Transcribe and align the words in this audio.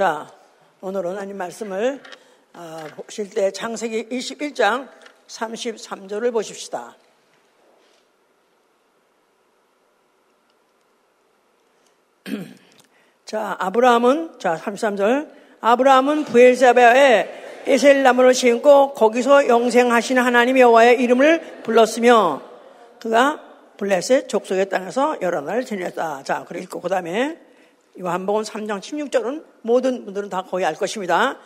자, 0.00 0.32
오늘은 0.80 1.10
하나님 1.10 1.36
말씀을 1.36 2.00
어, 2.54 2.86
보실 2.96 3.28
때 3.28 3.50
창세기 3.50 4.08
21장 4.08 4.88
33절을 5.28 6.32
보십시다. 6.32 6.96
자, 13.26 13.56
아브라함은 13.60 14.38
자, 14.38 14.56
33절. 14.56 15.30
아브라함은 15.60 16.24
부엘사바에 16.24 17.64
에셀 17.66 18.02
나무를 18.02 18.32
심고 18.32 18.94
거기서 18.94 19.48
영생하시는 19.48 20.22
하나님 20.22 20.58
여호와의 20.58 20.98
이름을 20.98 21.60
불렀으며 21.62 22.40
그가 23.00 23.42
블레셋 23.76 24.30
족속의 24.30 24.70
땅에서 24.70 25.18
여러 25.20 25.42
날 25.42 25.66
지냈다. 25.66 26.22
자, 26.22 26.46
그리고 26.48 26.80
그 26.80 26.88
다음에 26.88 27.49
요한복음 27.98 28.42
3장 28.42 28.80
16절은 28.80 29.44
모든 29.62 30.04
분들은 30.04 30.28
다 30.28 30.42
거의 30.42 30.64
알 30.64 30.74
것입니다. 30.74 31.38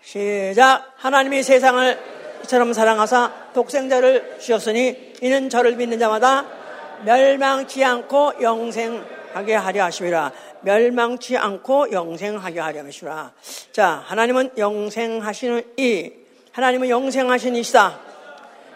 시작. 0.00 0.92
하나님이 0.96 1.42
세상을 1.42 1.98
이처럼 2.44 2.72
사랑하사 2.72 3.50
독생자를 3.52 4.38
주셨으니 4.38 5.14
이는 5.20 5.48
저를 5.48 5.76
믿는 5.76 5.98
자마다 5.98 6.46
멸망치 7.04 7.84
않고 7.84 8.34
영생하게 8.40 9.54
하려 9.54 9.84
하심이라. 9.84 10.32
멸망치 10.62 11.36
않고 11.36 11.92
영생하게 11.92 12.58
하려 12.58 12.84
하심이라. 12.84 13.32
자, 13.72 14.02
하나님은 14.06 14.52
영생하시는 14.56 15.62
이, 15.76 16.12
하나님은 16.52 16.88
영생하신 16.88 17.56
이시다. 17.56 18.00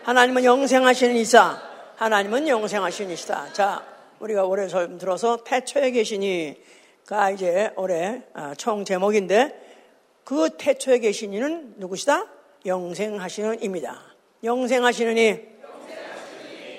하나님은 0.04 0.44
영생하시는 0.44 1.16
이사. 1.16 1.60
하나님은 1.96 2.46
영생하신 2.46 3.10
이시다. 3.10 3.52
자, 3.52 3.82
우리가 4.20 4.44
올해 4.44 4.68
설 4.68 4.98
들어서 4.98 5.38
태초에 5.44 5.90
계시니 5.90 6.56
가 7.06 7.30
이제 7.30 7.72
올해 7.76 8.22
아, 8.34 8.52
총 8.56 8.84
제목인데 8.84 9.64
그 10.24 10.50
태초에 10.58 10.98
계신 10.98 11.32
이는 11.32 11.74
누구시다? 11.76 12.26
영생하시는 12.66 13.62
입니다. 13.62 14.02
영생하시는 14.42 15.16
이. 15.16 15.40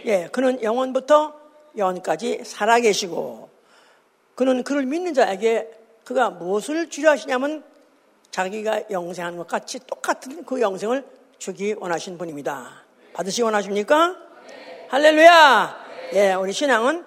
예, 0.05 0.27
그는 0.33 0.61
영원부터 0.61 1.33
영원까지 1.77 2.41
살아계시고 2.43 3.49
그는 4.35 4.63
그를 4.63 4.85
믿는 4.85 5.13
자에게 5.13 5.71
그가 6.03 6.29
무엇을 6.29 6.89
주려 6.89 7.11
하시냐면 7.11 7.63
자기가 8.29 8.89
영생하는 8.91 9.37
것 9.37 9.47
같이 9.47 9.79
똑같은 9.87 10.43
그 10.43 10.59
영생을 10.59 11.05
주기 11.37 11.73
원하신 11.73 12.17
분입니다. 12.17 12.83
받으시기 13.13 13.43
원하십니까? 13.43 14.17
네. 14.47 14.87
할렐루야! 14.89 15.85
네. 16.11 16.31
예, 16.31 16.33
우리 16.33 16.51
신앙은 16.51 17.05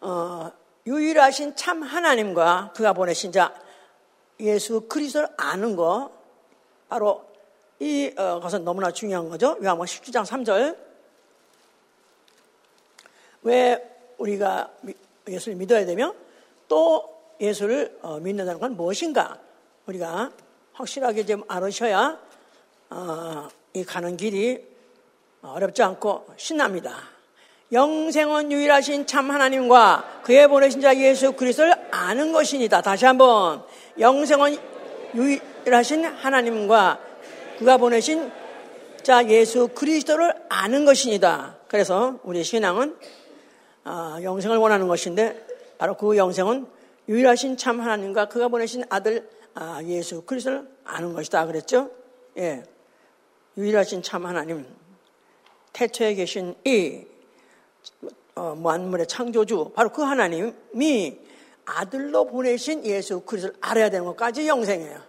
어, 0.00 0.52
유일하신 0.88 1.54
참 1.54 1.82
하나님과 1.82 2.72
그가 2.74 2.94
보내신 2.94 3.30
자 3.30 3.54
예수 4.40 4.88
그리스도를 4.88 5.28
아는 5.36 5.76
거 5.76 6.10
바로 6.88 7.26
이 7.78 8.10
어, 8.16 8.40
것은 8.40 8.64
너무나 8.64 8.90
중요한 8.90 9.28
거죠. 9.28 9.58
요한복음 9.62 9.84
17장 9.84 10.24
3절. 10.24 10.78
왜 13.42 14.12
우리가 14.16 14.72
예수를 15.28 15.56
믿어야 15.58 15.84
되며 15.84 16.14
또 16.68 17.14
예수를 17.38 17.98
어, 18.00 18.18
믿는다는 18.18 18.58
건 18.58 18.74
무엇인가? 18.74 19.38
우리가 19.86 20.32
확실하게 20.72 21.26
좀 21.26 21.44
알으셔야 21.48 22.18
어, 22.88 23.48
이 23.74 23.84
가는 23.84 24.16
길이 24.16 24.66
어렵지 25.42 25.82
않고 25.82 26.28
신납니다. 26.38 27.17
영생은 27.70 28.50
유일하신 28.50 29.06
참 29.06 29.30
하나님과 29.30 30.22
그의 30.22 30.48
보내신 30.48 30.80
자 30.80 30.96
예수 30.96 31.32
그리스도를 31.32 31.74
아는 31.90 32.32
것이니다. 32.32 32.80
다시 32.80 33.04
한번 33.04 33.62
영생은 33.98 34.56
유일하신 35.14 36.04
하나님과 36.06 37.00
그가 37.58 37.76
보내신 37.76 38.30
자 39.02 39.26
예수 39.28 39.68
그리스도를 39.68 40.34
아는 40.48 40.84
것이니다. 40.84 41.56
그래서 41.68 42.18
우리 42.22 42.42
신앙은 42.42 42.96
어, 43.84 44.16
영생을 44.22 44.56
원하는 44.56 44.88
것인데 44.88 45.46
바로 45.76 45.94
그 45.96 46.16
영생은 46.16 46.66
유일하신 47.08 47.56
참 47.56 47.80
하나님과 47.80 48.28
그가 48.28 48.48
보내신 48.48 48.84
아들 48.88 49.28
아, 49.54 49.80
예수 49.84 50.22
그리스도를 50.22 50.68
아는 50.84 51.14
것이다 51.14 51.46
그랬죠? 51.46 51.90
예, 52.36 52.62
유일하신 53.56 54.02
참 54.02 54.24
하나님 54.24 54.66
태초에 55.72 56.14
계신 56.14 56.54
이 56.64 57.04
어, 57.04 57.17
만물의 58.38 59.06
창조주 59.06 59.72
바로 59.74 59.90
그 59.90 60.02
하나님이 60.02 61.18
아들로 61.64 62.24
보내신 62.26 62.84
예수 62.84 63.20
그리스도를 63.20 63.56
알아야 63.60 63.90
되는 63.90 64.06
것까지 64.06 64.48
영생이에요. 64.48 65.00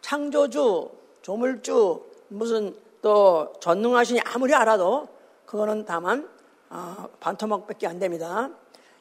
창조주, 0.00 0.90
조물주, 1.22 2.04
무슨 2.28 2.76
또 3.02 3.52
전능하시니 3.60 4.20
아무리 4.20 4.54
알아도 4.54 5.08
그거는 5.46 5.84
다만 5.84 6.28
어, 6.70 7.08
반토막밖에 7.20 7.86
안 7.86 7.98
됩니다. 7.98 8.50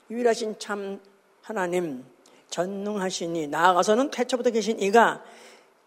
유일하신 0.09 0.59
참 0.59 0.99
하나님, 1.41 2.05
전능하시니 2.49 3.47
나아가서는 3.47 4.11
태초부터 4.11 4.51
계신 4.51 4.79
이가 4.79 5.23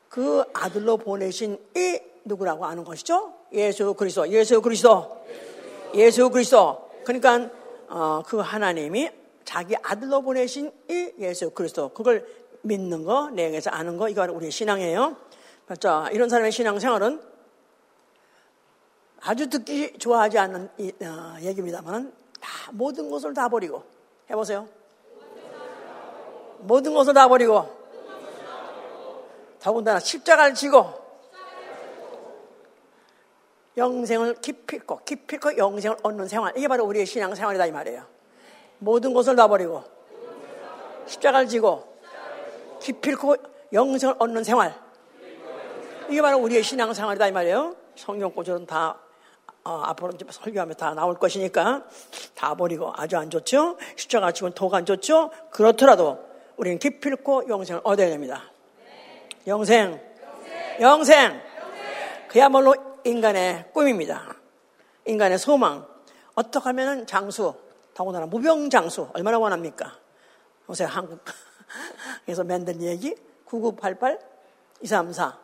그 0.08 0.44
아들로 0.52 0.96
보내신 0.96 1.58
이 1.76 1.98
누구라고 2.24 2.64
아는 2.64 2.84
것이죠? 2.84 3.32
예수 3.52 3.94
그리스도, 3.94 4.28
예수 4.28 4.60
그리스도, 4.60 5.24
예수 5.94 6.28
그리스도. 6.30 6.85
그러니까 7.06 7.48
어, 7.88 8.22
그 8.26 8.38
하나님이 8.38 9.10
자기 9.44 9.76
아들로 9.80 10.22
보내신 10.22 10.72
이 10.90 11.12
예수 11.20 11.50
그리스도 11.50 11.90
그걸 11.90 12.26
믿는 12.62 13.04
거, 13.04 13.30
내에서 13.30 13.70
아는 13.70 13.96
거, 13.96 14.08
이거 14.08 14.26
우리 14.32 14.50
신앙이에요. 14.50 15.16
자, 15.78 16.08
이런 16.10 16.28
사람의 16.28 16.50
신앙생활은 16.50 17.22
아주 19.20 19.48
듣기 19.48 19.98
좋아하지 19.98 20.36
않는 20.38 20.68
이, 20.78 20.92
어, 21.00 21.36
얘기입니다만 21.42 22.12
다 22.40 22.70
모든 22.72 23.08
것을 23.08 23.34
다 23.34 23.48
버리고 23.48 23.84
해보세요. 24.28 24.68
모든 26.58 26.92
것을 26.92 27.14
다 27.14 27.28
버리고 27.28 27.68
더군다나 29.60 30.00
십자가를 30.00 30.54
지고 30.54 31.05
영생을 33.76 34.36
기필코 34.40 35.00
기필코 35.04 35.58
영생을 35.58 35.96
얻는 36.02 36.28
생활 36.28 36.56
이게 36.56 36.66
바로 36.66 36.84
우리의 36.86 37.04
신앙 37.04 37.34
생활이다 37.34 37.66
이 37.66 37.72
말이에요. 37.72 38.04
모든 38.78 39.12
것을 39.12 39.36
다 39.36 39.46
버리고 39.48 39.84
십자가를 41.06 41.46
지고 41.46 41.96
기필코 42.80 43.36
영생을 43.72 44.16
얻는 44.18 44.44
생활. 44.44 44.74
이게 46.08 46.22
바로 46.22 46.38
우리의 46.38 46.62
신앙 46.62 46.92
생활이다 46.94 47.28
이 47.28 47.32
말이에요. 47.32 47.76
성경 47.96 48.32
구절은 48.32 48.66
다 48.66 48.98
어, 49.64 49.82
앞으로 49.84 50.12
설교하면 50.30 50.76
다 50.76 50.94
나올 50.94 51.18
것이니까 51.18 51.84
다 52.34 52.54
버리고 52.54 52.92
아주 52.96 53.16
안 53.16 53.28
좋죠. 53.28 53.76
십자가 53.96 54.30
지고 54.30 54.50
도가 54.50 54.78
안 54.78 54.86
좋죠. 54.86 55.30
그렇더라도 55.50 56.24
우리는 56.56 56.78
기필코 56.78 57.48
영생을 57.48 57.80
얻어야 57.84 58.08
됩니다. 58.08 58.44
영생, 59.46 60.00
영생, 60.80 61.40
그야말로 62.28 62.74
인간의 63.06 63.70
꿈입니다. 63.72 64.34
인간의 65.04 65.38
소망. 65.38 65.86
어떻게 66.34 66.64
하면 66.64 67.06
장수, 67.06 67.54
더군다나 67.94 68.26
무병장수 68.26 69.10
얼마나 69.14 69.38
원합니까? 69.38 69.96
요새 70.68 70.84
한국에서 70.84 72.42
만든 72.44 72.82
얘기 72.82 73.14
9988 73.44 74.18
234 74.80 75.38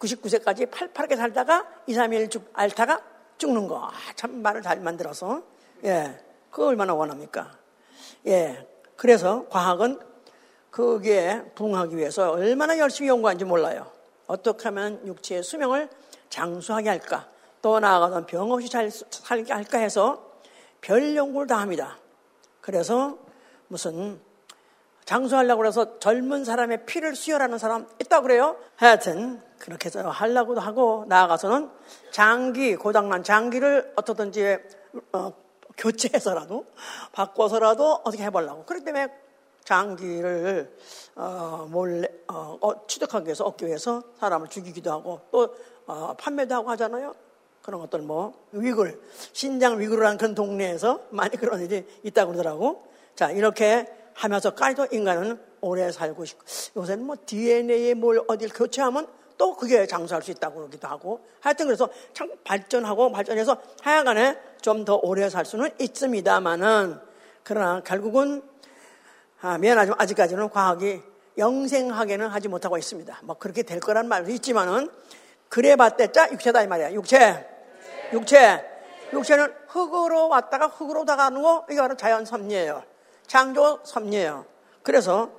99세까지 0.00 0.70
팔팔하게 0.70 1.16
살다가 1.16 1.66
2, 1.86 1.94
3일 1.94 2.30
죽, 2.30 2.50
앓다가 2.52 3.00
죽는 3.38 3.68
거. 3.68 3.84
아, 3.84 3.92
참 4.16 4.42
말을 4.42 4.62
잘 4.62 4.80
만들어서. 4.80 5.42
예. 5.84 6.18
그거 6.50 6.66
얼마나 6.66 6.94
원합니까? 6.94 7.52
예. 8.26 8.66
그래서 8.96 9.46
과학은 9.48 10.00
거기에 10.72 11.52
부응하기 11.54 11.96
위해서 11.96 12.32
얼마나 12.32 12.76
열심히 12.78 13.08
연구하는지 13.08 13.44
몰라요. 13.44 13.90
어떻게 14.26 14.64
하면 14.64 15.04
육체의 15.06 15.44
수명을 15.44 15.88
장수하게 16.30 16.88
할까? 16.88 17.28
또 17.62 17.80
나아가서 17.80 18.26
병 18.26 18.50
없이 18.52 18.68
잘 18.68 18.90
살게 18.90 19.52
할까 19.52 19.78
해서 19.78 20.32
별 20.80 21.16
연구를 21.16 21.46
다 21.46 21.58
합니다. 21.58 21.98
그래서 22.60 23.18
무슨 23.68 24.20
장수하려고 25.04 25.64
해서 25.64 25.98
젊은 25.98 26.44
사람의 26.44 26.84
피를 26.84 27.16
수혈하는 27.16 27.58
사람 27.58 27.86
있다고 27.98 28.24
그래요. 28.24 28.56
하여튼 28.76 29.40
그렇게 29.58 29.86
해서 29.86 30.08
하려고도 30.10 30.60
하고 30.60 31.06
나아가서는 31.08 31.70
장기 32.10 32.76
고장난 32.76 33.22
장기를 33.22 33.94
어떻든지 33.96 34.58
어, 35.12 35.32
교체해서라도 35.78 36.66
바꿔서라도 37.12 38.02
어떻게 38.04 38.24
해보려고. 38.24 38.64
그렇기 38.64 38.84
때문에 38.84 39.08
장기를 39.68 40.74
어, 41.14 41.66
몰래 41.70 42.08
어, 42.26 42.56
어 42.58 42.86
취득하기 42.86 43.26
위해서 43.26 43.44
얻기 43.44 43.66
위해서 43.66 44.02
사람을 44.18 44.48
죽이기도 44.48 44.90
하고 44.90 45.20
또 45.30 45.54
어, 45.86 46.14
판매도 46.18 46.54
하고 46.54 46.70
하잖아요. 46.70 47.14
그런 47.62 47.78
것들 47.82 48.00
뭐 48.00 48.32
위글 48.52 48.98
신장 49.34 49.78
위글이라는 49.78 50.16
그런 50.16 50.34
동네에서 50.34 51.02
많이 51.10 51.36
그런 51.36 51.60
일이 51.60 51.86
있다고 52.02 52.32
그러더라고. 52.32 52.86
자 53.14 53.30
이렇게 53.30 53.86
하면서까지도 54.14 54.86
인간은 54.96 55.38
오래 55.60 55.92
살고 55.92 56.24
싶고 56.24 56.44
요새는 56.76 57.04
뭐 57.04 57.16
DNA에 57.26 57.92
뭘 57.92 58.22
어딜 58.26 58.48
교체하면 58.48 59.06
또 59.36 59.54
그게 59.54 59.86
장수할 59.86 60.22
수 60.22 60.30
있다고 60.30 60.56
그러기도 60.56 60.88
하고 60.88 61.20
하여튼 61.40 61.66
그래서 61.66 61.90
참 62.14 62.30
발전하고 62.42 63.12
발전해서 63.12 63.58
하여간에 63.82 64.38
좀 64.62 64.86
더 64.86 64.98
오래 65.02 65.28
살 65.28 65.44
수는 65.44 65.68
있습니다만은 65.78 66.98
그러나 67.42 67.82
결국은 67.82 68.42
하지만 69.40 69.94
아직까지는 69.96 70.50
과학이 70.50 71.00
영생하게는 71.36 72.28
하지 72.28 72.48
못하고 72.48 72.76
있습니다. 72.76 73.20
뭐 73.22 73.36
그렇게 73.38 73.62
될 73.62 73.78
거란 73.80 74.08
말도 74.08 74.30
있지만은 74.32 74.90
그래 75.48 75.76
봤대자 75.76 76.32
육체다 76.32 76.62
이 76.62 76.66
말이야. 76.66 76.92
육체. 76.92 77.48
육체. 78.12 78.64
육체는 79.12 79.54
흙으로 79.68 80.28
왔다가 80.28 80.66
흙으로 80.66 81.04
다가는 81.04 81.40
거 81.40 81.64
이게 81.70 81.80
바로 81.80 81.96
자연 81.96 82.24
섭리예요. 82.24 82.82
창조 83.26 83.80
섭리예요. 83.84 84.44
그래서 84.82 85.30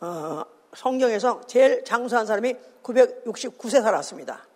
어, 0.00 0.42
성경에서 0.74 1.40
제일 1.46 1.84
장수한 1.84 2.26
사람이 2.26 2.54
969세 2.82 3.82
살았습니다. 3.82 4.46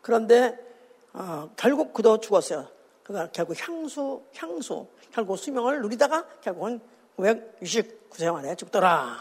그런데 0.00 0.56
어, 1.12 1.50
결국 1.56 1.92
그도 1.92 2.18
죽었어요. 2.18 2.68
그가 3.02 3.28
결국 3.32 3.56
향수, 3.60 4.22
향수, 4.34 4.86
결국 5.12 5.36
수명을 5.36 5.82
누리다가 5.82 6.24
결국은 6.40 6.80
969세 7.16 8.32
만에 8.32 8.54
죽더라. 8.54 9.18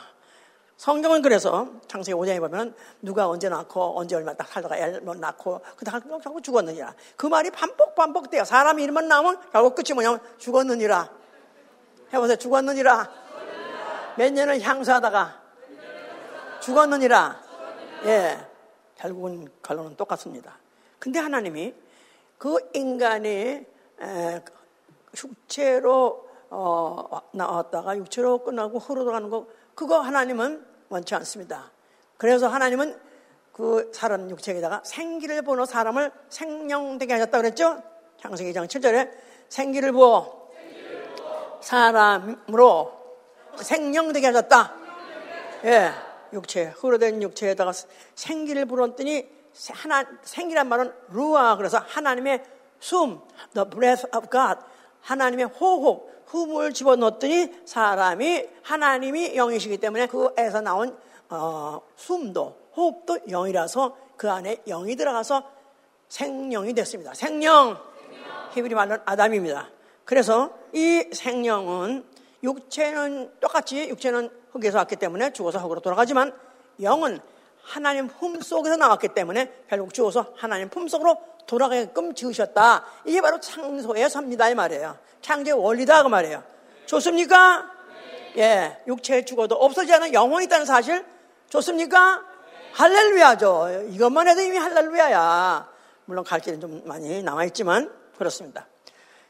성경은 0.77 1.21
그래서 1.21 1.69
창세기 1.88 2.15
5장에 2.15 2.39
보면 2.39 2.75
누가 3.01 3.30
언제 3.30 3.47
낳고 3.47 3.97
언제 3.97 4.15
얼마 4.15 4.33
딱 4.33 4.47
살다가 4.47 4.77
애 4.77 5.00
낳고 5.00 5.62
그다가 5.77 6.00
결국 6.00 6.44
죽었느니라. 6.44 6.94
그 7.15 7.27
말이 7.27 7.50
반복 7.50 7.95
반복돼요. 7.95 8.44
사람 8.44 8.80
이름만 8.80 9.07
나오면 9.07 9.51
결국 9.51 9.75
끝이 9.75 9.94
뭐냐면 9.94 10.19
죽었느니라. 10.38 11.09
해보세요. 12.12 12.36
죽었느니라. 12.36 13.09
몇 14.18 14.33
년을 14.33 14.62
향수하다가 14.62 15.41
죽었느니라. 16.62 17.41
예. 18.06 18.48
결국은 18.98 19.48
결론은 19.62 19.95
똑같습니다. 19.95 20.57
근데 21.00 21.19
하나님이 21.19 21.74
그 22.38 22.57
인간이 22.74 23.65
육체로 25.18 26.30
어, 26.57 27.21
나왔다가 27.31 27.97
육체로 27.97 28.37
끝나고 28.37 28.79
흐르러가는 28.79 29.29
거 29.29 29.45
그거 29.75 29.99
하나님은 29.99 30.65
원치 30.87 31.13
않습니다. 31.15 31.71
그래서 32.15 32.47
하나님은 32.47 32.97
그 33.51 33.91
사람 33.93 34.29
육체에다가 34.29 34.81
생기를 34.85 35.41
부어 35.41 35.65
사람을 35.65 36.11
생명되게 36.29 37.11
하셨다 37.11 37.37
그랬죠? 37.39 37.83
창세기 38.21 38.53
2장 38.53 38.67
7절에 38.67 39.11
생기를 39.49 39.91
부어 39.91 40.49
사람으로 41.59 42.93
생명되게 43.57 44.27
하셨다. 44.27 44.75
예. 45.65 45.91
육체, 46.31 46.73
흐르된 46.77 47.21
육체에다가 47.21 47.73
생기를 48.15 48.65
불었더니 48.65 49.29
하나, 49.71 50.05
생기란 50.21 50.69
말은 50.69 50.93
루아, 51.09 51.57
그래서 51.57 51.79
하나님의 51.79 52.43
숨, 52.79 53.21
the 53.53 53.69
breath 53.69 54.05
of 54.15 54.29
God, 54.29 54.59
하나님의 55.01 55.45
호흡, 55.47 56.14
흠을 56.27 56.74
집어넣었더니 56.74 57.51
사람이 57.66 58.48
하나님이 58.63 59.36
영이시기 59.36 59.77
때문에 59.77 60.07
그에서 60.07 60.62
나온 60.62 60.98
어, 61.30 61.81
숨도 61.95 62.57
호흡도 62.75 63.19
영이라서 63.30 63.98
그 64.18 64.30
안에 64.30 64.57
영이 64.68 64.95
들어가서 64.95 65.44
생명이 66.10 66.74
됐습니다. 66.74 67.13
생명, 67.13 67.77
히브리 68.54 68.75
말로는 68.75 69.04
아담입니다. 69.06 69.69
그래서 70.04 70.51
이 70.74 71.04
생명은 71.12 72.06
육체는 72.44 73.31
똑같이 73.39 73.89
육체는 73.89 74.30
흙에서 74.51 74.77
왔기 74.77 74.98
때문에 74.98 75.33
죽어서 75.33 75.60
흙으로 75.60 75.81
돌아가지만 75.81 76.33
영은 76.81 77.19
하나님 77.63 78.07
품 78.07 78.39
속에서 78.42 78.75
나왔기 78.75 79.10
때문에 79.10 79.51
결국 79.68 79.94
죽어서 79.94 80.33
하나님 80.36 80.69
품 80.69 80.88
속으로 80.88 81.18
돌아가게끔 81.47 82.13
지으셨다. 82.13 82.83
이게 83.06 83.21
바로 83.21 83.39
창조의 83.39 84.09
섭니다 84.09 84.50
이 84.50 84.56
말이에요. 84.56 84.97
창조의 85.21 85.59
원리다 85.59 86.03
그 86.03 86.07
말이에요. 86.07 86.44
좋습니까? 86.86 87.71
예, 88.38 88.77
육체에 88.88 89.25
죽어도 89.25 89.56
없어지지 89.56 89.94
않은 89.94 90.13
영혼이 90.13 90.45
있다는 90.45 90.65
사실 90.65 91.06
좋습니까? 91.50 92.24
할렐루야죠. 92.74 93.86
이것만 93.89 94.27
해도 94.27 94.42
이미 94.42 94.57
할렐루야야. 94.57 95.69
물론 96.06 96.24
갈 96.24 96.39
길은 96.42 96.59
좀 96.59 96.81
많이 96.86 97.24
남아있지만 97.24 97.91
그렇습니다. 98.18 98.68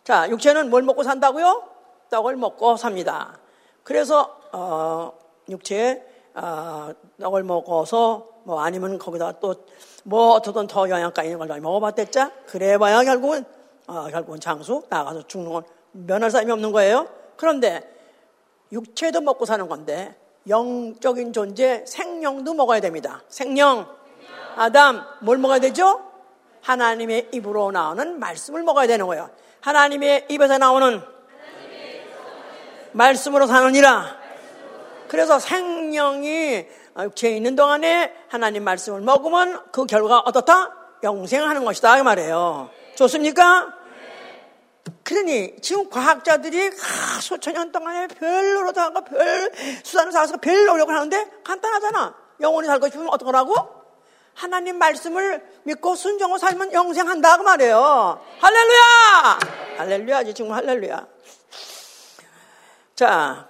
자, 0.03 0.27
육체는 0.29 0.69
뭘 0.69 0.83
먹고 0.83 1.03
산다고요? 1.03 1.69
떡을 2.09 2.35
먹고 2.35 2.77
삽니다. 2.77 3.37
그래서 3.83 4.39
어, 4.51 5.13
육체에 5.49 6.03
어, 6.33 6.91
떡을 7.21 7.43
먹어서 7.43 8.34
뭐 8.45 8.61
아니면 8.61 8.97
거기다 8.97 9.33
또 9.39 9.55
뭐 10.07 10.33
어떻든 10.33 10.67
더 10.67 10.87
영양가 10.87 11.23
있는 11.23 11.39
걸 11.39 11.59
먹어봤댔자 11.59 12.31
그래봐야 12.45 13.03
결국은 13.03 13.43
어, 13.87 14.07
결국은 14.11 14.39
장수 14.39 14.83
나가서 14.87 15.25
죽는 15.27 15.51
건 15.51 15.63
면할 15.93 16.29
사람이 16.29 16.51
없는 16.51 16.71
거예요. 16.71 17.07
그런데 17.37 17.81
육체도 18.71 19.21
먹고 19.21 19.45
사는 19.45 19.67
건데 19.67 20.15
영적인 20.47 21.33
존재 21.33 21.83
생명도 21.87 22.53
먹어야 22.53 22.81
됩니다. 22.81 23.23
생명 23.29 23.87
아담 24.55 25.03
뭘 25.21 25.39
먹어야 25.39 25.57
되죠? 25.57 26.03
하나님의 26.61 27.29
입으로 27.31 27.71
나오는 27.71 28.19
말씀을 28.19 28.61
먹어야 28.61 28.85
되는 28.85 29.07
거예요. 29.07 29.31
하나님의 29.61 30.27
입에서 30.29 30.59
나오는 30.59 31.01
말씀으로 32.91 33.47
사느니라. 33.47 34.17
그래서 35.07 35.39
생명이 35.39 36.67
육체에 37.03 37.35
있는 37.35 37.55
동안에 37.55 38.13
하나님 38.29 38.63
말씀을 38.63 39.01
먹으면 39.01 39.63
그 39.71 39.85
결과 39.85 40.19
어떻다? 40.19 40.73
영생하는 41.03 41.65
것이다. 41.65 41.97
그 41.97 42.03
말이에요. 42.03 42.69
좋습니까? 42.95 43.73
그러니 45.03 45.57
지금 45.61 45.89
과학자들이 45.89 46.67
아, 46.67 47.19
수천 47.21 47.53
년 47.53 47.71
동안에 47.71 48.07
별로로 48.07 48.71
다가 48.71 49.01
별 49.01 49.51
수단을 49.83 50.11
쌓아서 50.11 50.37
별 50.37 50.65
노력을 50.65 50.93
하는데 50.93 51.31
간단하잖아. 51.43 52.15
영원히 52.41 52.67
살고 52.67 52.87
싶으면 52.87 53.09
어떡하라고? 53.09 53.55
하나님 54.33 54.77
말씀을 54.77 55.43
믿고 55.63 55.95
순종을 55.95 56.39
살면 56.39 56.73
영생한다 56.73 57.37
그 57.37 57.43
말이에요. 57.43 58.21
할렐루야! 58.39 59.39
할렐루야지 59.77 60.33
지금 60.33 60.51
할렐루야. 60.53 61.07
자, 62.95 63.49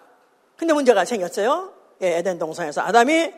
근데 0.57 0.73
문제가 0.73 1.05
생겼어요. 1.05 1.74
예, 2.05 2.17
에덴 2.17 2.37
동산에서 2.39 2.81
아담이 2.81 3.33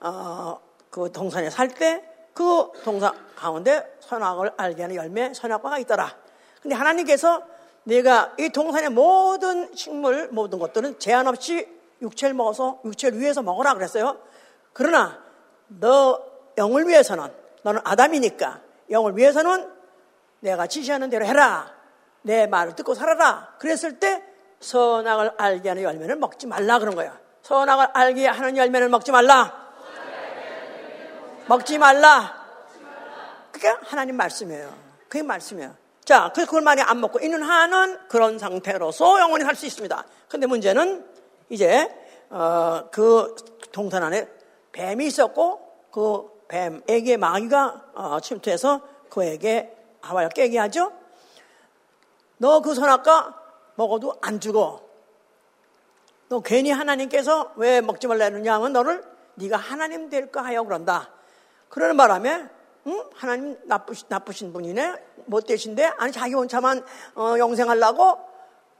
어, 0.00 0.60
그 0.90 1.10
동산에 1.12 1.50
살 1.50 1.68
때 1.68 2.08
그 2.38 2.70
동산 2.84 3.12
가운데 3.34 3.96
선악을 3.98 4.52
알게 4.56 4.82
하는 4.82 4.94
열매 4.94 5.34
선악과가 5.34 5.78
있더라. 5.80 6.16
근데 6.62 6.76
하나님께서 6.76 7.42
내가 7.82 8.32
이 8.38 8.50
동산의 8.50 8.90
모든 8.90 9.74
식물 9.74 10.28
모든 10.28 10.60
것들은 10.60 11.00
제한 11.00 11.26
없이 11.26 11.66
육체를 12.00 12.36
먹어서 12.36 12.78
육체를 12.84 13.18
위해서 13.18 13.42
먹어라 13.42 13.74
그랬어요. 13.74 14.18
그러나 14.72 15.20
너 15.66 16.22
영을 16.58 16.86
위해서는 16.86 17.26
너는 17.64 17.80
아담이니까 17.82 18.60
영을 18.92 19.16
위해서는 19.16 19.72
내가 20.38 20.68
지시하는 20.68 21.10
대로 21.10 21.24
해라. 21.26 21.74
내 22.22 22.46
말을 22.46 22.76
듣고 22.76 22.94
살아라. 22.94 23.56
그랬을 23.58 23.98
때 23.98 24.22
선악을 24.60 25.32
알게 25.38 25.68
하는 25.70 25.82
열매를 25.82 26.14
먹지 26.14 26.46
말라 26.46 26.78
그런 26.78 26.94
거야. 26.94 27.18
선악을 27.48 27.88
알게 27.94 28.26
하는 28.26 28.58
열매를 28.58 28.90
먹지 28.90 29.10
말라. 29.10 29.68
먹지 31.46 31.78
말라. 31.78 32.46
그게 33.50 33.68
하나님 33.68 34.16
말씀이에요. 34.16 34.70
그게 35.08 35.22
말씀이에요. 35.22 35.74
자, 36.04 36.30
그래서 36.34 36.46
그걸 36.46 36.60
많이 36.60 36.82
안 36.82 37.00
먹고 37.00 37.20
있는 37.20 37.42
한은 37.42 38.06
그런 38.08 38.38
상태로서 38.38 39.18
영원히 39.20 39.44
살 39.44 39.56
수 39.56 39.64
있습니다. 39.64 40.04
근데 40.28 40.46
문제는 40.46 41.06
이제, 41.48 41.88
어, 42.28 42.82
그 42.92 43.34
동산 43.72 44.02
안에 44.02 44.28
뱀이 44.72 45.06
있었고 45.06 45.86
그 45.90 46.28
뱀에게 46.48 47.16
마귀가 47.16 47.82
어, 47.94 48.20
침투해서 48.20 48.82
그에게 49.08 49.74
하와를 50.02 50.28
깨게 50.28 50.58
하죠. 50.58 50.92
너 52.36 52.60
그 52.60 52.74
선악과 52.74 53.34
먹어도 53.76 54.16
안 54.20 54.38
죽어. 54.38 54.86
너 56.28 56.40
괜히 56.40 56.70
하나님께서 56.70 57.52
왜 57.56 57.80
먹지 57.80 58.06
말라 58.06 58.26
했느냐 58.26 58.54
하면 58.54 58.72
너를 58.72 59.02
네가 59.36 59.56
하나님 59.56 60.10
될까 60.10 60.44
하여 60.44 60.62
그런다. 60.62 61.10
그러는 61.68 61.96
바람에 61.96 62.46
응? 62.86 63.04
하나님 63.14 63.56
나쁘신, 63.64 64.06
나쁘신 64.08 64.52
분이네 64.52 64.94
못 65.26 65.46
되신데 65.46 65.92
아니 65.96 66.12
자기 66.12 66.34
혼자만 66.34 66.84
어, 67.14 67.34
영생하려고 67.38 68.18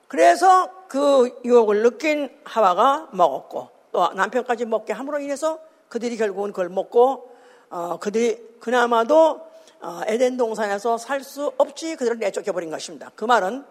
그래서 0.08 0.70
그 0.88 1.40
유혹을 1.44 1.82
느낀 1.82 2.30
하와가 2.44 3.08
먹었고 3.12 3.68
또 3.92 4.08
남편까지 4.12 4.64
먹게 4.64 4.92
함으로 4.92 5.18
인해서 5.18 5.58
그들이 5.88 6.16
결국은 6.16 6.52
그걸 6.52 6.68
먹고 6.68 7.30
어, 7.70 7.98
그들이 7.98 8.58
그나마도 8.60 9.46
어, 9.80 10.00
에덴 10.06 10.36
동산에서 10.36 10.98
살 10.98 11.22
수 11.22 11.52
없이 11.58 11.94
그들을 11.96 12.18
내쫓겨 12.18 12.52
버린 12.52 12.70
것입니다. 12.70 13.10
그 13.14 13.24
말은 13.24 13.64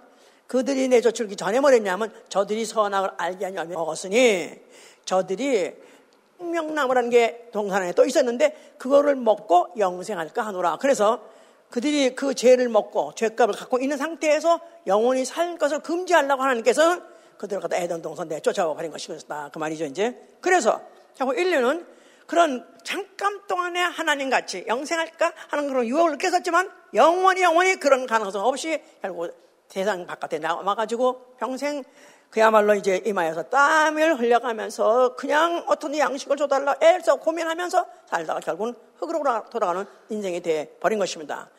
그들이 0.47 0.87
내쫓기 0.87 1.35
전에 1.35 1.59
뭐랬냐면 1.59 2.11
저들이 2.29 2.65
선악을 2.65 3.11
알게 3.17 3.45
하니 3.45 3.73
먹었으니 3.73 4.51
저들이 5.05 5.73
생명나무라는 6.37 7.09
게 7.09 7.49
동산에 7.51 7.91
또 7.93 8.05
있었는데 8.05 8.75
그거를 8.77 9.15
먹고 9.15 9.69
영생할까 9.77 10.45
하노라. 10.45 10.77
그래서 10.77 11.21
그들이 11.69 12.15
그 12.15 12.33
죄를 12.33 12.69
먹고 12.69 13.13
죄값을 13.15 13.53
갖고 13.55 13.79
있는 13.79 13.97
상태에서 13.97 14.59
영원히 14.85 15.25
살 15.25 15.57
것을 15.57 15.79
금지하려고 15.79 16.41
하나님께서는 16.43 17.01
그들을 17.37 17.61
갖다 17.61 17.75
에덴 17.77 18.01
동산 18.01 18.27
내 18.27 18.39
쫓아와 18.39 18.73
버린 18.73 18.91
것이었다. 18.91 19.49
그 19.51 19.59
말이죠, 19.59 19.85
이제. 19.85 20.15
그래서 20.39 20.79
자꾸 21.13 21.35
인류는 21.35 21.85
그런 22.25 22.67
잠깐 22.83 23.45
동안에 23.47 23.81
하나님 23.81 24.29
같이 24.29 24.65
영생할까 24.67 25.33
하는 25.49 25.67
그런 25.67 25.85
유혹을 25.85 26.13
느꼈었지만 26.13 26.69
영원히 26.93 27.41
영원히 27.41 27.75
그런 27.75 28.05
가능성 28.05 28.45
없이 28.45 28.81
결국 29.01 29.46
세상 29.67 30.05
바깥에 30.05 30.39
나와가지고 30.39 31.35
평생 31.37 31.83
그야말로 32.29 32.75
이제 32.75 33.01
이마에서 33.05 33.43
땀을 33.43 34.19
흘려가면서 34.19 35.15
그냥 35.15 35.63
어떤 35.67 35.97
양식을 35.97 36.35
줘달라 36.35 36.75
애써 36.81 37.15
고민하면서 37.15 37.85
살다가 38.05 38.39
결국은 38.39 38.75
흙으로 38.97 39.23
돌아가는 39.49 39.85
인생이 40.09 40.41
돼 40.41 40.75
버린 40.79 40.99
것입니다. 40.99 41.49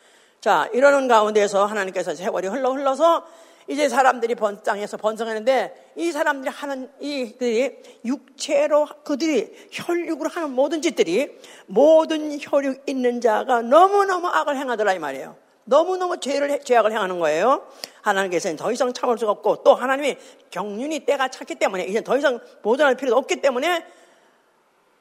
자, 0.41 0.69
이러는 0.73 1.07
가운데에서 1.07 1.65
하나님께서 1.65 2.15
세월이 2.15 2.47
흘러 2.47 2.71
흘러서 2.71 3.25
이제 3.67 3.87
사람들이 3.87 4.35
번, 4.35 4.63
땅에서 4.63 4.97
번성하는데 4.97 5.93
이 5.95 6.11
사람들이 6.11 6.49
하는 6.49 6.89
이들이 6.99 7.77
육체로 8.03 8.87
그들이 9.03 9.53
혈육으로 9.71 10.29
하는 10.29 10.51
모든 10.51 10.81
짓들이 10.81 11.37
모든 11.67 12.37
혈육 12.39 12.83
있는 12.87 13.21
자가 13.21 13.61
너무너무 13.61 14.27
악을 14.27 14.57
행하더라 14.57 14.93
이 14.93 14.99
말이에요. 14.99 15.48
너무너무 15.69 16.19
죄를, 16.19 16.63
죄악을 16.63 16.91
행하는 16.91 17.19
거예요. 17.19 17.67
하나님께서는 18.01 18.57
더 18.57 18.71
이상 18.71 18.91
참을 18.91 19.17
수가 19.17 19.31
없고 19.31 19.63
또 19.63 19.75
하나님이 19.75 20.17
경륜이 20.51 21.01
때가 21.05 21.29
찼기 21.29 21.55
때문에 21.55 21.85
이제 21.85 22.03
더 22.03 22.17
이상 22.17 22.39
보존할 22.61 22.95
필요도 22.95 23.15
없기 23.17 23.41
때문에 23.41 23.85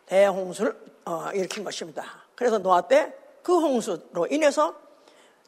대홍수를 0.07 0.77
어, 1.05 1.29
일으킨 1.35 1.65
것입니다. 1.65 2.05
그래서 2.35 2.59
노아 2.59 2.83
때 2.83 3.29
그 3.49 3.59
홍수로 3.59 4.27
인해서 4.31 4.77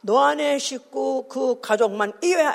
노아의 0.00 0.58
식구 0.58 1.26
그 1.28 1.60
가족만 1.60 2.14
이외 2.22 2.46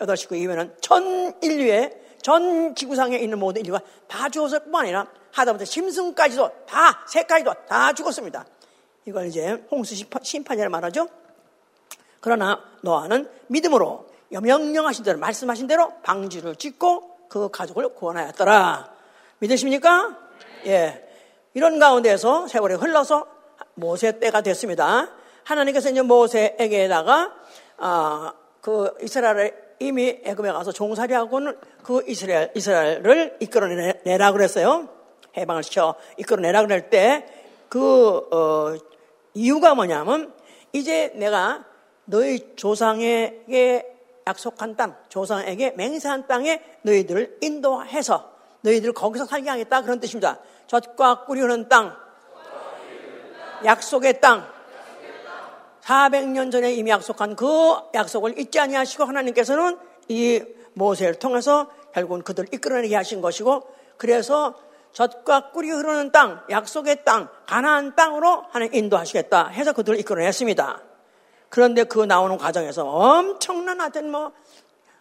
여덟 0.00 0.16
식구 0.16 0.34
이외에는 0.34 0.76
전 0.80 1.32
인류의 1.40 1.96
전 2.20 2.74
지구상에 2.74 3.16
있는 3.16 3.38
모든 3.38 3.60
인류가 3.62 3.80
다 4.08 4.28
죽었을 4.28 4.64
뿐만 4.64 4.82
아니라 4.82 5.06
하다못해 5.30 5.66
심승까지도 5.66 6.66
다 6.66 7.06
새까지도 7.06 7.54
다 7.68 7.92
죽었습니다. 7.92 8.44
이걸 9.06 9.28
이제 9.28 9.64
홍수 9.70 9.94
심판이라 9.94 10.68
말하죠. 10.68 11.06
그러나 12.22 12.62
노아는 12.80 13.28
믿음으로 13.48 14.06
명령하신 14.30 15.04
대로 15.04 15.18
말씀하신 15.18 15.66
대로 15.66 15.92
방주를 16.02 16.56
짓고 16.56 17.28
그 17.28 17.50
가족을 17.50 17.94
구원하였더라. 17.94 18.90
믿으십니까? 19.40 20.16
예. 20.66 21.08
이런 21.52 21.78
가운데서 21.78 22.48
세월이 22.48 22.76
흘러서 22.76 23.26
모세 23.74 24.18
때가 24.18 24.40
됐습니다. 24.40 25.10
하나님께서 25.44 25.90
이제 25.90 26.00
모세에게다가 26.00 27.32
아, 27.78 28.32
그 28.60 28.94
이스라엘을 29.02 29.74
이미 29.80 30.20
애굽에 30.24 30.52
가서 30.52 30.70
종살이하고는 30.70 31.58
그 31.82 32.04
이스라엘 32.06 32.52
이스라엘을 32.54 33.38
이끌어내라 33.40 34.30
그랬어요. 34.32 34.88
해방을 35.36 35.64
시켜 35.64 35.96
이끌어내라 36.18 36.62
그럴 36.62 36.88
때그 36.88 38.28
어, 38.30 38.74
이유가 39.34 39.74
뭐냐면 39.74 40.32
이제 40.72 41.12
내가 41.16 41.64
너희 42.12 42.54
조상에게 42.56 43.90
약속한 44.26 44.76
땅, 44.76 44.94
조상에게 45.08 45.70
맹세한 45.78 46.26
땅에 46.26 46.62
너희들을 46.82 47.38
인도해서 47.40 48.30
너희들을 48.60 48.92
거기서 48.92 49.24
살게 49.24 49.48
하겠다 49.48 49.80
그런 49.80 49.98
뜻입니다. 49.98 50.38
젖과 50.66 51.24
꿀이 51.24 51.40
흐르는 51.40 51.70
땅, 51.70 51.96
약속의 53.64 54.20
땅, 54.20 54.46
400년 55.80 56.52
전에 56.52 56.74
이미 56.74 56.90
약속한 56.90 57.34
그 57.34 57.46
약속을 57.94 58.38
잊지 58.38 58.60
아니하시고 58.60 59.04
하나님께서는 59.04 59.78
이 60.08 60.42
모세를 60.74 61.14
통해서 61.14 61.70
결국은 61.94 62.22
그들을 62.22 62.50
이끌어내게 62.52 62.94
하신 62.94 63.22
것이고 63.22 63.62
그래서 63.96 64.54
젖과 64.92 65.52
꿀이 65.52 65.70
흐르는 65.70 66.12
땅, 66.12 66.42
약속의 66.50 67.06
땅, 67.06 67.30
가나안 67.46 67.96
땅으로 67.96 68.44
하나님 68.50 68.74
인도하시겠다 68.74 69.48
해서 69.48 69.72
그들을 69.72 69.98
이끌어냈습니다. 70.00 70.91
그런데 71.52 71.84
그 71.84 72.00
나오는 72.00 72.38
과정에서 72.38 72.88
엄청난 72.88 73.80
하여튼 73.80 74.10
뭐 74.10 74.32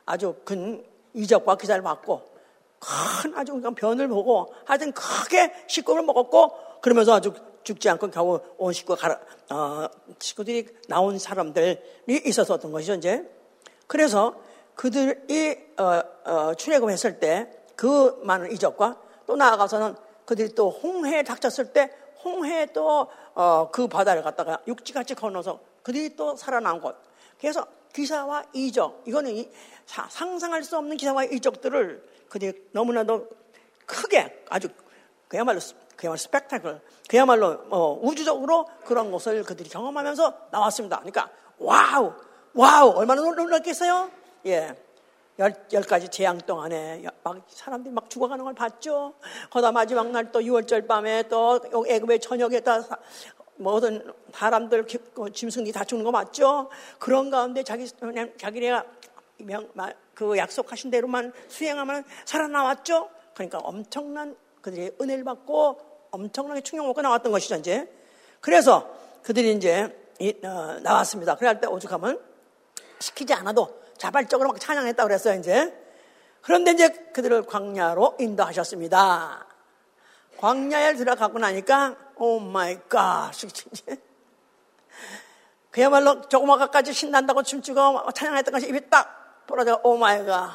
아주 0.05 0.35
큰 0.43 0.85
이적과 1.13 1.55
기사를 1.55 1.81
받고 1.81 2.21
큰 2.79 3.33
아주 3.35 3.53
그냥 3.53 3.73
변을 3.73 4.09
보고 4.09 4.53
하여튼 4.65 4.91
크게 4.91 5.53
식구를 5.67 6.03
먹었고 6.03 6.81
그러면서 6.81 7.13
아주 7.13 7.33
죽지 7.63 7.89
않고 7.89 8.09
겨우 8.09 8.41
온 8.57 8.73
식구 8.73 8.95
가라, 8.95 9.19
어, 9.49 9.87
식구들이 10.19 10.67
나온 10.89 11.17
사람들이 11.19 11.79
어떤 12.53 12.71
것이죠, 12.71 12.95
이제. 12.95 13.23
그래서 13.85 14.35
그들이, 14.75 15.57
어, 15.77 16.01
어, 16.25 16.53
출애굽했을 16.55 17.19
때 17.19 17.61
그 17.81 18.19
많은 18.21 18.51
이적과 18.51 18.95
또 19.25 19.35
나아가서는 19.35 19.95
그들이 20.25 20.53
또 20.53 20.69
홍해에 20.69 21.23
닥쳤을 21.23 21.73
때 21.73 21.89
홍해에 22.23 22.67
또, 22.73 23.07
어, 23.33 23.69
그 23.71 23.87
바다를 23.87 24.21
갖다가 24.21 24.59
육지같이 24.67 25.15
건너서 25.15 25.59
그들이 25.83 26.15
또 26.15 26.35
살아난 26.35 26.79
것. 26.79 26.95
그래서 27.39 27.65
기사와 27.93 28.43
이적, 28.53 29.03
이거는 29.05 29.35
이, 29.35 29.51
상상할 29.85 30.63
수 30.63 30.77
없는 30.77 30.97
기사와 30.97 31.25
이적들을 31.25 32.03
그들이 32.29 32.53
너무나도 32.71 33.27
크게 33.85 34.43
아주 34.49 34.69
그야말로 35.27 35.59
그야말로 35.95 36.17
스펙타클, 36.17 36.81
그야말로 37.09 37.65
어, 37.69 37.99
우주적으로 38.01 38.65
그런 38.85 39.11
것을 39.11 39.43
그들이 39.43 39.69
경험하면서 39.69 40.47
나왔습니다. 40.51 40.97
그러니까 40.97 41.29
wow, 41.57 42.13
wow, 42.53 42.91
얼마나 42.91 43.21
놀랐겠어요? 43.21 44.09
예. 44.47 44.75
열, 45.39 45.53
열 45.73 45.81
가지 45.83 46.09
재앙 46.09 46.37
동안에 46.37 47.03
막 47.23 47.41
사람들이 47.47 47.93
막 47.93 48.09
죽어가는 48.09 48.43
걸 48.43 48.53
봤죠. 48.53 49.13
거다 49.49 49.71
마지막 49.71 50.09
날 50.09 50.31
또 50.31 50.39
6월절 50.39 50.87
밤에 50.87 51.23
또 51.23 51.59
애굽의 51.87 52.19
저녁에 52.19 52.59
다 52.59 52.81
모든 53.61 54.13
사람들 54.33 54.85
그 55.13 55.31
짐승이 55.31 55.71
다 55.71 55.83
죽는 55.83 56.03
거 56.03 56.11
맞죠? 56.11 56.69
그런 56.99 57.29
가운데 57.29 57.63
자기 57.63 57.87
자기네가 58.37 58.85
명, 59.37 59.67
그 60.13 60.37
약속하신 60.37 60.91
대로만 60.91 61.33
수행하면 61.47 62.03
살아나왔죠. 62.25 63.09
그러니까 63.33 63.59
엄청난 63.59 64.35
그들이 64.61 64.91
은혜를 64.99 65.23
받고 65.23 65.79
엄청나게 66.11 66.61
충격 66.61 66.85
먹고 66.85 67.01
나왔던 67.01 67.31
것이죠, 67.31 67.55
이제. 67.55 67.89
그래서 68.39 68.93
그들이 69.23 69.53
이제 69.53 69.95
어, 70.43 70.79
나왔습니다. 70.81 71.35
그럴 71.35 71.59
때 71.59 71.67
오죽하면 71.67 72.19
시키지 72.99 73.33
않아도 73.33 73.81
자발적으로 73.97 74.49
막 74.49 74.59
찬양했다고 74.59 75.07
그랬어요, 75.07 75.39
이제. 75.39 75.73
그런데 76.41 76.71
이제 76.71 76.89
그들을 76.89 77.43
광야로 77.43 78.17
인도하셨습니다. 78.19 79.50
광야에 80.41 80.95
들어가고 80.95 81.37
나니까, 81.37 81.95
oh 82.15 82.39
my 82.39 82.79
god. 82.89 83.31
그야말로 85.69 86.27
조금 86.27 86.54
아까까지 86.54 86.93
신난다고 86.93 87.43
춤추고 87.43 88.11
찬양했던 88.11 88.51
것이 88.51 88.67
입이 88.67 88.89
딱 88.89 89.45
벌어져, 89.45 89.79
oh 89.83 89.97
my 89.97 90.25
god. 90.25 90.49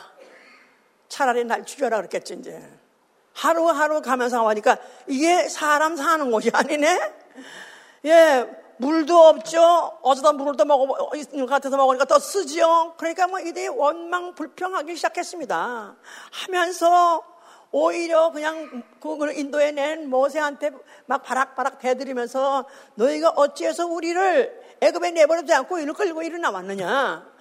차라리 1.08 1.44
날 1.44 1.64
죽여라 1.64 1.98
그랬겠지, 1.98 2.34
이제. 2.34 2.60
하루하루 3.32 4.02
가면서 4.02 4.42
가니까 4.42 4.76
이게 5.06 5.48
사람 5.48 5.94
사는 5.94 6.32
곳이 6.32 6.50
아니네? 6.52 7.12
예, 8.06 8.50
물도 8.78 9.16
없죠? 9.16 9.98
어쩌다 10.02 10.32
물을 10.32 10.56
더 10.56 10.64
먹어, 10.64 11.14
있는 11.14 11.46
것 11.46 11.52
같아서 11.52 11.76
먹으니까 11.76 12.06
더 12.06 12.18
쓰지요? 12.18 12.94
그러니까 12.96 13.28
뭐 13.28 13.38
이들이 13.38 13.68
원망 13.68 14.34
불평하기 14.34 14.96
시작했습니다. 14.96 15.94
하면서 16.32 17.35
오히려 17.70 18.30
그냥 18.30 18.82
그걸 19.00 19.36
인도에 19.36 19.72
낸 19.72 20.08
모세한테 20.08 20.70
막 21.06 21.22
바락바락 21.22 21.78
대들이면서 21.78 22.64
너희가 22.94 23.30
어찌해서 23.30 23.86
우리를 23.86 24.62
애굽에 24.80 25.10
내버려두지 25.10 25.52
않고 25.54 25.78
이를 25.78 25.92
끌고 25.94 26.22
이리 26.22 26.38
나왔느냐? 26.38 27.36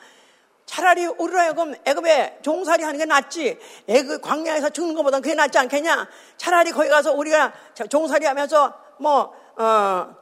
차라리 0.65 1.05
우리로 1.05 1.39
하여금 1.39 1.75
애굽에 1.85 2.39
종살이 2.41 2.83
하는 2.83 2.97
게 2.97 3.05
낫지. 3.05 3.59
애굽 3.87 4.21
광야에서 4.21 4.69
죽는 4.69 4.95
것보다 4.95 5.19
그게 5.19 5.35
낫지 5.35 5.57
않겠냐? 5.57 6.07
차라리 6.37 6.71
거기 6.71 6.89
가서 6.89 7.13
우리가 7.13 7.53
종살이 7.89 8.25
하면서 8.25 8.73
뭐, 8.97 9.33
어, 9.57 10.15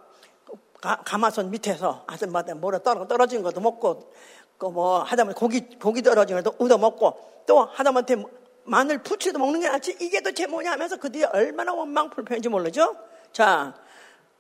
가, 0.81 1.17
마솥 1.17 1.45
밑에서 1.47 2.03
아줌마한테 2.07 2.55
뭐라 2.55 2.79
떨어, 2.79 3.07
떨어진 3.07 3.41
것도 3.41 3.61
먹고, 3.61 4.11
그 4.57 4.65
뭐, 4.65 5.01
하다못해 5.01 5.39
고기, 5.39 5.61
고기 5.79 6.01
떨어진 6.01 6.35
것도 6.41 6.55
얻어 6.59 6.77
먹고, 6.77 7.43
또 7.45 7.65
하다못해 7.65 8.17
마늘 8.65 9.03
부치도 9.03 9.39
먹는 9.39 9.59
게 9.59 9.69
낫지. 9.69 9.97
이게 9.99 10.21
도대체 10.21 10.47
뭐냐 10.47 10.71
하면서 10.71 10.97
그들이 10.97 11.23
얼마나 11.25 11.73
원망 11.73 12.09
불편인지 12.09 12.49
모르죠? 12.49 12.95
자, 13.31 13.73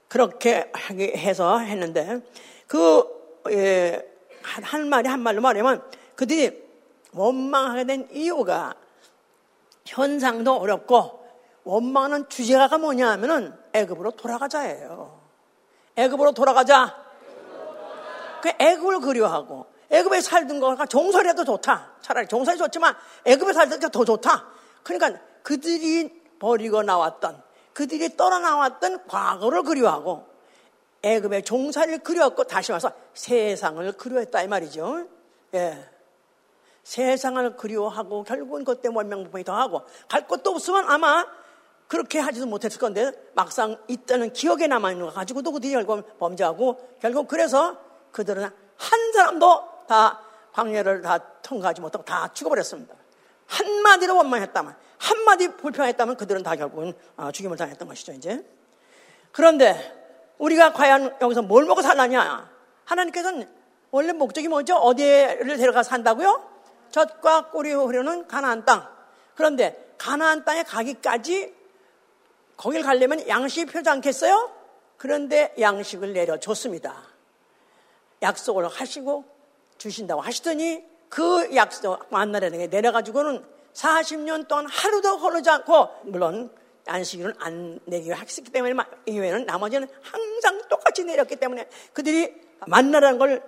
그렇게 0.07 0.71
해서 0.91 1.59
했는데, 1.59 2.21
그, 2.67 3.05
예, 3.51 4.07
한 4.41 4.89
말이 4.89 5.07
한 5.07 5.19
말로 5.19 5.41
말하면 5.41 5.83
그들이 6.15 6.63
원망하게 7.13 7.83
된 7.85 8.07
이유가 8.11 8.75
현상도 9.85 10.55
어렵고 10.55 11.23
원망하는 11.63 12.29
주제가 12.29 12.77
뭐냐 12.77 13.09
하면은 13.11 13.53
애굽으로 13.73 14.11
돌아가자예요. 14.11 15.21
애굽으로 15.95 16.33
돌아가자. 16.33 17.03
그 18.41 18.51
애굽을 18.59 18.99
그리워하고 18.99 19.65
애굽에 19.93 20.21
살던 20.21 20.59
거가 20.59 20.87
종살이라도 20.87 21.45
좋다. 21.45 21.91
차라리 22.01 22.27
종살이 22.27 22.57
좋지만 22.57 22.95
애굽에 23.25 23.53
살던 23.53 23.79
게 23.79 23.87
더 23.89 24.03
좋다. 24.03 24.47
그러니까 24.81 25.21
그들이 25.43 26.23
버리고 26.39 26.81
나왔던 26.81 27.41
그들이 27.73 28.17
떠나 28.17 28.39
나왔던 28.39 29.07
과거를 29.07 29.63
그리워하고 29.63 30.27
애굽의 31.03 31.43
종살이를 31.43 31.99
그리웠고 31.99 32.43
다시 32.45 32.71
와서 32.71 32.91
세상을 33.13 33.91
그리워했다 33.93 34.41
이 34.41 34.47
말이죠. 34.47 35.07
예. 35.53 35.89
세상을 36.83 37.55
그리워하고 37.55 38.23
결국은 38.23 38.65
그때 38.65 38.89
원명부이 38.89 39.43
더하고 39.43 39.83
갈 40.09 40.27
곳도 40.27 40.51
없으면 40.51 40.89
아마 40.89 41.25
그렇게 41.87 42.19
하지도 42.19 42.45
못했을 42.47 42.79
건데 42.79 43.11
막상 43.33 43.77
이때는 43.87 44.33
기억에 44.33 44.67
남아있는 44.67 45.05
거 45.05 45.11
가지고도 45.13 45.51
그들이 45.51 45.73
결국 45.73 46.17
범죄하고 46.17 46.97
결국 46.99 47.27
그래서 47.27 47.77
그들은 48.11 48.43
한 48.43 49.11
사람도 49.13 49.72
다 49.87 50.19
광야를 50.53 51.01
다 51.01 51.17
통과하지 51.41 51.81
못하고 51.81 52.05
다 52.05 52.29
죽어버렸습니다. 52.33 52.93
한마디로 53.47 54.15
원망했다면 54.15 54.75
한마디 54.97 55.49
불평했다면 55.49 56.17
그들은 56.17 56.43
다 56.43 56.55
결국은 56.55 56.93
어, 57.17 57.31
죽임을 57.31 57.57
당했던 57.57 57.87
것이죠 57.87 58.13
이제 58.13 58.43
그런데 59.31 60.01
우리가 60.37 60.73
과연 60.73 61.17
여기서 61.21 61.41
뭘 61.41 61.65
먹고 61.65 61.81
살라냐 61.81 62.49
하나님께서는 62.85 63.49
원래 63.91 64.11
목적이 64.11 64.47
뭐죠? 64.47 64.75
어디를 64.75 65.57
데려가 65.57 65.83
산다고요? 65.83 66.49
젖과 66.91 67.49
꿀이 67.49 67.73
흐르는 67.73 68.27
가나안 68.27 68.65
땅. 68.65 68.87
그런데 69.35 69.93
가나안 69.97 70.45
땅에 70.45 70.63
가기까지 70.63 71.53
거길 72.57 72.83
가려면 72.83 73.27
양식이 73.27 73.65
필요하지 73.65 73.89
않겠어요? 73.89 74.51
그런데 74.97 75.53
양식을 75.59 76.13
내려줬습니다. 76.13 77.03
약속을 78.21 78.67
하시고 78.67 79.25
주신다고 79.77 80.21
하시더니 80.21 80.83
그 81.09 81.55
약속 81.55 82.07
만나라는 82.09 82.59
게 82.59 82.67
내려가지고는 82.67 83.43
40년 83.73 84.47
동안 84.47 84.67
하루도 84.67 85.17
흐르지 85.17 85.49
않고 85.49 85.89
물론 86.05 86.51
안식일은 86.87 87.33
안 87.39 87.79
내리기로 87.85 88.15
했기 88.15 88.51
때문에 88.51 88.73
이외에는 89.05 89.45
나머지는 89.45 89.87
항상 90.01 90.61
똑같이 90.69 91.03
내렸기 91.03 91.37
때문에 91.37 91.67
그들이 91.93 92.33
만나라는 92.67 93.17
걸 93.17 93.43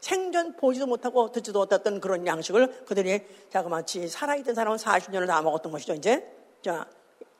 생전 0.00 0.56
보지도 0.56 0.86
못하고 0.86 1.30
듣지도 1.30 1.60
못했던 1.60 2.00
그런 2.00 2.26
양식을 2.26 2.84
그들이 2.86 3.20
자그마치 3.50 4.08
살아있던 4.08 4.54
사람은 4.54 4.78
40년을 4.78 5.26
다 5.26 5.42
먹었던 5.42 5.70
것이죠, 5.70 5.94
이제. 5.94 6.26
자, 6.62 6.86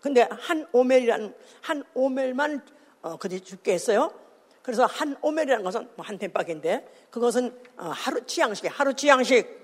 근데 0.01 0.29
한 0.31 0.67
오멜이라는, 0.73 1.35
한 1.63 1.85
오멜만 1.95 2.65
어, 3.03 3.17
그들이 3.17 3.41
죽게 3.41 3.73
했어요. 3.73 4.13
그래서 4.71 4.87
한 4.87 5.17
오멜이라는 5.21 5.65
것은 5.65 5.89
뭐한 5.97 6.19
템박인데 6.19 7.09
그것은 7.11 7.61
어, 7.77 7.87
하루 7.93 8.25
치 8.25 8.41
양식이에요. 8.41 8.73
하루 8.73 8.95
치 8.95 9.09
양식. 9.09 9.61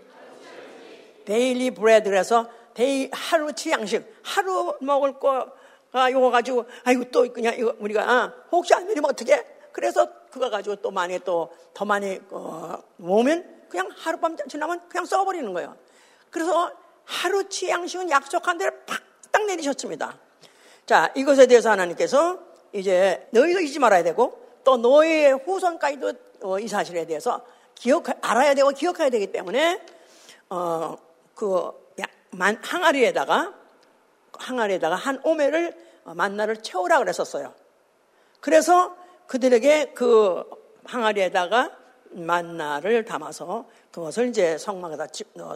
daily 1.24 1.70
bread 1.70 2.10
그래서 2.10 2.48
day 2.74 3.08
하루 3.12 3.52
치 3.52 3.70
양식. 3.70 4.04
하루 4.22 4.76
먹을 4.80 5.18
거가 5.20 6.10
이거 6.10 6.30
가지고 6.30 6.66
아이고 6.84 7.04
또 7.12 7.32
그냥 7.32 7.54
이거 7.56 7.74
우리가 7.78 8.02
아, 8.02 8.32
혹시 8.50 8.74
안 8.74 8.86
내리면 8.86 9.10
어떻게? 9.10 9.44
그래서 9.72 10.08
그거 10.30 10.50
가지고 10.50 10.76
또 10.76 10.90
많이 10.90 11.18
또 11.20 11.50
더 11.76 11.84
많이 11.84 12.18
어, 12.30 12.82
모으면 12.96 13.44
그냥 13.68 13.90
하룻밤 13.94 14.38
지나면 14.48 14.88
그냥 14.88 15.04
써버리는 15.04 15.52
거예요. 15.52 15.76
그래서 16.30 16.72
하루 17.04 17.46
치 17.50 17.68
양식은 17.68 18.08
약속한 18.08 18.56
대로 18.56 18.72
팍딱 18.86 19.44
내리셨습니다. 19.46 20.18
자, 20.86 21.12
이것에 21.14 21.46
대해서 21.46 21.70
하나님께서 21.70 22.40
이제 22.72 23.28
너희도 23.30 23.60
잊지 23.60 23.78
말아야 23.78 24.02
되고 24.02 24.45
또 24.66 24.76
너희의 24.76 25.34
후손까지도 25.44 26.12
어, 26.42 26.58
이 26.58 26.66
사실에 26.66 27.06
대해서 27.06 27.40
기억 27.76 28.06
알아야 28.20 28.52
되고 28.52 28.70
기억해야 28.70 29.10
되기 29.10 29.30
때문에 29.30 29.80
어, 30.50 30.98
그 31.36 31.70
항아리에다가 32.62 33.54
항아리에다가 34.32 34.96
한 34.96 35.20
오매를 35.22 35.72
어, 36.04 36.14
만나를 36.14 36.64
채우라 36.64 36.98
그랬었어요. 36.98 37.54
그래서 38.40 38.96
그들에게 39.28 39.92
그 39.94 40.42
항아리에다가 40.84 41.70
만나를 42.10 43.04
담아서 43.04 43.66
그것을 43.92 44.30
이제 44.30 44.58
성막에다 44.58 45.06
어, 45.42 45.54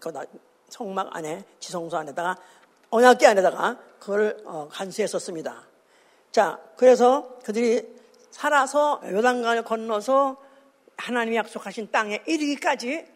거다 0.00 0.24
성막 0.68 1.14
안에 1.14 1.44
지성소 1.60 1.98
안에다가 1.98 2.36
언약계 2.90 3.28
안에다가 3.28 3.78
그걸 4.00 4.42
어, 4.44 4.68
간수했었습니다. 4.72 5.68
자, 6.32 6.58
그래서 6.76 7.38
그들이 7.44 7.99
살아서 8.30 9.00
요단강을 9.04 9.64
건너서 9.64 10.36
하나님이 10.96 11.36
약속하신 11.36 11.90
땅에 11.90 12.22
이르기까지 12.26 13.06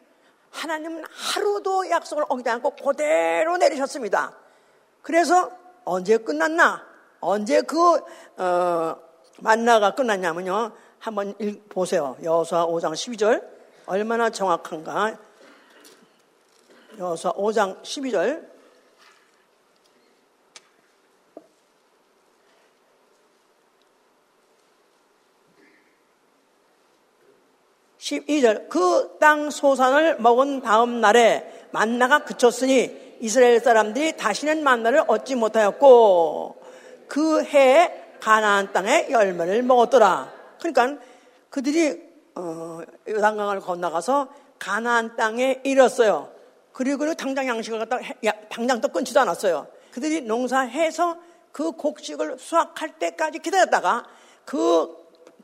하나님은 0.50 1.04
하루도 1.10 1.90
약속을 1.90 2.24
어기지 2.28 2.48
않고 2.48 2.76
그대로 2.76 3.56
내리셨습니다. 3.56 4.36
그래서 5.02 5.50
언제 5.84 6.16
끝났나? 6.16 6.86
언제 7.20 7.60
그 7.62 8.00
어, 8.36 8.96
만나가 9.38 9.94
끝났냐면요. 9.94 10.72
한번 10.98 11.34
보세요. 11.68 12.16
여호수아 12.22 12.66
5장 12.66 12.92
12절 12.92 13.46
얼마나 13.86 14.30
정확한가? 14.30 15.18
여호수아 16.98 17.32
5장 17.32 17.82
12절 17.82 18.53
12절 28.04 28.68
그 28.68 29.18
땅 29.18 29.48
소산을 29.48 30.18
먹은 30.18 30.60
다음 30.60 31.00
날에 31.00 31.50
만나가 31.70 32.24
그쳤으니 32.24 33.16
이스라엘 33.20 33.60
사람들이 33.60 34.18
다시는 34.18 34.62
만나를 34.62 35.04
얻지 35.06 35.36
못하였고 35.36 36.62
그 37.08 37.42
해에 37.42 38.18
가나안 38.20 38.72
땅의 38.74 39.10
열매를 39.10 39.62
먹었더라. 39.62 40.30
그러니까 40.58 41.02
그들이 41.48 42.02
어, 42.34 42.80
요단강을 43.08 43.60
건너가서 43.60 44.28
가나안 44.58 45.16
땅에 45.16 45.60
이뤘어요. 45.64 46.30
그리고 46.72 47.14
당장 47.14 47.48
양식을 47.48 47.78
갖다 47.78 47.98
야, 48.26 48.32
당장 48.50 48.82
또 48.82 48.88
끊지도 48.88 49.20
않았어요. 49.20 49.66
그들이 49.92 50.20
농사해서 50.20 51.16
그 51.52 51.72
곡식을 51.72 52.36
수확할 52.38 52.98
때까지 52.98 53.38
기다렸다가 53.38 54.04
그 54.44 54.94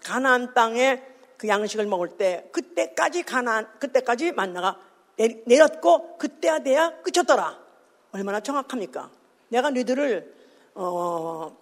가나안 0.02 0.52
땅에 0.52 1.09
그 1.40 1.48
양식을 1.48 1.86
먹을 1.86 2.18
때 2.18 2.46
그때까지 2.52 3.22
가난 3.22 3.66
그때까지 3.78 4.32
만나가 4.32 4.78
내렸고 5.46 6.18
그때야 6.18 6.58
돼야 6.58 7.00
끝쳤더라. 7.00 7.58
얼마나 8.12 8.40
정확합니까? 8.40 9.10
내가 9.48 9.70
너희들을 9.70 10.34
어 10.74 11.56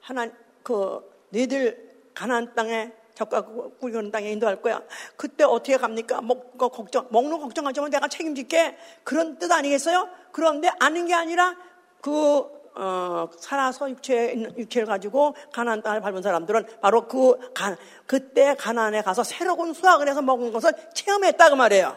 하나 0.00 0.30
그 0.62 1.12
너희들 1.28 1.94
가난 2.14 2.54
땅에 2.54 2.90
적과 3.14 3.42
꿀리는 3.42 4.10
땅에 4.10 4.30
인도할 4.30 4.62
거야. 4.62 4.80
그때 5.16 5.44
어떻게 5.44 5.76
갑니까? 5.76 6.22
먹고 6.22 6.70
걱정 6.70 7.06
먹는 7.10 7.38
걱정하지만 7.38 7.90
내가 7.90 8.08
책임질게 8.08 8.78
그런 9.04 9.38
뜻 9.38 9.52
아니겠어요? 9.52 10.08
그런데 10.32 10.70
아는 10.80 11.04
게 11.04 11.12
아니라 11.12 11.54
그 12.00 12.48
어, 12.76 13.28
살아서 13.38 13.90
육체, 13.90 14.34
육체를 14.56 14.86
가지고 14.86 15.34
가나안 15.52 15.82
땅을 15.82 16.00
밟은 16.00 16.22
사람들은 16.22 16.66
바로 16.80 17.08
그, 17.08 17.52
가, 17.54 17.76
그때 18.06 18.54
가나안에 18.54 19.02
가서 19.02 19.24
새로운 19.24 19.72
수확을 19.72 20.08
해서 20.08 20.22
먹은 20.22 20.52
것을 20.52 20.72
체험했다 20.94 21.50
그 21.50 21.54
말이에요. 21.54 21.96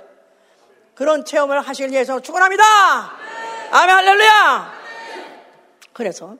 그런 0.96 1.26
체험을 1.26 1.62
하실 1.62 1.94
예수 1.94 2.22
축원합니다. 2.22 2.64
아멘 3.72 3.96
할렐루야. 3.96 4.74
그래서 5.94 6.38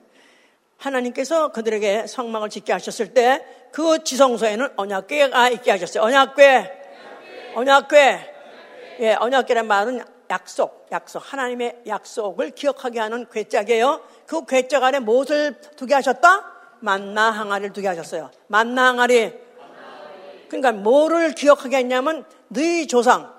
하나님께서 0.78 1.52
그들에게 1.52 2.06
성막을 2.06 2.48
짓게 2.50 2.72
하셨을 2.72 3.14
때 3.14 3.60
그 3.72 4.02
지성소에는 4.02 4.68
언약궤가 4.76 5.48
있게 5.50 5.70
하셨어요. 5.70 6.04
언약궤. 6.04 6.80
언약궤. 7.54 8.34
예, 9.00 9.14
언약궤란 9.14 9.66
말은 9.66 10.04
약속, 10.30 10.86
약속, 10.92 11.20
하나님의 11.20 11.82
약속을 11.86 12.50
기억하게 12.52 13.00
하는 13.00 13.26
괴짝이에요. 13.30 14.00
그 14.26 14.46
괴짝 14.46 14.84
안에 14.84 15.00
무엇을 15.00 15.60
두게 15.76 15.94
하셨다? 15.94 16.52
만나 16.80 17.30
항아리를 17.30 17.72
두게 17.72 17.88
하셨어요. 17.88 18.30
만나 18.46 18.88
항아리. 18.88 19.32
그러니까 20.48 20.72
뭐를 20.72 21.32
기억하게 21.32 21.78
했냐면 21.78 22.24
너희 22.48 22.86
조상, 22.86 23.32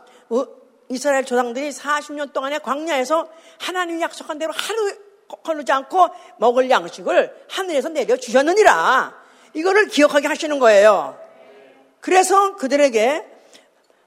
이스라엘 0.89 1.25
조상들이 1.25 1.69
40년 1.69 2.33
동안의 2.33 2.59
광야에서 2.59 3.29
하나님이 3.59 4.01
약속한 4.01 4.37
대로 4.37 4.51
하루 4.53 4.95
걸르지 5.43 5.71
않고 5.71 6.09
먹을 6.37 6.69
양식을 6.69 7.45
하늘에서 7.49 7.89
내려 7.89 8.17
주셨느니라. 8.17 9.13
이거를 9.53 9.87
기억하게 9.87 10.27
하시는 10.27 10.59
거예요. 10.59 11.17
그래서 12.01 12.55
그들에게 12.57 13.25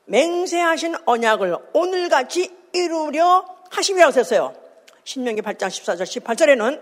맹세하신 0.07 0.97
언약을 1.07 1.57
오늘같이 1.73 2.64
이루려 2.75 3.45
하심이라고 3.71 4.13
썼어요. 4.13 4.55
신명기 5.05 5.43
8장 5.43 5.69
14절 5.69 6.03
18절에는 6.03 6.81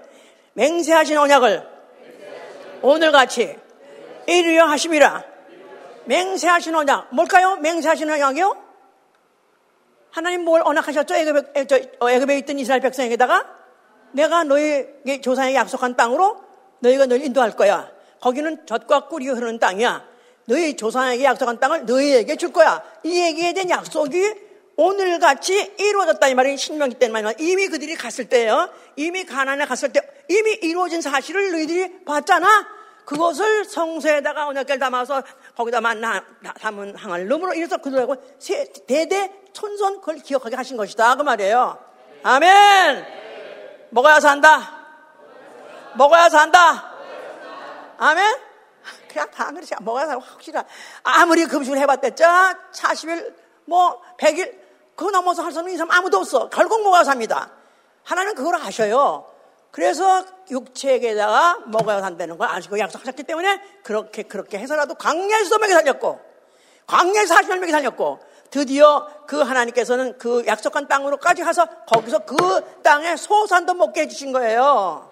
맹세하신 0.55 1.19
언약을 1.19 1.69
오늘같이 2.83 3.57
이루려 4.27 4.65
하심이라. 4.67 5.25
맹세하신 6.07 6.75
언약. 6.75 7.15
뭘까요? 7.15 7.57
맹세하신 7.57 8.11
언약이요? 8.11 8.57
하나님 10.11 10.45
뭘 10.45 10.63
언약하셨죠? 10.65 11.15
애굽에, 11.15 11.43
어, 12.01 12.11
있던 12.11 12.59
이스라엘 12.59 12.81
백성에게다가 12.81 13.47
내가 14.13 14.45
너희 14.45 14.87
조상에게 15.23 15.57
약속한 15.57 15.97
땅으로 15.97 16.43
너희가 16.81 17.07
널 17.07 17.23
인도할 17.23 17.53
거야. 17.53 17.91
거기는 18.21 18.67
젖과 18.67 19.09
꿀이 19.09 19.29
흐르는 19.29 19.59
땅이야. 19.59 20.07
너희 20.47 20.77
조상에게 20.77 21.25
약속한 21.25 21.61
땅을 21.61 21.87
너희에게 21.87 22.37
줄 22.37 22.53
거야. 22.53 22.83
이 23.05 23.23
얘기에 23.23 23.53
대한 23.53 23.71
약속이 23.71 24.52
오늘같이 24.83 25.75
이루어졌다 25.79 26.27
이 26.27 26.35
말이 26.35 26.57
신명기 26.57 26.97
때는 26.97 27.13
말이야. 27.13 27.35
이미 27.39 27.69
그들이 27.69 27.95
갔을 27.95 28.29
때요. 28.29 28.69
이미 28.97 29.25
가난에 29.25 29.65
갔을 29.65 29.93
때 29.93 30.01
이미 30.29 30.53
이루어진 30.55 31.01
사실을 31.01 31.53
너희들이 31.53 32.05
봤잖아. 32.05 32.67
그것을 33.05 33.65
성소에다가 33.65 34.49
언약계를 34.49 34.81
담아서 34.81 35.23
거기다 35.57 35.81
만나 35.81 36.25
담은 36.61 36.97
항을 36.97 37.29
넘으로 37.29 37.55
이래서 37.55 37.77
그들하고 37.77 38.17
대대 38.87 39.33
천선 39.53 40.01
그걸 40.01 40.17
기억하게 40.17 40.57
하신 40.57 40.77
것이다 40.77 41.15
그 41.17 41.23
말이에요. 41.23 41.79
아멘. 42.25 43.07
먹어야 43.91 44.19
산다. 44.19 44.85
먹어야 45.95 46.29
산다. 46.29 46.93
아멘. 47.99 48.37
그냥 49.09 49.31
다 49.31 49.51
그렇지. 49.51 49.75
먹어야 49.81 50.07
산다. 50.07 50.25
확실하. 50.27 50.65
아무리 51.05 51.45
금식을 51.47 51.79
해봤댔죠. 51.79 52.25
40일, 52.73 53.35
뭐 53.67 54.01
100일 54.19 54.62
그거 54.95 55.11
넘어서 55.11 55.43
할 55.43 55.53
수 55.53 55.59
없는 55.59 55.73
인사 55.73 55.87
아무도 55.89 56.19
없어. 56.19 56.49
결국 56.51 56.83
먹어야 56.83 57.05
삽니다. 57.05 57.51
하나는 58.05 58.35
그걸 58.35 58.55
아셔요. 58.57 59.27
그래서 59.71 60.25
육체에다가 60.51 61.61
먹어야 61.67 62.01
산다는 62.01 62.37
걸 62.37 62.49
아시고 62.49 62.79
약속하셨기 62.79 63.23
때문에 63.23 63.61
그렇게 63.83 64.23
그렇게 64.23 64.59
해서라도 64.59 64.95
광야에서 64.95 65.59
먹여 65.59 65.75
살렸고 65.75 66.21
광야에서 66.87 67.35
40년 67.37 67.59
먹여 67.59 67.73
살렸고 67.73 68.21
드디어 68.51 69.09
그 69.27 69.41
하나님께서는 69.41 70.19
그 70.19 70.45
약속한 70.47 70.87
땅으로까지 70.89 71.43
가서 71.43 71.67
거기서 71.87 72.27
그 72.27 72.37
땅에 72.83 73.17
소산도 73.17 73.73
먹게 73.75 74.03
해주신 74.03 74.33
거예요. 74.33 75.11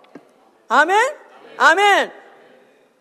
아멘? 0.69 1.17
아멘. 1.57 2.13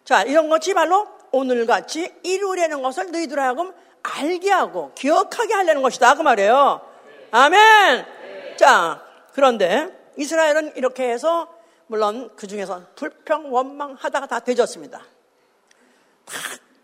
자, 0.05 0.23
이런 0.23 0.47
것이 0.47 0.73
바로 0.73 1.05
오늘같이 1.31 2.15
이루려는 2.23 2.81
것을 2.81 3.11
너희들 3.11 3.37
하여금 3.37 3.73
알게 4.03 4.49
하고 4.51 4.91
기억하게 4.95 5.53
하려는 5.53 5.81
것이다. 5.81 6.15
그 6.15 6.21
말이에요. 6.21 6.81
아멘. 7.31 8.05
자, 8.57 9.03
그런데 9.33 9.87
이스라엘은 10.17 10.75
이렇게 10.75 11.09
해서 11.09 11.47
물론 11.87 12.29
그 12.35 12.47
중에서 12.47 12.83
불평 12.95 13.53
원망 13.53 13.95
하다가 13.99 14.27
다 14.27 14.39
되졌습니다. 14.39 14.99
다 16.25 16.35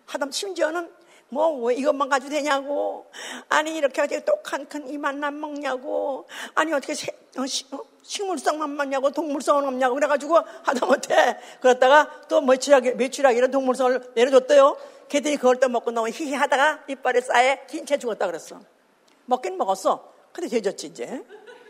하다 0.06 0.28
심지어는 0.32 0.89
뭐, 1.30 1.49
왜 1.65 1.75
이것만 1.75 2.08
가지고 2.08 2.32
되냐고. 2.32 3.12
아니, 3.49 3.75
이렇게 3.75 4.01
어떻게 4.01 4.23
똑한 4.23 4.67
큰 4.67 4.88
이만남 4.88 5.39
먹냐고. 5.39 6.28
아니, 6.54 6.71
어떻게 6.71 6.93
세, 6.93 7.08
어, 7.38 7.45
시, 7.45 7.65
어? 7.71 7.80
식물성만 8.04 8.75
먹냐고. 8.75 9.12
동물성은 9.12 9.65
없냐고. 9.65 9.95
그래가지고 9.95 10.38
하다못해. 10.63 11.38
그러다가 11.60 12.10
또 12.30 12.41
며칠하기, 12.41 12.93
며칠하기 12.93 13.38
이런 13.38 13.49
동물성을 13.49 14.13
내려줬대요. 14.13 14.78
걔들이 15.08 15.38
그걸 15.38 15.60
또 15.60 15.70
먹고 15.70 15.91
너무 15.91 16.10
히히 16.10 16.34
하다가 16.34 16.86
이빨에 16.88 17.22
쌓여 17.22 17.58
흰채 17.70 17.98
죽었다 17.98 18.26
그랬어. 18.26 18.60
먹긴 19.26 19.58
먹었어. 19.58 20.13
근데 20.32 20.50
되졌지, 20.50 20.88
이제. 20.88 21.24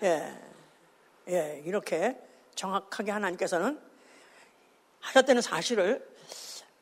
예. 0.04 0.34
예, 1.30 1.62
이렇게 1.66 2.18
정확하게 2.56 3.12
하나님께서는 3.12 3.80
하셨다는 5.00 5.42
사실을 5.42 6.08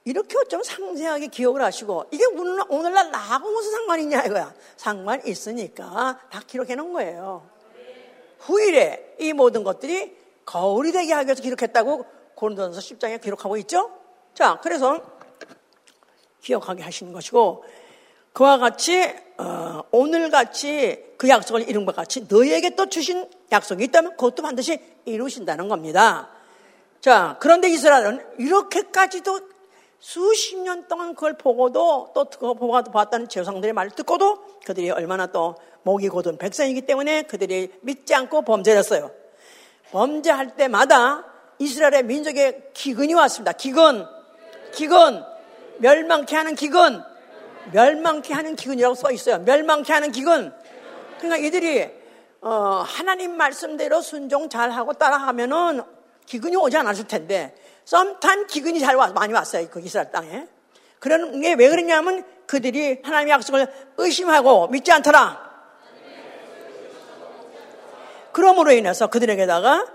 이렇게 0.05 0.37
어쩌면 0.37 0.63
상세하게 0.63 1.27
기억을 1.27 1.61
하시고 1.61 2.05
이게 2.11 2.25
오늘날 2.25 3.09
나하고 3.11 3.49
무슨 3.51 3.71
상관이 3.71 4.03
있냐 4.03 4.21
이거야. 4.23 4.53
상관 4.75 5.25
있으니까 5.25 6.19
다 6.29 6.41
기록해 6.45 6.75
놓은 6.75 6.91
거예요. 6.93 7.47
후일에 8.39 9.15
이 9.19 9.31
모든 9.31 9.63
것들이 9.63 10.17
거울이 10.45 10.91
되게 10.91 11.13
하기 11.13 11.27
위해서 11.27 11.41
기록했다고 11.41 12.05
고린도전서 12.35 12.81
10장에 12.81 13.21
기록하고 13.21 13.55
있죠. 13.57 13.97
자, 14.33 14.59
그래서 14.61 15.12
기억하게 16.43 16.83
하시는 16.83 17.11
것이고 17.13 17.63
그와 18.33 18.57
같이 18.57 19.13
어, 19.37 19.81
오늘 19.91 20.29
같이 20.29 21.03
그 21.17 21.29
약속을 21.29 21.67
이룬 21.69 21.85
것 21.85 21.95
같이 21.95 22.25
너희에게 22.29 22.75
또 22.75 22.87
주신 22.87 23.27
약속이 23.51 23.83
있다면 23.85 24.11
그것도 24.11 24.43
반드시 24.43 24.79
이루신다는 25.05 25.67
겁니다. 25.67 26.29
자, 27.01 27.37
그런데 27.39 27.69
이스라엘은 27.69 28.25
이렇게까지도 28.39 29.39
수십 29.99 30.57
년 30.57 30.87
동안 30.87 31.15
그걸 31.15 31.37
보고도 31.37 32.11
또 32.13 32.25
보고 32.25 32.81
봤다는 32.83 33.29
제사장들의 33.29 33.73
말을 33.73 33.91
듣고도 33.91 34.43
그들이 34.65 34.91
얼마나 34.91 35.27
또 35.27 35.55
목이 35.83 36.09
고든 36.09 36.37
백성이기 36.37 36.81
때문에 36.81 37.23
그들이 37.23 37.71
믿지 37.81 38.13
않고 38.13 38.41
범죄를 38.43 38.79
했어요. 38.79 39.11
범죄할 39.91 40.55
때마다 40.55 41.25
이스라엘의 41.59 42.03
민족의 42.03 42.71
기근이 42.73 43.13
왔습니다. 43.13 43.53
기근, 43.53 44.05
기근, 44.73 45.23
멸망케 45.77 46.35
하는 46.35 46.55
기근, 46.55 47.01
멸망케 47.71 48.33
하는 48.33 48.55
기근이라고 48.55 48.95
써 48.95 49.11
있어요. 49.11 49.39
멸망케 49.39 49.91
하는 49.93 50.11
기근. 50.11 50.53
그러니까 51.19 51.37
이들이 51.45 51.89
어, 52.41 52.83
하나님 52.85 53.37
말씀대로 53.37 54.01
순종 54.01 54.49
잘하고 54.49 54.93
따라하면은 54.93 55.81
기근이 56.25 56.55
오지 56.57 56.75
않았을 56.77 57.07
텐데 57.07 57.55
썸탄 57.85 58.47
기근이 58.47 58.79
잘 58.79 58.95
와, 58.95 59.07
많이 59.07 59.33
왔어요. 59.33 59.67
그 59.69 59.79
이스라엘 59.79 60.11
땅에. 60.11 60.47
그런 60.99 61.41
게 61.41 61.53
왜 61.55 61.69
그러냐면 61.69 62.23
그들이 62.47 62.99
하나님의 63.03 63.31
약속을 63.33 63.67
의심하고 63.97 64.67
믿지 64.67 64.91
않더라. 64.91 65.51
그러므로 68.31 68.71
인해서 68.71 69.07
그들에게다가 69.07 69.85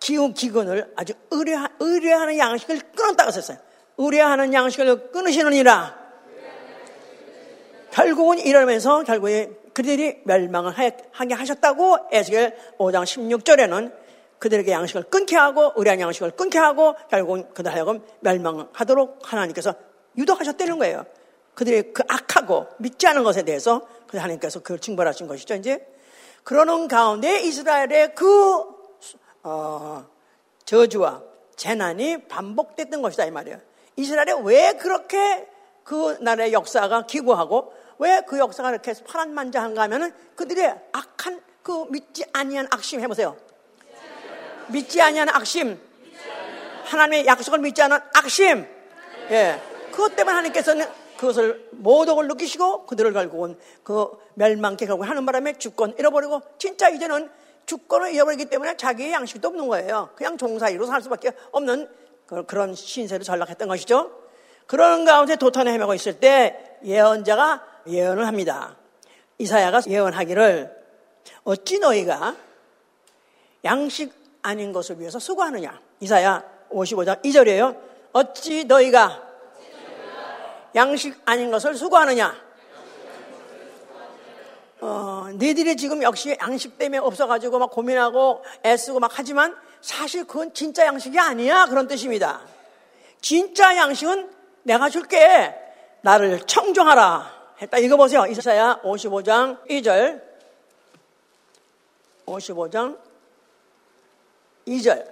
기운 0.00 0.32
기근을 0.34 0.92
아주 0.96 1.12
의뢰하, 1.30 1.68
의뢰하는 1.80 2.38
양식을 2.38 2.80
끊었다고 2.96 3.30
썼어요. 3.30 3.58
의뢰하는 3.98 4.52
양식을 4.52 5.10
끊으시느니라. 5.10 6.04
결국은 7.90 8.38
이러면서 8.38 9.04
결국에 9.04 9.50
그들이 9.72 10.20
멸망을 10.24 10.72
하게 10.72 11.34
하셨다고 11.34 11.98
에스겔 12.10 12.56
5장 12.78 13.04
16절에는 13.04 13.92
그들에게 14.38 14.70
양식을 14.72 15.04
끊게 15.04 15.36
하고 15.36 15.72
의뢰한 15.76 16.00
양식을 16.00 16.32
끊게 16.32 16.58
하고 16.58 16.94
결국은 17.08 17.52
그들 17.54 17.72
하여금 17.72 18.02
멸망하도록 18.20 19.20
하나님께서 19.22 19.74
유도하셨다는 20.16 20.78
거예요. 20.78 21.04
그들이 21.54 21.92
그 21.92 22.02
악하고 22.08 22.66
믿지 22.78 23.06
않은 23.06 23.22
것에 23.24 23.42
대해서 23.42 23.86
그 24.06 24.18
하나님께서 24.18 24.60
그걸 24.60 24.80
징벌하신 24.80 25.28
것이죠. 25.28 25.54
이제 25.54 25.86
그러는 26.42 26.88
가운데 26.88 27.40
이스라엘의 27.40 28.14
그 28.14 28.64
어, 29.44 30.06
저주와 30.64 31.22
재난이 31.56 32.26
반복됐던 32.28 33.02
것이다 33.02 33.24
이 33.26 33.30
말이에요. 33.30 33.58
이스라엘이 33.96 34.32
왜 34.44 34.72
그렇게 34.74 35.48
그 35.84 36.16
나라의 36.20 36.52
역사가 36.52 37.06
기구하고 37.06 37.72
왜 37.98 38.22
그 38.26 38.38
역사가 38.38 38.70
이렇게 38.70 38.92
파란만장한가 39.06 39.82
하면은 39.82 40.12
그들의 40.34 40.74
악한 40.92 41.40
그 41.62 41.86
믿지 41.90 42.24
아니한 42.32 42.68
악심 42.70 43.00
해보세요. 43.00 43.36
믿지 44.68 45.00
아니한 45.00 45.28
악심. 45.28 45.78
하나님의 46.84 47.26
약속을 47.26 47.60
믿지 47.60 47.82
않은 47.82 47.98
악심. 48.14 48.66
예. 49.30 49.60
그것 49.90 50.16
때문에 50.16 50.34
하나님께서는 50.34 50.86
그것을 51.16 51.68
모독을 51.70 52.28
느끼시고 52.28 52.86
그들을 52.86 53.12
결국은 53.12 53.56
그 53.82 54.08
멸망케 54.34 54.86
결국 54.86 55.04
하는 55.04 55.24
바람에 55.24 55.54
주권 55.58 55.94
잃어버리고 55.98 56.42
진짜 56.58 56.88
이제는 56.88 57.30
주권을 57.66 58.12
잃어버리기 58.12 58.46
때문에 58.46 58.76
자기의 58.76 59.12
양식도 59.12 59.48
없는 59.48 59.68
거예요. 59.68 60.10
그냥 60.16 60.36
종사이로 60.36 60.84
살 60.86 61.00
수밖에 61.00 61.32
없는 61.52 61.88
그런 62.26 62.74
신세를 62.74 63.24
전락했던 63.24 63.68
것이죠. 63.68 64.10
그런 64.66 65.04
가운데 65.04 65.36
도탄에 65.36 65.72
헤매고 65.72 65.94
있을 65.94 66.20
때 66.20 66.78
예언자가 66.84 67.64
예언을 67.86 68.26
합니다. 68.26 68.76
이사야가 69.38 69.82
예언하기를 69.88 70.84
어찌 71.44 71.78
너희가 71.78 72.36
양식 73.64 74.12
아닌 74.42 74.72
것을 74.72 75.00
위해서 75.00 75.18
수고하느냐. 75.18 75.80
이사야 76.00 76.42
55장 76.70 77.22
2절이에요. 77.22 77.78
어찌 78.12 78.64
너희가 78.64 79.22
양식 80.74 81.20
아닌 81.24 81.50
것을 81.50 81.74
수고하느냐. 81.74 82.43
어, 84.86 85.30
너희들이 85.32 85.78
지금 85.78 86.02
역시 86.02 86.36
양식 86.42 86.76
때문에 86.76 86.98
없어가지고 86.98 87.58
막 87.58 87.70
고민하고 87.70 88.44
애쓰고 88.66 89.00
막 89.00 89.10
하지만 89.14 89.56
사실 89.80 90.26
그건 90.26 90.52
진짜 90.52 90.84
양식이 90.84 91.18
아니야. 91.18 91.64
그런 91.66 91.88
뜻입니다. 91.88 92.42
진짜 93.22 93.74
양식은 93.74 94.30
내가 94.64 94.90
줄게. 94.90 95.54
나를 96.02 96.40
청정하라. 96.40 97.54
했다. 97.62 97.78
이거 97.78 97.96
보세요. 97.96 98.26
이사야 98.26 98.82
55장 98.84 99.66
2절. 99.70 100.20
55장 102.26 102.98
2절. 104.68 105.06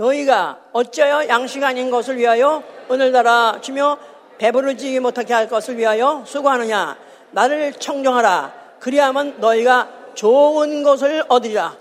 너희가 0.00 0.58
어찌하여 0.72 1.28
양식 1.28 1.62
아닌 1.62 1.90
것을 1.90 2.16
위하여 2.16 2.62
오늘따라 2.88 3.60
주며 3.60 3.98
배부르지 4.38 4.98
못하게 4.98 5.34
할 5.34 5.48
것을 5.48 5.76
위하여 5.76 6.24
수고하느냐? 6.26 6.96
나를 7.32 7.74
청정하라. 7.74 8.78
그리하면 8.80 9.38
너희가 9.40 9.90
좋은 10.14 10.82
것을 10.82 11.22
얻으리라. 11.28 11.76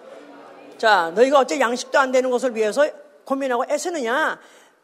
자 0.78 1.12
너희가 1.16 1.40
어째 1.40 1.60
양식도 1.60 1.98
안 1.98 2.12
되는 2.12 2.30
것을 2.30 2.56
위해서 2.56 2.86
고민하고 3.24 3.64
애쓰느냐? 3.70 4.38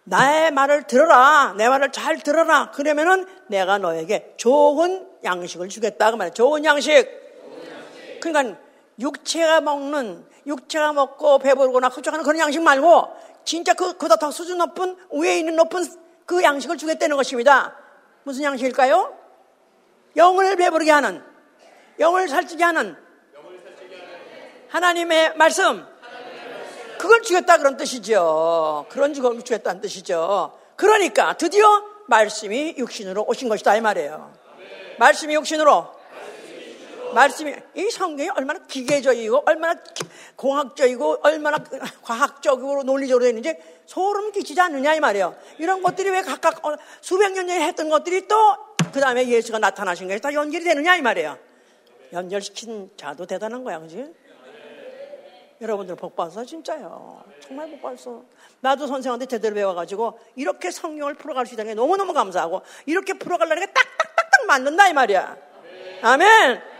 나의 0.06 0.52
말을 0.52 0.84
들어라. 0.84 1.56
내 1.58 1.68
말을 1.68 1.92
잘 1.92 2.20
들어라. 2.20 2.72
그러면은 2.72 3.26
내가 3.48 3.78
너에게 3.78 4.34
좋은 4.38 5.06
양식을 5.26 5.68
주겠다. 5.68 6.12
그 6.12 6.16
말이야. 6.16 6.34
좋은 6.34 6.64
양식. 6.64 7.06
그러니까 8.22 8.58
육체가 9.00 9.62
먹는 9.62 10.26
육체가 10.46 10.94
먹고 10.94 11.40
배부르거나 11.40 11.90
흡족하는 11.90 12.24
그런 12.24 12.40
양식 12.40 12.62
말고 12.62 13.16
진짜 13.44 13.74
그, 13.74 13.94
그보다 13.94 14.16
더 14.16 14.32
수준 14.32 14.58
높은, 14.58 14.98
위에 15.12 15.40
있는 15.40 15.56
높은 15.56 15.86
그 16.26 16.44
양식을 16.44 16.78
주겠다는 16.78 17.16
것입니다. 17.16 17.76
무슨 18.24 18.44
양식일까요? 18.44 19.16
영을 20.16 20.56
배부르게 20.56 20.92
하는, 20.92 21.24
영을 22.00 22.28
살찌게 22.28 22.64
하는, 22.64 22.96
하나님의 24.70 25.36
말씀. 25.36 25.86
그걸 26.98 27.22
주겠다 27.22 27.58
그런 27.58 27.78
뜻이죠. 27.78 28.88
그런 28.90 29.14
걸 29.14 29.44
주겠다는 29.44 29.82
뜻이죠. 29.82 30.58
그러니까 30.76 31.38
드디어 31.38 31.84
말씀이 32.08 32.76
육신으로 32.78 33.26
오신 33.28 33.48
것이다 33.48 33.76
이 33.76 33.82
말이에요. 33.82 34.34
말씀이 34.98 35.34
육신으로 35.36 35.95
말씀이 37.16 37.56
이 37.76 37.90
성경이 37.90 38.30
얼마나 38.30 38.60
기계적이고 38.68 39.44
얼마나 39.46 39.80
공학적이고 40.36 41.20
얼마나 41.24 41.58
과학적으로 42.04 42.84
논리적으로 42.84 43.24
되어 43.24 43.30
있는지 43.30 43.56
소름 43.86 44.32
끼치지 44.32 44.60
않느냐 44.62 44.94
이 44.96 45.00
말이에요. 45.00 45.36
이런 45.58 45.82
것들이 45.82 46.10
왜 46.10 46.22
각각 46.22 46.64
어, 46.66 46.76
수백 47.02 47.32
년 47.34 47.48
전에 47.48 47.68
했던 47.68 47.90
것들이 47.90 48.28
또 48.28 48.76
그 48.96 49.02
다음에 49.02 49.28
예수가 49.28 49.60
나타나신 49.60 50.08
것이 50.08 50.22
다 50.22 50.34
연결이 50.34 50.64
되느냐 50.64 50.96
이 50.96 51.02
말이에요. 51.02 51.38
연결시킨 52.14 52.92
자도 52.96 53.26
대단한 53.26 53.62
거야, 53.62 53.78
그지? 53.80 54.14
여러분들 55.60 55.98
복 55.98 56.16
받아서 56.16 56.46
진짜요. 56.46 57.22
정말 57.42 57.70
복 57.70 57.82
받았어. 57.82 58.24
나도 58.62 58.88
선생한테 58.88 59.26
제대로 59.26 59.54
배워가지고 59.56 60.18
이렇게 60.38 60.72
성경을 60.72 61.16
풀어갈 61.16 61.46
수 61.46 61.56
있다는 61.56 61.72
게 61.72 61.76
너무너무 61.76 62.14
감사하고 62.14 62.62
이렇게 62.86 63.16
풀어가려는 63.16 63.66
게 63.66 63.74
딱딱딱딱 63.74 64.46
맞는다 64.48 64.88
이 64.88 64.94
말이야. 64.94 65.38
아멘. 66.02 66.75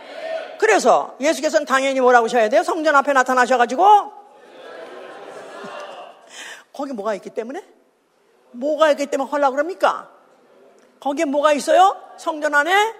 그래서 0.58 1.16
예수께서는 1.20 1.66
당연히 1.66 2.00
뭐라고 2.00 2.26
하셔야 2.26 2.48
돼요? 2.48 2.62
성전 2.62 2.96
앞에 2.96 3.12
나타나셔가지고 3.12 4.12
거기 6.72 6.92
뭐가 6.92 7.14
있기 7.14 7.30
때문에? 7.30 7.64
뭐가 8.52 8.90
있기 8.90 9.06
때문에 9.06 9.30
헐라 9.30 9.50
그럽니까? 9.50 10.10
거기에 11.00 11.24
뭐가 11.24 11.52
있어요? 11.52 12.00
성전 12.18 12.54
안에 12.54 12.94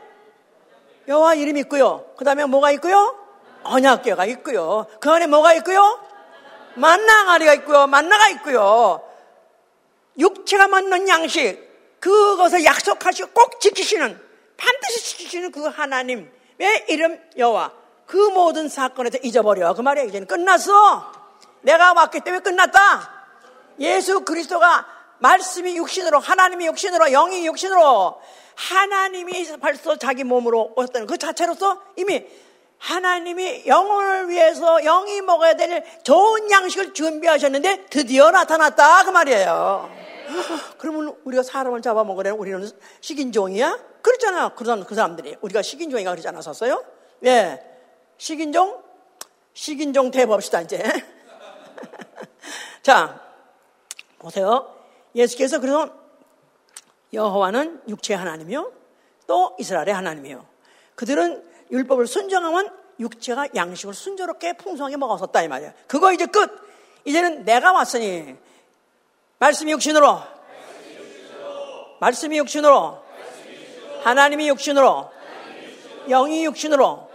여호와 1.09 1.35
이름이 1.35 1.61
있고요. 1.61 2.07
그 2.17 2.25
다음에 2.25 2.45
뭐가 2.45 2.71
있고요? 2.73 3.17
언약궤가 3.65 4.25
있고요. 4.27 4.87
그 5.01 5.11
안에 5.11 5.27
뭐가 5.27 5.55
있고요? 5.55 6.01
만나가리가 6.75 7.55
있고요. 7.55 7.87
만나가 7.87 8.29
있고요. 8.31 9.03
육체가 10.19 10.69
맞는 10.69 11.09
양식 11.09 11.67
그것을 12.01 12.65
약속하시고 12.65 13.31
꼭 13.33 13.61
지키시는 13.61 14.21
반드시 14.57 15.05
지키시는 15.05 15.53
그 15.53 15.67
하나님 15.67 16.31
왜 16.59 16.85
이름 16.89 17.21
여호와? 17.37 17.73
그 18.07 18.17
모든 18.17 18.69
사건에서 18.69 19.19
잊어버려. 19.23 19.75
그 19.75 19.81
말이야 19.81 20.05
이제는 20.05 20.27
끝났어. 20.27 21.13
내가 21.63 21.93
왔기 21.93 22.21
때문에 22.21 22.43
끝났다. 22.43 23.17
예수 23.81 24.25
그리스도가 24.25 24.87
말씀이 25.19 25.77
육신으로 25.77 26.19
하나님이 26.19 26.67
육신으로 26.67 27.09
영이 27.11 27.47
육신으로 27.47 28.21
하나님이 28.55 29.59
벌써 29.61 29.97
자기 29.97 30.25
몸으로 30.25 30.73
오셨다는 30.77 31.07
그 31.07 31.19
자체로서 31.19 31.83
이미 31.97 32.25
하나님이 32.79 33.65
영혼을 33.67 34.29
위해서 34.29 34.81
영이 34.81 35.21
먹어야 35.23 35.55
될 35.55 35.85
좋은 36.03 36.51
양식을 36.51 36.95
준비하셨는데 36.95 37.87
드디어 37.91 38.31
나타났다 38.31 39.05
그 39.05 39.11
말이에요. 39.11 39.91
그러면 40.79 41.17
우리가 41.25 41.43
사람을 41.43 41.83
잡아먹으려면 41.83 42.39
우리는 42.39 42.71
식인종이야? 43.01 43.79
그렇잖아. 44.03 44.51
그런 44.51 44.85
그 44.85 44.95
사람들이 44.95 45.37
우리가 45.41 45.63
식인종이가 45.63 46.11
그러지 46.11 46.29
않았었어요? 46.29 46.85
예, 47.25 47.63
식인종, 48.19 48.83
식인종 49.55 50.11
대봅시다 50.11 50.61
이제. 50.61 50.83
자, 52.83 53.21
보세요. 54.19 54.75
예수께서 55.15 55.61
그래서 55.61 55.91
여호와는 57.13 57.83
육체 57.89 58.15
하나님이요, 58.15 58.73
또 59.27 59.57
이스라엘의 59.59 59.95
하나님이요. 59.95 60.47
그들은 60.95 61.45
율법을 61.71 62.07
순정하면 62.07 62.71
육체가 62.99 63.49
양식을 63.55 63.95
순조롭게 63.95 64.55
풍성하게 64.55 64.97
먹었었다 64.97 65.43
이 65.43 65.49
말이야. 65.49 65.73
그거 65.87 66.13
이제 66.13 66.27
끝. 66.27 66.51
이제는 67.05 67.45
내가 67.45 67.73
왔으니 67.73 68.35
말씀이 69.39 69.71
육신으로, 69.73 70.21
말씀이 72.01 72.39
육신으로, 72.39 73.03
하나님이 74.03 74.49
육신으로, 74.49 75.11
영이 76.09 76.45
육신으로, 76.47 77.11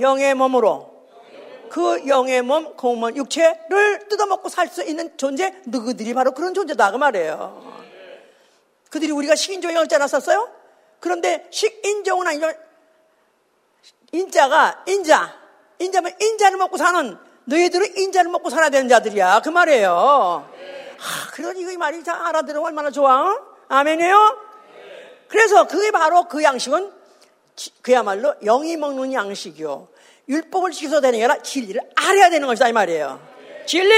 영의 0.00 0.34
몸으로, 0.34 0.90
그 1.68 2.06
영의 2.06 2.42
몸, 2.42 2.74
공몸, 2.76 3.14
육체를 3.16 4.08
뜯어먹고 4.08 4.48
살 4.48 4.68
수 4.68 4.82
있는 4.82 5.16
존재, 5.16 5.54
누구들이 5.66 6.14
바로 6.14 6.32
그런 6.32 6.54
존재다, 6.54 6.92
그 6.92 6.96
말이에요. 6.96 7.80
그들이 8.90 9.12
우리가 9.12 9.34
식인종이 9.34 9.74
지 9.88 9.94
않았었어요? 9.94 10.48
그런데 11.00 11.46
식인종은 11.50 12.26
아니죠. 12.26 12.52
인자가, 14.12 14.84
인자. 14.86 15.34
인자면 15.78 16.12
인자를 16.20 16.58
먹고 16.58 16.76
사는, 16.76 17.16
너희들은 17.44 17.96
인자를 17.96 18.30
먹고 18.30 18.50
살아야 18.50 18.70
되는 18.70 18.88
자들이야. 18.88 19.40
그 19.42 19.48
말이에요. 19.48 19.90
아, 21.00 21.30
그러니 21.32 21.60
이 21.72 21.76
말이 21.76 22.02
다 22.04 22.28
알아들으면 22.28 22.66
얼마나 22.66 22.90
좋아? 22.90 23.38
아멘이에요? 23.68 24.38
그래서 25.28 25.66
그게 25.66 25.90
바로 25.90 26.24
그 26.24 26.42
양식은 26.42 26.92
그야말로 27.82 28.34
영이 28.42 28.76
먹는 28.76 29.12
양식이요. 29.12 29.88
율법을 30.28 30.72
지켜서 30.72 31.00
되는 31.00 31.18
게 31.18 31.24
아니라 31.24 31.42
진리를 31.42 31.80
알아야 31.96 32.30
되는 32.30 32.46
것이다 32.46 32.68
이 32.68 32.72
말이에요. 32.72 33.20
진리! 33.66 33.94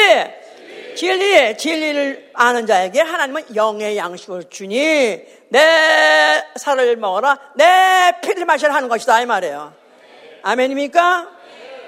진리! 0.95 1.57
진리를 1.57 2.31
아는 2.35 2.67
자에게 2.67 3.01
하나님은 3.01 3.57
영의 3.57 3.97
양식을 3.97 4.51
주니 4.51 5.23
내 5.49 6.45
살을 6.57 6.97
먹어라 6.97 7.39
내 7.57 8.19
피를 8.23 8.45
마셔라 8.45 8.75
하는 8.75 8.89
것이다 8.89 9.21
이 9.23 9.27
말이에요. 9.27 9.82
아멘입니까? 10.43 11.31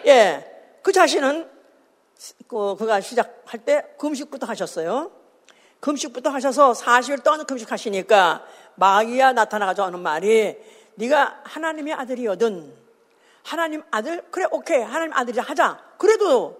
예. 0.06 0.50
그 0.82 0.92
자신은 0.92 1.48
그, 2.48 2.76
그가 2.76 3.00
시작할 3.00 3.60
때 3.64 3.84
금식부터 3.98 4.46
하셨어요. 4.46 5.10
금식부터 5.80 6.30
하셔서 6.30 6.72
40일 6.72 7.22
동안 7.22 7.44
금식하시니까 7.44 8.44
마귀야 8.76 9.32
나타나가지고 9.32 9.86
하는 9.86 10.00
말이 10.00 10.56
네가 10.94 11.40
하나님의 11.44 11.94
아들이거든. 11.94 12.72
하나님 13.42 13.82
아들? 13.90 14.24
그래 14.30 14.46
오케이 14.50 14.80
하나님 14.80 15.12
아들이 15.12 15.38
하자. 15.40 15.78
그래도 15.98 16.56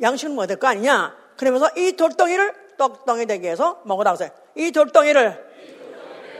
양식은 0.00 0.34
뭐 0.34 0.46
될 0.46 0.56
거 0.58 0.68
아니냐. 0.68 1.14
그러면서 1.36 1.68
이 1.76 1.92
돌덩이를 1.92 2.54
떡덩이 2.78 3.26
되게 3.26 3.50
해서 3.50 3.82
먹으라 3.84 4.12
하세요. 4.12 4.30
이 4.54 4.70
돌덩이를 4.72 5.52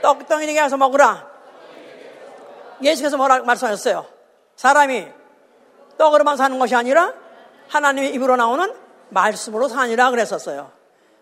떡덩이 0.01 0.45
되게 0.47 0.61
해서 0.61 0.77
먹으라. 0.77 1.31
예수께서 2.81 3.17
뭐라 3.17 3.39
말씀하셨어요? 3.43 4.05
사람이 4.63 5.07
떡으로만 5.97 6.37
사는 6.37 6.57
것이 6.57 6.73
아니라 6.73 7.13
하나님의 7.67 8.13
입으로 8.13 8.37
나오는 8.37 8.73
말씀으로 9.09 9.67
사니라 9.67 10.09
그랬었어요. 10.09 10.71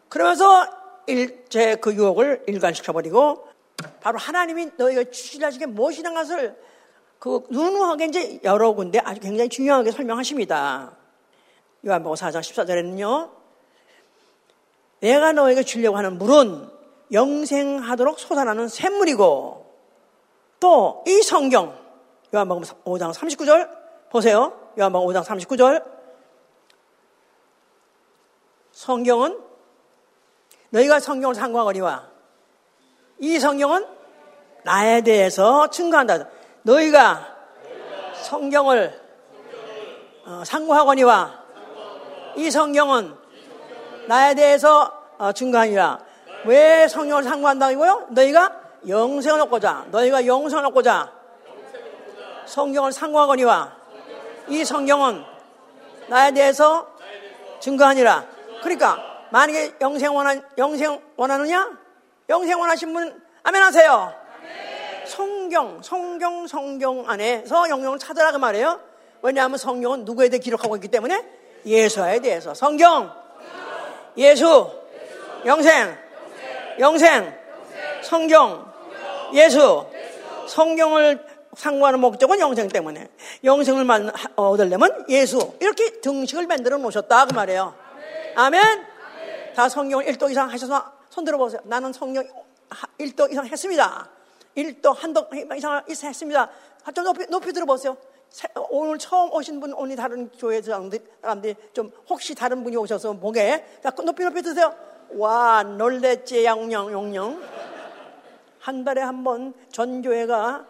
그러면서 0.09 0.67
일제 1.07 1.75
그 1.77 1.91
유혹을 1.95 2.43
일관시켜버리고 2.45 3.47
바로 3.99 4.19
하나님이 4.19 4.73
너희가 4.77 5.05
주시라 5.09 5.49
주게 5.49 5.65
무엇이란 5.65 6.13
것을 6.13 6.55
그 7.17 7.41
누누하게 7.49 8.05
이제 8.05 8.39
여러 8.43 8.73
군데 8.73 8.99
아주 8.99 9.19
굉장히 9.19 9.49
중요하게 9.49 9.89
설명하십니다. 9.89 10.91
요한복음 11.87 12.15
4장 12.15 12.41
14절에는요. 12.41 13.31
내가 14.99 15.31
너에게 15.31 15.63
주려고 15.63 15.97
하는 15.97 16.19
물은 16.19 16.69
영생하도록 17.11 18.19
솟아나는 18.19 18.67
샘물이고 18.67 19.65
또 20.59 21.03
이 21.07 21.23
성경 21.23 21.80
요한복음 22.33 22.63
5장 22.63 23.13
39절 23.13 23.69
보세요. 24.09 24.57
요한복음 24.79 25.13
5장 25.13 25.23
39절 25.25 25.83
성경은 28.71 29.37
너희가 30.69 31.01
성경을 31.01 31.35
상고하거니와 31.35 32.07
이 33.19 33.37
성경은 33.37 33.85
나에 34.63 35.01
대해서 35.01 35.69
증거한다. 35.69 36.29
너희가 36.61 37.35
성경을 38.23 39.01
어, 40.25 40.43
상고하거니와 40.45 41.43
이 42.37 42.49
성경은 42.49 43.13
나에 44.07 44.35
대해서 44.35 45.03
어, 45.17 45.33
증거하니라. 45.33 45.99
왜 46.45 46.87
성경을 46.87 47.23
상고한다고요? 47.23 48.07
너희가 48.11 48.61
영생을 48.87 49.41
얻고자, 49.41 49.87
너희가 49.91 50.25
영생을 50.25 50.65
얻고자 50.67 51.20
성경을 52.51 52.91
상고하거니와 52.91 53.77
이 54.49 54.65
성경은 54.65 55.23
나에 56.07 56.31
대해서 56.33 56.85
증거하니라. 57.61 58.25
그러니까 58.61 58.97
만약에 59.29 59.75
영생 59.79 60.13
원한 60.13 60.45
영생 60.57 60.99
원하느냐? 61.15 61.71
영생 62.27 62.59
원하신 62.59 62.93
분 62.93 63.21
아멘 63.43 63.61
하세요. 63.61 64.13
성경, 65.05 65.81
성경, 65.81 66.45
성경 66.45 67.09
안에서 67.09 67.69
영영을 67.69 67.97
찾으라 67.97 68.33
그 68.33 68.37
말이에요. 68.37 68.81
왜냐하면 69.21 69.57
성경은 69.57 70.03
누구에 70.03 70.27
대해 70.27 70.39
기록하고 70.39 70.75
있기 70.75 70.89
때문에 70.89 71.23
예수에 71.65 72.19
대해서 72.19 72.53
성경, 72.53 73.13
예수, 74.17 74.69
영생, 75.45 75.97
영생, 76.79 77.33
성경, 78.01 78.69
예수, 79.33 79.85
성경을 80.47 81.30
상고하는 81.55 81.99
목적은 81.99 82.39
영생 82.39 82.67
때문에 82.67 83.09
영생을 83.43 83.85
얻으려면 84.35 85.05
예수 85.09 85.53
이렇게 85.59 85.99
등식을 86.01 86.47
만들어 86.47 86.77
놓으셨다 86.77 87.25
그 87.25 87.33
말이에요. 87.33 87.75
아멘. 88.35 88.61
다 89.55 89.67
성경을 89.67 90.05
1도 90.05 90.31
이상 90.31 90.49
하셔서 90.49 90.91
손 91.09 91.25
들어보세요. 91.25 91.61
나는 91.65 91.91
성경 91.91 92.23
1도 92.99 93.31
이상 93.31 93.45
했습니다. 93.45 94.09
1도 94.55 94.95
한도 94.95 95.27
이상 95.87 96.09
했습니다. 96.09 96.49
좀 96.95 97.03
높이, 97.03 97.25
높이 97.27 97.51
들어보세요. 97.51 97.97
오늘 98.69 98.97
처음 98.97 99.31
오신 99.33 99.59
분, 99.59 99.73
오늘 99.73 99.97
다른 99.97 100.29
교회 100.29 100.61
사람들이 100.61 101.55
좀 101.73 101.91
혹시 102.09 102.33
다른 102.33 102.63
분이 102.63 102.77
오셔서 102.77 103.13
보게. 103.13 103.65
자, 103.83 103.91
높이 103.91 104.23
높이 104.23 104.41
드세요. 104.41 104.73
와, 105.15 105.63
놀랬지, 105.63 106.45
양양, 106.45 106.93
용영. 106.93 107.41
한 108.59 108.83
달에 108.85 109.01
한 109.01 109.23
번 109.23 109.53
전교회가 109.71 110.65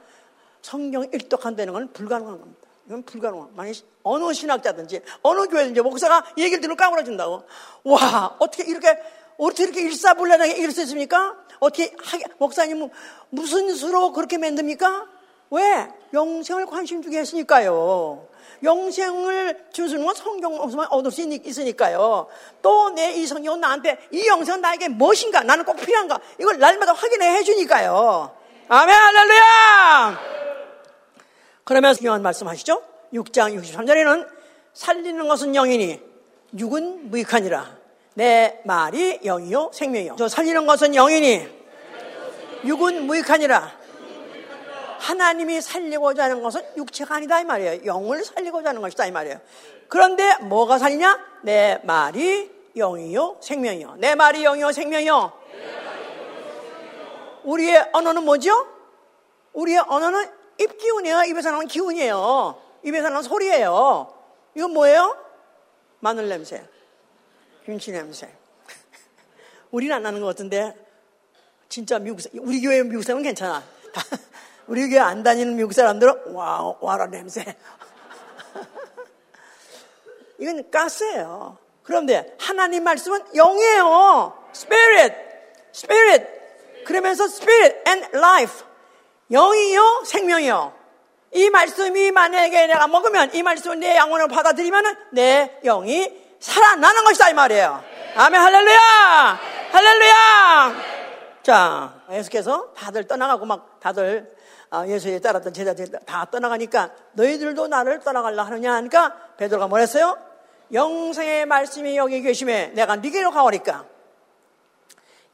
성경 0.62 1.08
일독한다는 1.12 1.74
건 1.74 1.92
불가능한 1.94 2.40
겁니다. 2.40 2.62
이건 2.88 3.04
불가능한. 3.04 3.50
만약 3.56 3.76
어느 4.04 4.34
신학자든지 4.34 5.02
어느 5.22 5.48
교회든지 5.48 5.82
목사가 5.82 6.24
얘기를 6.38 6.60
들으면 6.62 6.78
까무러진다고. 6.78 7.44
와, 7.84 8.36
어떻게 8.40 8.64
이렇게 8.64 8.98
어떻게 9.38 9.64
이렇게 9.64 9.82
일사불란하게 9.82 10.58
이럴 10.58 10.72
수 10.72 10.82
있습니까? 10.82 11.36
어떻게 11.60 11.94
하게, 12.04 12.26
목사님은 12.38 12.90
무슨 13.30 13.74
수로 13.74 14.12
그렇게 14.12 14.38
만듭니까? 14.38 15.08
왜? 15.52 15.88
영생을 16.14 16.66
관심 16.66 17.02
주게 17.02 17.20
했으니까요. 17.20 18.28
영생을 18.64 19.66
주시는 19.72 20.06
건 20.06 20.14
성경 20.16 20.54
없으면 20.60 20.86
얻을 20.92 21.12
수 21.12 21.22
있으니까요. 21.22 22.28
또 22.62 22.90
내 22.92 23.16
이 23.16 23.26
성경은 23.26 23.60
나한테 23.60 23.98
이 24.12 24.28
영생은 24.28 24.62
나에게 24.62 24.90
무엇인가? 24.90 25.42
나는 25.44 25.66
꼭 25.66 25.76
필요한가? 25.78 26.20
이걸 26.40 26.60
날마다 26.60 26.94
확인해 26.94 27.38
해주니까요. 27.38 28.36
아멘, 28.68 28.96
할렐루야! 28.96 30.51
그러면서 31.64 32.00
중요한 32.00 32.22
말씀 32.22 32.48
하시죠? 32.48 32.82
6장 33.14 33.60
63절에는 33.60 34.28
살리는 34.74 35.28
것은 35.28 35.54
영이니 35.54 36.02
육은 36.58 37.10
무익하니라. 37.10 37.78
내 38.14 38.62
말이 38.66 39.20
영이요 39.24 39.72
생명이요. 39.74 40.16
저 40.18 40.28
살리는 40.28 40.66
것은 40.66 40.94
영이니 40.94 41.48
육은 42.66 43.06
무익하니라. 43.06 43.82
하나님이 45.00 45.62
살리고자 45.62 46.26
하는 46.26 46.44
것은 46.44 46.62
육체가 46.78 47.16
아니다 47.16 47.40
이 47.40 47.46
말이에요. 47.46 47.86
영을 47.86 48.24
살리고자 48.24 48.70
하는 48.70 48.82
것이다 48.82 49.06
이 49.08 49.12
말이에요. 49.12 49.40
그런데 49.88 50.38
뭐가 50.38 50.78
살리냐? 50.78 51.20
내 51.42 51.80
말이 51.84 52.50
영이요 52.78 53.38
생명이요. 53.42 53.96
내 53.98 54.16
말이 54.16 54.44
영이요 54.44 54.72
생명이요. 54.72 55.34
우리의 57.44 57.90
언어는 57.94 58.24
뭐죠? 58.24 58.68
우리의 59.54 59.80
언어는 59.88 60.41
입기운이에요. 60.62 61.24
입에서 61.24 61.52
나는 61.52 61.68
기운이에요. 61.68 62.62
입에서 62.84 63.10
나는 63.10 63.24
소리예요. 63.24 64.14
이건 64.56 64.72
뭐예요? 64.74 65.18
마늘 66.00 66.30
냄새. 66.30 66.64
김치 67.66 67.92
냄새. 67.92 68.30
우리는 69.72 69.96
안 69.96 70.04
나는 70.04 70.22
것 70.22 70.28
같은데, 70.28 70.76
진짜 71.70 72.00
미국, 72.00 72.20
우리 72.40 72.62
교회 72.62 72.84
미국 72.84 73.04
사람은 73.04 73.24
괜찮아. 73.24 73.64
우리 74.68 74.90
교회 74.90 75.00
안 75.00 75.24
다니는 75.24 75.56
미국 75.56 75.74
사람들은, 75.74 76.34
와, 76.34 76.76
와라 76.82 77.08
냄새. 77.08 77.44
이건 80.40 80.70
가스예요. 80.72 81.58
그런데 81.84 82.36
하나님 82.40 82.84
말씀은 82.84 83.34
영이에요. 83.36 84.50
Spirit, 84.56 85.16
Spirit. 85.74 86.26
그러면서 86.86 87.26
Spirit 87.26 87.78
and 87.88 88.18
Life. 88.18 88.71
영이요, 89.32 90.04
생명이요. 90.06 90.74
이 91.34 91.50
말씀이 91.50 92.12
만약에 92.12 92.68
내가 92.68 92.88
먹으면 92.88 93.34
이 93.34 93.42
말씀을 93.42 93.80
내 93.80 93.98
영혼을 93.98 94.28
받아들이면 94.28 94.98
내 95.12 95.60
영이 95.64 96.12
살아나는 96.40 97.04
것이다 97.06 97.30
이 97.30 97.34
말이에요. 97.34 97.84
아멘 98.16 98.42
할렐루야 98.42 99.40
할렐루야. 99.72 100.76
자 101.44 101.94
예수께서 102.12 102.74
다들 102.76 103.08
떠나가고 103.08 103.46
막 103.46 103.80
다들 103.80 104.36
아, 104.70 104.86
예수에 104.88 105.20
따랐던 105.20 105.54
제자들 105.54 105.88
다 106.06 106.26
떠나가니까 106.30 106.92
너희들도 107.14 107.68
나를 107.68 108.00
떠나갈라 108.00 108.44
하느냐 108.44 108.74
하니까 108.74 109.16
베드로가 109.38 109.68
뭐랬어요? 109.68 110.18
영생의 110.74 111.46
말씀이 111.46 111.98
여기 111.98 112.22
계심에 112.22 112.72
내가 112.74 112.98
니게로 112.98 113.32
가오니까 113.32 113.86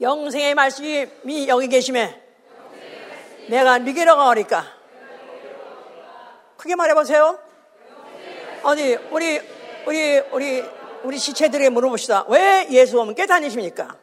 영생의 0.01 0.55
말씀이 0.55 1.47
여기 1.47 1.67
계심에 1.67 2.26
내가 3.49 3.77
니게로 3.77 4.15
가오니까 4.15 4.65
크게 6.57 6.75
말해보세요. 6.75 7.39
어디 8.63 8.95
우리 9.12 9.39
우리 9.86 10.19
우리 10.31 10.63
우리 11.03 11.17
시체들에게 11.17 11.69
물어봅시다. 11.69 12.25
왜 12.29 12.67
예수 12.71 12.99
함께 12.99 13.25
다니십니까? 13.25 13.95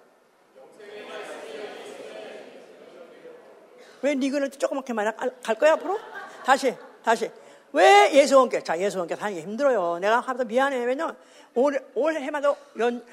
왜 4.02 4.14
니그를 4.14 4.50
조그맣게 4.50 4.92
말해? 4.92 5.12
갈 5.42 5.54
거야, 5.54 5.72
앞으로? 5.72 5.98
다시, 6.44 6.74
다시. 7.02 7.30
왜 7.72 8.12
예수 8.12 8.38
함께? 8.38 8.62
자, 8.62 8.78
예수 8.78 9.00
함께 9.00 9.16
다니기 9.16 9.40
힘들어요. 9.40 9.98
내가 9.98 10.20
하다 10.20 10.44
미안해. 10.44 10.84
왜냐면 10.84 11.16
올, 11.54 11.82
올 11.94 12.14
해마다 12.14 12.54
연, 12.78 13.04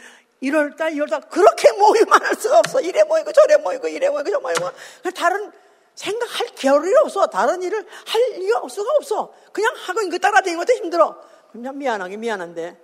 1월달, 0.43 0.93
2월달 0.93 1.29
그렇게 1.29 1.71
모이만 1.71 2.21
할 2.23 2.35
수가 2.35 2.59
없어. 2.59 2.81
이래 2.81 3.03
모이고 3.03 3.31
저래 3.31 3.57
모이고 3.57 3.87
이래 3.87 4.09
모이고 4.09 4.29
저 4.29 4.39
모이고. 4.39 4.69
다른 5.15 5.51
생각할 5.95 6.47
겨를이 6.55 6.95
없어. 7.03 7.27
다른 7.27 7.61
일을 7.61 7.85
할 8.05 8.41
이유가 8.41 8.67
수가 8.67 8.89
없어. 8.97 9.33
그냥 9.51 9.73
하고 9.75 10.01
이거 10.01 10.17
따라다니는 10.17 10.65
것도 10.65 10.77
힘들어. 10.77 11.17
그냥 11.51 11.77
미안하게 11.77 12.17
미안한데. 12.17 12.77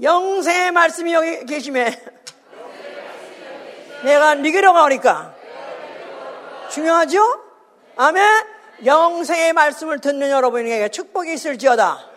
영생의 0.00 0.72
말씀이 0.72 1.12
여기 1.12 1.44
계심에 1.46 2.02
내가 4.04 4.34
니게로 4.34 4.72
가오니까 4.72 5.34
중요하죠? 6.70 7.20
아멘? 7.96 8.46
영생의 8.84 9.52
말씀을 9.52 10.00
듣는 10.00 10.30
여러분에게 10.30 10.88
축복이 10.88 11.32
있을지어다. 11.34 12.10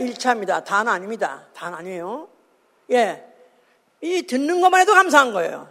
1차입니다. 0.00 0.64
단 0.64 0.88
아닙니다. 0.88 1.44
단 1.54 1.74
아니에요. 1.74 2.28
예. 2.90 3.24
이 4.00 4.22
듣는 4.22 4.60
것만 4.60 4.80
해도 4.80 4.94
감사한 4.94 5.32
거예요. 5.32 5.68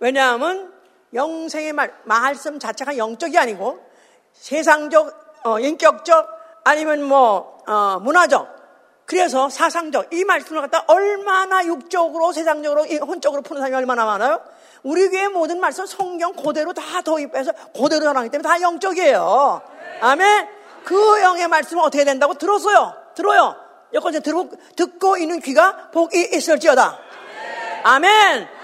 왜냐하면 0.00 0.71
영생의 1.14 1.72
말, 1.72 1.94
말씀 2.04 2.58
자체가 2.58 2.96
영적이 2.96 3.38
아니고 3.38 3.84
세상적, 4.32 5.40
어, 5.44 5.58
인격적 5.58 6.28
아니면 6.64 7.02
뭐, 7.02 7.58
어, 7.66 7.98
문화적 8.00 8.62
그래서 9.04 9.50
사상적 9.50 10.12
이 10.12 10.24
말씀을 10.24 10.62
갖다 10.62 10.84
얼마나 10.86 11.64
육적으로 11.66 12.32
세상적으로 12.32 12.84
혼적으로 12.84 13.42
푸는 13.42 13.60
사람이 13.60 13.76
얼마나 13.76 14.04
많아요? 14.04 14.40
우리 14.82 15.08
교회 15.10 15.28
모든 15.28 15.60
말씀 15.60 15.86
성경 15.86 16.32
그대로 16.32 16.72
다 16.72 17.02
도입해서 17.02 17.52
그대로 17.74 18.04
전하기 18.04 18.30
때문에 18.30 18.48
다 18.48 18.60
영적이에요. 18.60 19.60
아멘. 20.00 20.48
그 20.84 21.20
영의 21.22 21.46
말씀은 21.46 21.82
어떻게 21.84 22.04
된다고 22.04 22.34
들었어요. 22.34 22.94
들어요. 23.14 23.54
여건에 23.92 24.20
듣고 24.20 25.16
있는 25.18 25.40
귀가 25.40 25.90
복이 25.92 26.30
있을지어다. 26.32 26.98
아멘. 27.84 28.61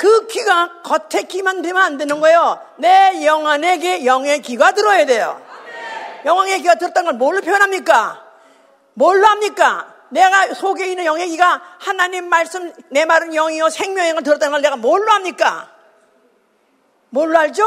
그 0.00 0.26
귀가 0.28 0.80
겉에 0.82 1.24
귀만 1.24 1.60
되면 1.60 1.82
안 1.82 1.98
되는 1.98 2.20
거예요. 2.20 2.58
내 2.78 3.22
영 3.22 3.46
안에게 3.46 4.06
영의 4.06 4.40
귀가 4.40 4.72
들어야 4.72 5.04
돼요. 5.04 5.38
영의 6.24 6.56
귀가 6.62 6.76
들었다는 6.76 7.04
걸 7.10 7.18
뭘로 7.18 7.42
표현합니까? 7.42 8.24
뭘로 8.94 9.26
합니까? 9.26 9.94
내가 10.08 10.54
속에 10.54 10.86
있는 10.86 11.04
영애기가 11.04 11.62
하나님 11.78 12.30
말씀 12.30 12.72
내 12.88 13.04
말은 13.04 13.32
영이요 13.34 13.68
생명의 13.68 14.14
걸 14.14 14.22
들었다는 14.22 14.52
걸 14.52 14.62
내가 14.62 14.76
뭘로 14.76 15.12
합니까? 15.12 15.70
뭘로 17.10 17.38
알죠? 17.38 17.62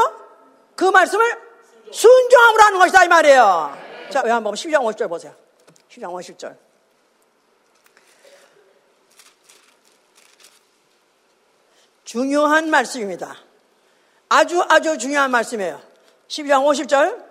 그 0.74 0.86
말씀을 0.86 1.38
순종함으로 1.92 2.62
하는 2.64 2.78
것이다 2.80 3.04
이 3.04 3.08
말이에요. 3.08 3.78
자, 4.10 4.22
왜 4.24 4.32
한번 4.32 4.54
12장 4.54 4.80
50절 4.80 5.08
보세요. 5.08 5.32
12장 5.88 6.12
50절. 6.12 6.63
중요한 12.04 12.70
말씀입니다. 12.70 13.36
아주 14.28 14.62
아주 14.68 14.98
중요한 14.98 15.30
말씀이에요. 15.30 15.80
12장 16.28 16.64
50절. 16.64 17.24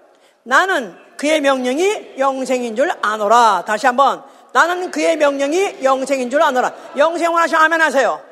나는 0.44 0.96
그의 1.18 1.42
명령이 1.42 2.16
영생인 2.18 2.76
줄 2.76 2.92
아노라. 3.02 3.64
다시 3.66 3.86
한번. 3.86 4.24
나는 4.52 4.92
그의 4.92 5.18
명령이 5.18 5.84
영생인 5.84 6.30
줄 6.30 6.42
아노라. 6.42 6.74
영생 6.98 7.32
원하시면 7.32 7.62
아멘 7.64 7.82
하세요. 7.82 8.24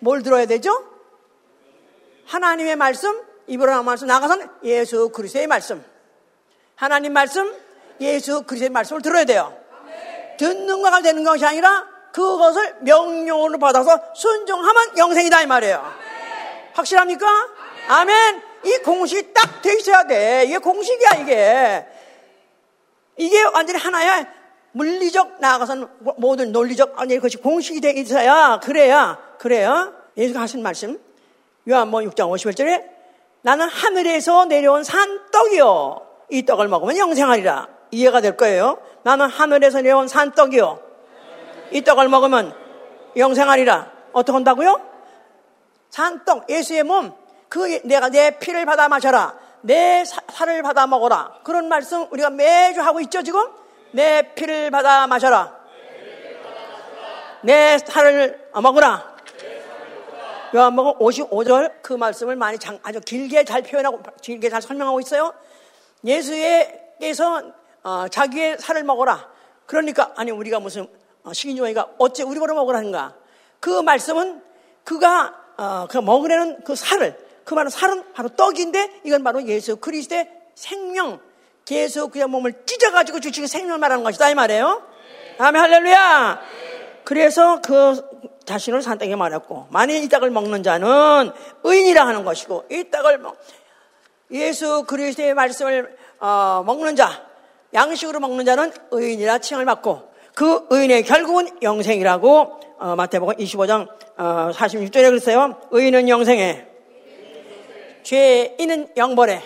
뭘 0.00 0.22
들어야 0.22 0.46
되죠? 0.46 0.84
하나님의 2.26 2.76
말씀, 2.76 3.22
입으로 3.46 3.70
나온 3.70 3.84
말씀, 3.84 4.06
나가서는 4.06 4.48
예수 4.64 5.10
그리스도의 5.10 5.46
말씀. 5.46 5.84
하나님 6.74 7.12
말씀, 7.12 7.54
예수 8.00 8.42
그리스도의 8.42 8.70
말씀을 8.70 9.02
들어야 9.02 9.24
돼요. 9.24 9.56
듣는 10.38 10.82
거가 10.82 11.00
되는 11.00 11.22
것이 11.22 11.44
아니라 11.44 11.93
그것을 12.14 12.76
명령으로 12.82 13.58
받아서 13.58 14.00
순종하면 14.14 14.96
영생이다 14.96 15.42
이 15.42 15.46
말이에요. 15.46 15.84
확실합니까? 16.74 17.26
아멘. 17.88 18.42
이 18.64 18.78
공식이 18.84 19.32
딱 19.32 19.60
돼 19.60 19.74
있어야 19.74 20.06
돼. 20.06 20.44
이게 20.46 20.58
공식이야 20.58 21.22
이게. 21.22 21.86
이게 23.16 23.42
완전히 23.44 23.78
하나의 23.80 24.26
물리적 24.72 25.40
나아가서는 25.40 25.88
모든 26.18 26.52
논리적 26.52 27.00
아니 27.00 27.16
그것이 27.16 27.38
공식이 27.38 27.80
돼 27.80 27.90
있어야 27.92 28.60
그래야 28.62 29.18
그래야 29.38 29.92
예수가 30.16 30.40
하신 30.40 30.62
말씀 30.62 31.00
요한복음 31.68 32.10
6장 32.10 32.28
51절에 32.30 32.84
나는 33.42 33.68
하늘에서 33.68 34.44
내려온 34.46 34.84
산 34.84 35.20
떡이요 35.30 36.06
이 36.30 36.44
떡을 36.44 36.68
먹으면 36.68 36.96
영생하리라 36.96 37.68
이해가 37.90 38.20
될 38.20 38.36
거예요. 38.36 38.78
나는 39.02 39.28
하늘에서 39.28 39.80
내려온 39.80 40.08
산 40.08 40.32
떡이요 40.32 40.83
이 41.74 41.82
떡을 41.82 42.08
먹으면 42.08 42.54
영생하리라. 43.16 43.90
어떻게 44.12 44.32
한다고요? 44.32 44.80
산떡, 45.90 46.48
예수의 46.48 46.84
몸, 46.84 47.12
그 47.48 47.80
내가 47.84 48.08
내 48.10 48.38
피를 48.38 48.64
받아 48.64 48.88
마셔라. 48.88 49.36
내 49.62 50.04
살을 50.04 50.62
받아 50.62 50.86
먹어라. 50.86 51.40
그런 51.42 51.68
말씀 51.68 52.06
우리가 52.12 52.30
매주 52.30 52.80
하고 52.80 53.00
있죠, 53.00 53.22
지금? 53.22 53.44
내 53.90 54.34
피를 54.34 54.70
받아 54.70 55.08
마셔라. 55.08 55.52
내 57.42 57.78
살을 57.78 58.50
먹으라. 58.54 59.14
요한복음 60.54 60.98
55절 61.00 61.82
그 61.82 61.92
말씀을 61.92 62.36
많이 62.36 62.56
장, 62.56 62.78
아주 62.84 63.00
길게 63.00 63.42
잘 63.42 63.62
표현하고 63.62 64.00
길게 64.22 64.48
잘 64.48 64.62
설명하고 64.62 65.00
있어요. 65.00 65.34
예수께서 66.04 67.42
어, 67.82 68.06
자기의 68.08 68.58
살을 68.60 68.84
먹어라. 68.84 69.28
그러니까 69.66 70.12
아니 70.16 70.30
우리가 70.30 70.60
무슨 70.60 70.82
어, 70.82 71.03
식인종이가 71.32 71.94
어째 71.98 72.22
우리 72.22 72.38
보러 72.38 72.54
먹으라는가? 72.54 73.14
그 73.60 73.80
말씀은 73.80 74.42
그가 74.84 75.34
어, 75.56 75.86
그 75.88 75.98
먹으려는 75.98 76.62
그 76.64 76.74
살을 76.74 77.16
그 77.44 77.54
말은 77.54 77.70
살은 77.70 78.12
바로 78.12 78.28
떡인데 78.30 79.00
이건 79.04 79.22
바로 79.22 79.42
예수 79.46 79.76
그리스도의 79.76 80.28
생명 80.54 81.20
예수 81.70 82.08
그의 82.08 82.26
몸을 82.26 82.66
찢어가지고 82.66 83.20
주시는 83.20 83.48
생명을 83.48 83.78
말하는 83.78 84.04
것이다 84.04 84.28
이 84.30 84.34
말이에요. 84.34 84.82
아멘 85.38 85.60
할렐루야. 85.60 86.40
그래서 87.04 87.60
그 87.60 88.02
자신을 88.44 88.82
산떡에 88.82 89.16
말했고 89.16 89.68
만일 89.70 90.02
이 90.02 90.08
떡을 90.08 90.30
먹는 90.30 90.62
자는 90.62 91.32
의인이라 91.62 92.06
하는 92.06 92.24
것이고 92.24 92.66
이 92.70 92.90
떡을 92.90 93.18
먹 93.18 93.36
예수 94.30 94.84
그리스도의 94.84 95.34
말씀을 95.34 95.96
어, 96.20 96.62
먹는 96.66 96.96
자 96.96 97.26
양식으로 97.72 98.20
먹는 98.20 98.44
자는 98.44 98.72
의인이라 98.90 99.38
칭을 99.38 99.64
받고 99.64 100.13
그 100.34 100.66
의인의 100.70 101.04
결국은 101.04 101.48
영생이라고 101.62 102.60
어, 102.78 102.96
마태복음 102.96 103.36
25장 103.36 103.88
어, 104.16 104.50
46절에 104.52 105.08
그랬어요. 105.08 105.60
의인은 105.70 106.08
영생에 106.08 106.66
죄인은 108.02 108.88
영벌에 108.96 109.40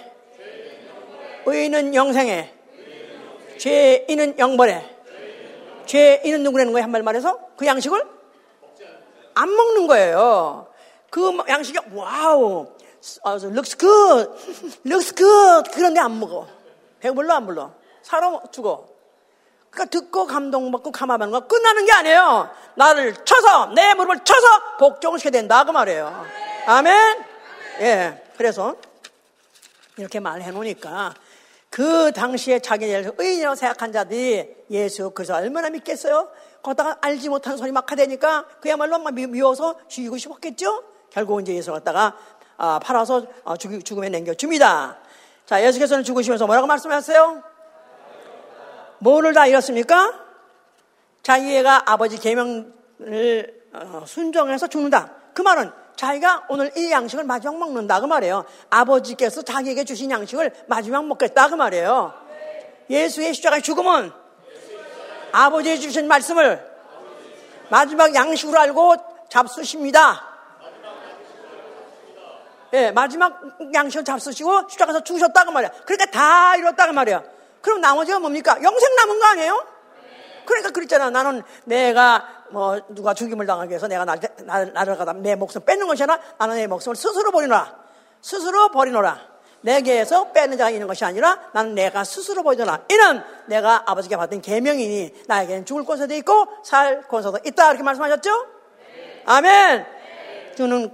의인은 1.46 1.94
영생에 1.94 2.52
죄인은 3.58 4.38
영벌에 4.38 4.82
죄인은 5.86 6.42
누구라는 6.42 6.72
거예요? 6.72 6.84
한마디로 6.84 7.02
말해서 7.02 7.38
그 7.56 7.66
양식을 7.66 8.02
안 9.34 9.54
먹는 9.54 9.86
거예요. 9.86 10.66
그 11.10 11.36
양식이 11.48 11.78
wow 11.94 12.66
looks 13.24 13.76
good 13.78 14.30
looks 14.86 15.14
good 15.14 15.70
그런데 15.72 16.00
안 16.00 16.18
먹어 16.18 16.46
배불러 17.00 17.34
안 17.34 17.46
불러 17.46 17.72
살어 18.02 18.42
죽어 18.50 18.87
그러니까 19.78 19.84
듣고 19.86 20.26
감동받고 20.26 20.90
감화받는 20.90 21.30
거 21.30 21.46
끝나는 21.46 21.86
게 21.86 21.92
아니에요. 21.92 22.50
나를 22.74 23.14
쳐서 23.24 23.66
내 23.66 23.94
무릎을 23.94 24.24
쳐서 24.24 24.76
복종시켜야 24.78 25.30
된다 25.30 25.62
그 25.62 25.70
말이에요. 25.70 26.26
아멘. 26.66 27.24
예. 27.80 28.22
그래서 28.36 28.74
이렇게 29.96 30.18
말해 30.18 30.50
놓으니까 30.50 31.14
그 31.70 32.10
당시에 32.12 32.58
자기네를 32.58 33.12
의인이라고 33.16 33.54
생각한 33.54 33.92
자들이 33.92 34.56
예수 34.70 35.10
그래서 35.10 35.36
얼마나 35.36 35.70
믿겠어요? 35.70 36.28
거기다가 36.62 36.98
알지 37.00 37.28
못하는 37.28 37.56
소리 37.56 37.70
막 37.70 37.90
하대니까 37.90 38.46
그야말로 38.60 38.98
막 38.98 39.14
미워서 39.14 39.76
죽이고 39.86 40.18
싶었겠죠? 40.18 40.82
결국 41.10 41.40
이제 41.40 41.54
예수 41.54 41.70
갖다가 41.70 42.16
아, 42.56 42.80
팔아서 42.80 43.26
아, 43.44 43.56
죽음에 43.56 44.08
남겨줍니다. 44.08 44.98
자, 45.46 45.64
예수께서는 45.64 46.02
죽으시면서 46.02 46.46
뭐라고 46.46 46.66
말씀하세요? 46.66 47.42
뭐를 48.98 49.32
다 49.32 49.46
잃었습니까? 49.46 50.12
자기가 51.22 51.84
아버지 51.86 52.18
계명을 52.18 53.58
어, 53.72 54.04
순종해서 54.06 54.66
죽는다. 54.66 55.12
그 55.34 55.42
말은 55.42 55.70
자기가 55.96 56.46
오늘 56.48 56.70
이 56.76 56.90
양식을 56.90 57.24
마지막 57.24 57.58
먹는다 57.58 58.00
그 58.00 58.06
말이에요. 58.06 58.44
아버지께서 58.70 59.42
자기에게 59.42 59.84
주신 59.84 60.10
양식을 60.10 60.52
마지막 60.66 61.04
먹겠다 61.06 61.48
그 61.48 61.54
말이에요. 61.54 62.14
예수의 62.88 63.34
십자가의 63.34 63.62
죽음은 63.62 64.10
아버지의 65.32 65.80
주신 65.80 66.08
말씀을 66.08 66.66
마지막 67.68 68.14
양식으로 68.14 68.58
알고 68.58 68.96
잡수십니다. 69.28 70.24
예, 72.74 72.90
마지막 72.90 73.40
양식을 73.74 74.04
잡수시고 74.04 74.68
십자가에서 74.68 75.02
죽으셨다 75.02 75.44
그 75.44 75.50
말이야. 75.50 75.70
그러니까 75.84 76.06
다 76.10 76.56
이뤘다 76.56 76.86
그 76.86 76.92
말이야. 76.92 77.37
그럼 77.60 77.80
나머지가 77.80 78.18
뭡니까? 78.18 78.56
영생 78.62 78.96
남은 78.96 79.18
거 79.18 79.26
아니에요? 79.26 79.66
그러니까 80.48 80.70
그랬잖아. 80.70 81.10
나는 81.10 81.42
내가 81.64 82.26
뭐 82.50 82.80
누가 82.88 83.12
죽임을 83.12 83.46
당하기 83.46 83.70
위해서 83.70 83.86
내가 83.86 84.04
날, 84.04 84.18
날, 84.44 84.72
나를 84.72 84.96
가다 84.96 85.12
내 85.12 85.34
목숨 85.34 85.62
뺏는 85.64 85.86
것이 85.86 86.02
아니라 86.02 86.18
나는 86.38 86.56
내 86.56 86.66
목숨을 86.66 86.96
스스로 86.96 87.30
버리노라. 87.30 87.76
스스로 88.22 88.70
버리노라. 88.70 89.28
내게서 89.60 90.32
빼는 90.32 90.56
자가 90.56 90.70
있는 90.70 90.86
것이 90.86 91.04
아니라 91.04 91.50
나는 91.52 91.74
내가 91.74 92.04
스스로 92.04 92.42
버리노라. 92.42 92.84
이는 92.90 93.22
내가 93.46 93.82
아버지께 93.86 94.16
받은 94.16 94.40
계명이니 94.40 95.24
나에게는 95.26 95.66
죽을 95.66 95.84
권세도 95.84 96.14
있고 96.14 96.46
살 96.64 97.02
권세도 97.02 97.40
있다. 97.44 97.68
이렇게 97.70 97.82
말씀하셨죠? 97.82 98.46
네. 98.94 99.22
아멘. 99.26 99.78
네. 99.84 100.54
저는 100.56 100.90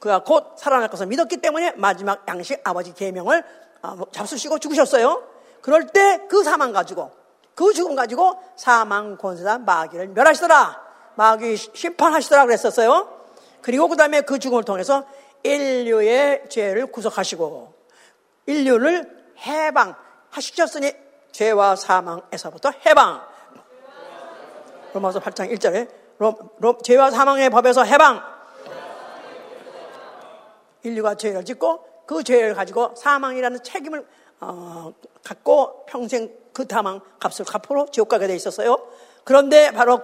그가 0.00 0.20
곧 0.24 0.54
살아날 0.56 0.88
것을 0.88 1.06
믿었기 1.06 1.38
때문에 1.38 1.72
마지막 1.76 2.26
양식 2.28 2.60
아버지 2.64 2.94
계명을 2.94 3.44
어, 3.82 3.96
잡수시고 4.10 4.58
죽으셨어요. 4.58 5.37
그럴 5.60 5.86
때 5.86 6.26
그 6.28 6.44
사망 6.44 6.72
가지고 6.72 7.10
그 7.54 7.72
죽음 7.72 7.96
가지고 7.96 8.40
사망 8.56 9.16
권세자 9.16 9.58
마귀를 9.58 10.08
멸하시더라. 10.08 10.88
마귀 11.16 11.56
심판하시더라 11.56 12.46
그랬었어요. 12.46 13.08
그리고 13.62 13.88
그 13.88 13.96
다음에 13.96 14.20
그 14.20 14.38
죽음을 14.38 14.62
통해서 14.62 15.04
인류의 15.42 16.44
죄를 16.48 16.86
구속하시고 16.86 17.74
인류를 18.46 19.34
해방하시켰으니 19.44 20.92
죄와 21.32 21.76
사망에서부터 21.76 22.70
해방. 22.86 23.22
로마서 24.94 25.20
8장 25.20 25.52
1절에 25.52 25.88
로, 26.18 26.36
로, 26.58 26.78
죄와 26.78 27.10
사망의 27.10 27.50
법에서 27.50 27.84
해방. 27.84 28.22
인류가 30.82 31.16
죄를 31.16 31.44
짓고 31.44 32.04
그 32.06 32.22
죄를 32.22 32.54
가지고 32.54 32.94
사망이라는 32.96 33.62
책임을 33.62 34.06
어, 34.40 34.92
갖고 35.22 35.84
평생 35.86 36.30
그 36.52 36.66
다망 36.66 37.00
값을 37.20 37.44
갚으러 37.44 37.86
지옥 37.90 38.08
가게 38.08 38.26
돼 38.26 38.36
있었어요. 38.36 38.78
그런데 39.24 39.70
바로 39.70 40.00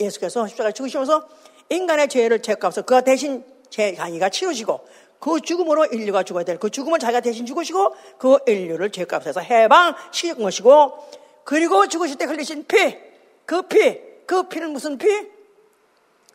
예수께서 0.00 0.46
십자가에 0.46 0.72
죽으시면서 0.72 1.26
인간의 1.70 2.08
죄를 2.08 2.42
죄값을 2.42 2.82
그가 2.84 3.00
대신 3.00 3.44
제 3.70 3.94
강의가 3.94 4.28
치우시고 4.28 4.86
그 5.18 5.40
죽음으로 5.40 5.86
인류가 5.86 6.22
죽어야 6.22 6.44
될 6.44 6.58
그 6.58 6.68
죽음을 6.70 6.98
자기가 6.98 7.20
대신 7.20 7.46
죽으시고 7.46 7.94
그 8.18 8.38
인류를 8.46 8.90
죄값에서 8.90 9.40
해방시킨 9.40 10.42
것이고 10.42 10.98
그리고 11.44 11.86
죽으실 11.86 12.16
때 12.18 12.26
흘리신 12.26 12.66
피 12.66 13.14
그 13.46 13.62
피, 13.62 14.00
그 14.26 14.48
피는 14.48 14.70
무슨 14.70 14.98
피? 14.98 15.06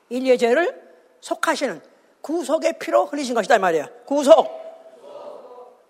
인류의 0.09 0.37
죄를 0.37 0.89
속하시는 1.21 1.81
구속의 2.21 2.79
피로 2.79 3.05
흘리신 3.05 3.35
것이다 3.35 3.55
이 3.55 3.59
말이에요. 3.59 3.87
구속. 4.05 4.58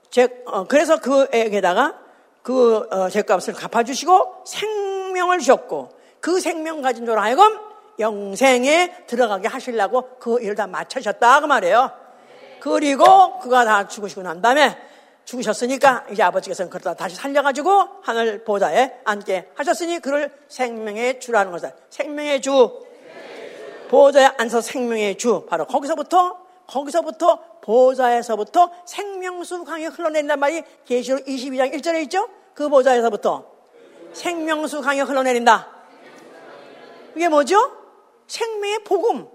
제, 0.09 0.27
어, 0.45 0.65
그래서 0.65 0.99
그에게다가 0.99 1.99
그 2.41 2.87
어, 2.91 3.09
죄값을 3.09 3.53
갚아주시고 3.53 4.43
생명을 4.45 5.39
주셨고 5.39 5.89
그 6.19 6.39
생명 6.39 6.81
가진 6.81 7.05
줄 7.05 7.19
하여금 7.19 7.57
영생에 7.99 9.05
들어가게 9.07 9.47
하시려고 9.47 10.17
그 10.19 10.41
일을 10.41 10.55
다 10.55 10.67
마치셨다 10.67 11.41
그 11.41 11.45
말이에요. 11.45 11.91
그리고 12.59 13.39
그가 13.39 13.65
다 13.65 13.87
죽으시고 13.87 14.21
난 14.21 14.41
다음에 14.41 14.77
죽으셨으니까 15.25 16.07
이제 16.11 16.23
아버지께서는 16.23 16.69
그러다 16.69 16.95
다시 16.95 17.15
살려가지고 17.15 17.87
하늘 18.01 18.43
보좌에 18.43 18.99
앉게 19.05 19.51
하셨으니 19.53 19.99
그를 19.99 20.31
생명의 20.47 21.19
주라는 21.19 21.51
것이다. 21.51 21.73
생명의 21.89 22.41
주. 22.41 22.83
보좌에 23.89 24.31
앉아서 24.37 24.61
생명의 24.61 25.17
주. 25.17 25.45
바로 25.47 25.65
거기서부터 25.65 26.37
거기서부터 26.67 27.39
보좌에서부터 27.69 28.71
생명수 28.83 29.63
강이 29.63 29.85
흘러내린단 29.85 30.39
말이 30.39 30.63
계시록 30.85 31.23
22장 31.25 31.71
1절에 31.75 32.01
있죠? 32.03 32.27
그 32.55 32.67
보좌에서부터 32.67 33.45
생명수 34.11 34.81
강이 34.81 35.01
흘러내린다. 35.01 35.69
이게 37.15 37.29
뭐죠? 37.29 37.71
생명의 38.25 38.79
복음. 38.83 39.27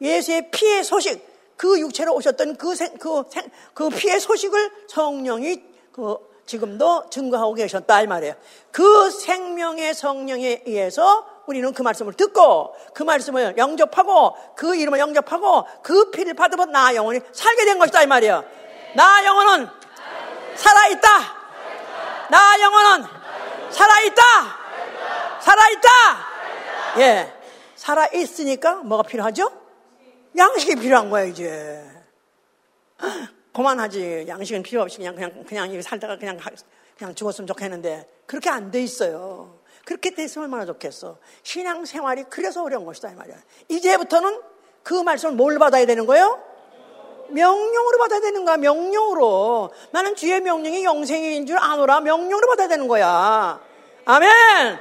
예수의 0.00 0.50
피의 0.50 0.82
소식. 0.82 1.22
그 1.58 1.78
육체로 1.78 2.14
오셨던 2.14 2.56
그, 2.56 2.74
생, 2.74 2.96
그, 2.96 3.22
생, 3.28 3.44
그 3.74 3.90
피의 3.90 4.18
소식을 4.18 4.70
성령이 4.88 5.62
그 5.92 6.16
지금도 6.46 7.10
증거하고 7.10 7.52
계셨다 7.52 8.00
이 8.00 8.06
말이에요. 8.06 8.34
그 8.70 9.10
생명의 9.10 9.94
성령에 9.94 10.62
의해서 10.66 11.33
우리는 11.46 11.72
그 11.72 11.82
말씀을 11.82 12.14
듣고 12.14 12.74
그 12.94 13.02
말씀을 13.02 13.56
영접하고 13.56 14.36
그 14.56 14.76
이름을 14.76 14.98
영접하고 14.98 15.66
그 15.82 16.10
피를 16.10 16.34
받으면 16.34 16.70
나 16.72 16.94
영혼이 16.94 17.20
살게 17.32 17.64
된 17.64 17.78
것이다 17.78 18.02
이 18.02 18.06
말이에요. 18.06 18.44
나 18.96 19.24
영혼은 19.24 19.68
살아있다. 20.56 21.08
나 22.30 22.60
영혼은 22.60 23.06
살아있다. 23.70 24.22
살아있다. 25.40 25.88
예. 26.98 27.32
살아있으니까 27.76 28.76
뭐가 28.76 29.02
필요하죠? 29.02 29.50
양식이 30.36 30.76
필요한 30.76 31.10
거야, 31.10 31.24
이제. 31.24 31.84
그만하지. 33.54 34.24
양식은 34.26 34.62
필요 34.62 34.82
없이 34.82 34.98
그냥, 34.98 35.14
그냥, 35.14 35.44
그냥 35.44 35.82
살다가 35.82 36.16
그냥, 36.16 36.38
그냥 36.96 37.14
죽었으면 37.14 37.46
좋겠는데. 37.46 38.08
그렇게 38.26 38.48
안 38.50 38.70
돼 38.70 38.82
있어요. 38.82 39.60
그렇게 39.84 40.14
됐으면 40.14 40.44
얼마나 40.44 40.64
좋겠어. 40.64 41.18
신앙 41.42 41.84
생활이 41.84 42.24
그래서 42.30 42.62
어려운 42.62 42.84
것이다, 42.84 43.10
이 43.10 43.14
말이야. 43.14 43.36
이제부터는 43.68 44.40
그 44.82 44.94
말씀을 44.94 45.34
뭘 45.34 45.58
받아야 45.58 45.86
되는 45.86 46.06
거예요? 46.06 46.42
명령으로 47.30 47.98
받아야 47.98 48.20
되는 48.20 48.44
거야, 48.44 48.56
명령으로. 48.56 49.70
나는 49.90 50.14
주의 50.14 50.40
명령이 50.40 50.84
영생인 50.84 51.46
줄 51.46 51.58
아노라. 51.58 52.00
명령으로 52.00 52.48
받아야 52.48 52.68
되는 52.68 52.88
거야. 52.88 53.60
아멘! 54.04 54.78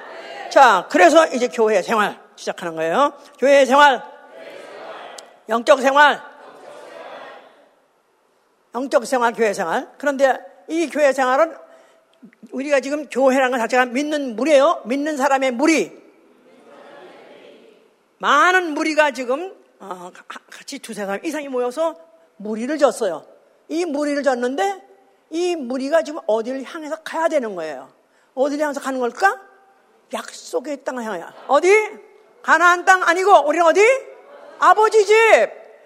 자, 0.51 0.87
그래서 0.89 1.25
이제 1.27 1.47
교회 1.47 1.81
생활 1.81 2.21
시작하는 2.35 2.75
거예요. 2.75 3.13
교회 3.39 3.65
생활. 3.65 4.03
영적 5.49 5.81
생활. 5.81 6.21
영적 8.75 9.05
생활, 9.05 9.33
교회 9.33 9.53
생활. 9.53 9.89
그런데 9.97 10.37
이 10.67 10.89
교회 10.89 11.11
생활은 11.13 11.55
우리가 12.51 12.79
지금 12.79 13.07
교회라는 13.09 13.51
것 13.51 13.57
자체가 13.57 13.85
믿는 13.87 14.35
무리예요. 14.35 14.81
믿는 14.85 15.17
사람의 15.17 15.51
무리. 15.51 16.03
많은 18.19 18.73
무리가 18.73 19.11
지금 19.11 19.53
어, 19.79 20.11
같이 20.49 20.79
두세 20.79 21.05
사람 21.05 21.23
이상이 21.25 21.49
모여서 21.49 21.95
무리를 22.37 22.77
졌어요. 22.77 23.25
이 23.67 23.85
무리를 23.85 24.23
졌는데 24.23 24.81
이 25.31 25.55
무리가 25.55 26.03
지금 26.03 26.21
어디를 26.27 26.63
향해서 26.63 26.97
가야 26.97 27.27
되는 27.27 27.55
거예요. 27.55 27.91
어디를 28.35 28.63
향해서 28.63 28.79
가는 28.79 28.99
걸까? 28.99 29.41
약속의 30.13 30.83
땅을 30.83 31.03
향해. 31.03 31.23
어디? 31.47 31.73
가나안 32.41 32.85
땅 32.85 33.03
아니고 33.03 33.47
우리는 33.47 33.65
어디? 33.65 33.81
아버지 34.59 35.05
집, 35.05 35.15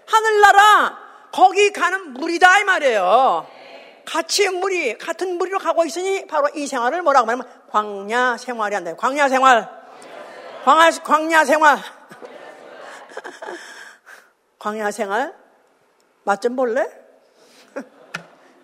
하늘나라, 0.05 0.97
거기 1.31 1.71
가는 1.71 2.13
물이다 2.13 2.59
이 2.59 2.63
말이에요. 2.65 3.47
같이 4.07 4.49
물이, 4.49 4.97
같은 4.97 5.37
물이로 5.37 5.59
가고 5.59 5.83
있으니 5.83 6.25
바로 6.27 6.47
이 6.55 6.65
생활을 6.65 7.01
뭐라고 7.01 7.25
말하면 7.25 7.45
광야 7.69 8.37
생활이 8.37 8.73
한다. 8.73 8.95
광야 8.95 9.27
생활. 9.27 9.69
광야, 10.63 10.91
광야 11.03 11.43
생활. 11.43 11.77
광야 14.59 14.91
생활. 14.91 15.35
맛 16.23 16.41
좀 16.41 16.55
볼래? 16.55 16.89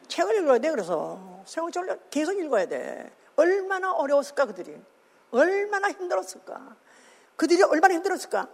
책을 0.07 0.37
읽어야 0.37 0.59
돼, 0.59 0.71
그래서. 0.71 1.43
생활을 1.45 1.99
계속 2.09 2.39
읽어야 2.39 2.65
돼. 2.65 3.11
얼마나 3.35 3.91
어려웠을까, 3.91 4.45
그들이. 4.45 4.81
얼마나 5.31 5.91
힘들었을까. 5.91 6.77
그들이 7.35 7.63
얼마나 7.63 7.95
힘들었을까. 7.95 8.47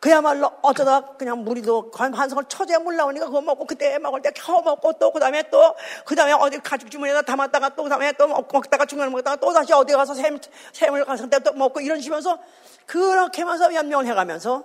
그야말로 0.00 0.50
어쩌다 0.62 1.00
그냥 1.16 1.42
무리도 1.42 1.90
한성을 1.94 2.44
처제 2.48 2.78
물 2.78 2.96
나오니까 2.96 3.26
그거 3.26 3.40
먹고 3.40 3.64
그때 3.66 3.98
먹을 3.98 4.20
때 4.22 4.30
겨우 4.30 4.62
먹고 4.62 4.92
또 4.94 5.10
그 5.10 5.18
다음에 5.20 5.42
또 5.50 5.74
그 6.04 6.14
다음에 6.14 6.32
어디 6.32 6.58
가죽 6.60 6.90
주머니에다 6.90 7.22
담았다가 7.22 7.70
또 7.70 7.84
그 7.84 7.88
다음에 7.88 8.12
또 8.12 8.28
먹다가 8.28 8.84
중간에 8.84 9.10
먹다가 9.10 9.36
또 9.36 9.52
다시 9.52 9.72
어디 9.72 9.94
가서 9.94 10.14
샘, 10.14 10.38
샘을 10.72 11.04
가서 11.04 11.26
또 11.28 11.52
먹고 11.54 11.80
이런 11.80 12.00
식이면서 12.00 12.38
그렇게 12.84 13.42
하면서 13.42 13.72
연명을 13.74 14.06
해가면서 14.06 14.64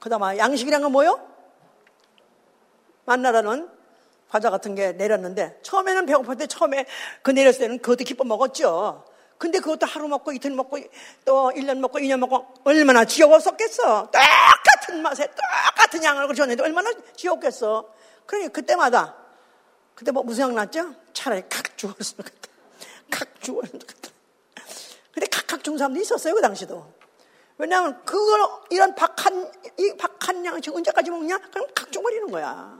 그 0.00 0.10
다음에 0.10 0.36
양식이란 0.38 0.82
건 0.82 0.92
뭐요? 0.92 1.20
만나라는 3.04 3.70
과자 4.28 4.50
같은 4.50 4.74
게 4.74 4.92
내렸는데 4.92 5.60
처음에는 5.62 6.06
배고플 6.06 6.36
때 6.36 6.46
처음에 6.46 6.86
그 7.22 7.30
내렸을 7.30 7.60
때는 7.60 7.78
그것도 7.78 8.04
기뻐 8.04 8.24
먹었죠. 8.24 9.04
근데 9.38 9.58
그것도 9.58 9.86
하루 9.86 10.08
먹고 10.08 10.32
이틀 10.32 10.50
먹고 10.52 10.78
또 11.24 11.50
1년 11.54 11.78
먹고 11.78 11.98
2년 11.98 12.18
먹고 12.18 12.46
얼마나 12.64 13.04
지겨웠었겠어. 13.04 14.10
똑같은 14.10 15.02
맛에 15.02 15.26
똑같은 15.26 16.02
양을 16.02 16.34
줬는데 16.34 16.62
얼마나 16.62 16.90
지겹겠어. 17.14 17.86
그러니 18.24 18.52
그때마다 18.52 19.14
그때 19.94 20.10
뭐 20.10 20.22
무슨 20.22 20.44
양 20.44 20.54
났죠? 20.54 20.94
차라리 21.12 21.42
칵 21.48 21.76
죽었으면 21.76 22.24
좋겠다. 22.24 22.48
칵 23.10 23.40
죽었으면 23.42 23.80
좋겠다. 23.80 24.10
근데 25.12 25.26
칵칵 25.26 25.64
죽은 25.64 25.78
사람도 25.78 26.00
있었어요. 26.00 26.34
그 26.34 26.40
당시도. 26.40 26.92
왜냐하면 27.58 28.02
그걸 28.04 28.40
이런 28.70 28.94
박한 28.94 29.50
이 29.78 29.96
박한 29.96 30.44
양식 30.44 30.74
언제까지 30.74 31.10
먹냐? 31.10 31.38
그럼 31.38 31.66
칵 31.74 31.90
죽어버리는 31.90 32.30
거야. 32.30 32.78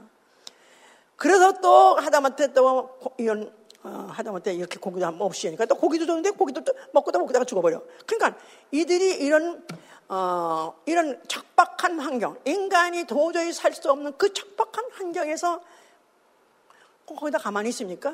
그래서 1.15 1.53
또 1.61 1.95
하다못해 1.95 2.53
또 2.53 2.99
이런 3.17 3.51
어, 3.87 4.07
하다못해 4.11 4.53
이렇게 4.53 4.77
고기도 4.77 5.07
없이 5.19 5.47
하니까 5.47 5.65
또 5.65 5.75
고기도 5.75 6.05
줬는데 6.05 6.31
고기도 6.31 6.63
또 6.63 6.73
먹고도 6.91 7.19
먹다가 7.19 7.45
죽어버려. 7.45 7.81
그러니까 8.05 8.39
이들이 8.71 9.15
이런 9.15 9.65
어, 10.09 10.73
이런 10.85 11.21
척박한 11.27 11.99
환경, 11.99 12.37
인간이 12.45 13.05
도저히 13.05 13.53
살 13.53 13.73
수 13.73 13.89
없는 13.91 14.17
그 14.17 14.33
척박한 14.33 14.89
환경에서 14.91 15.61
거기다 17.05 17.37
가만히 17.37 17.69
있습니까? 17.69 18.13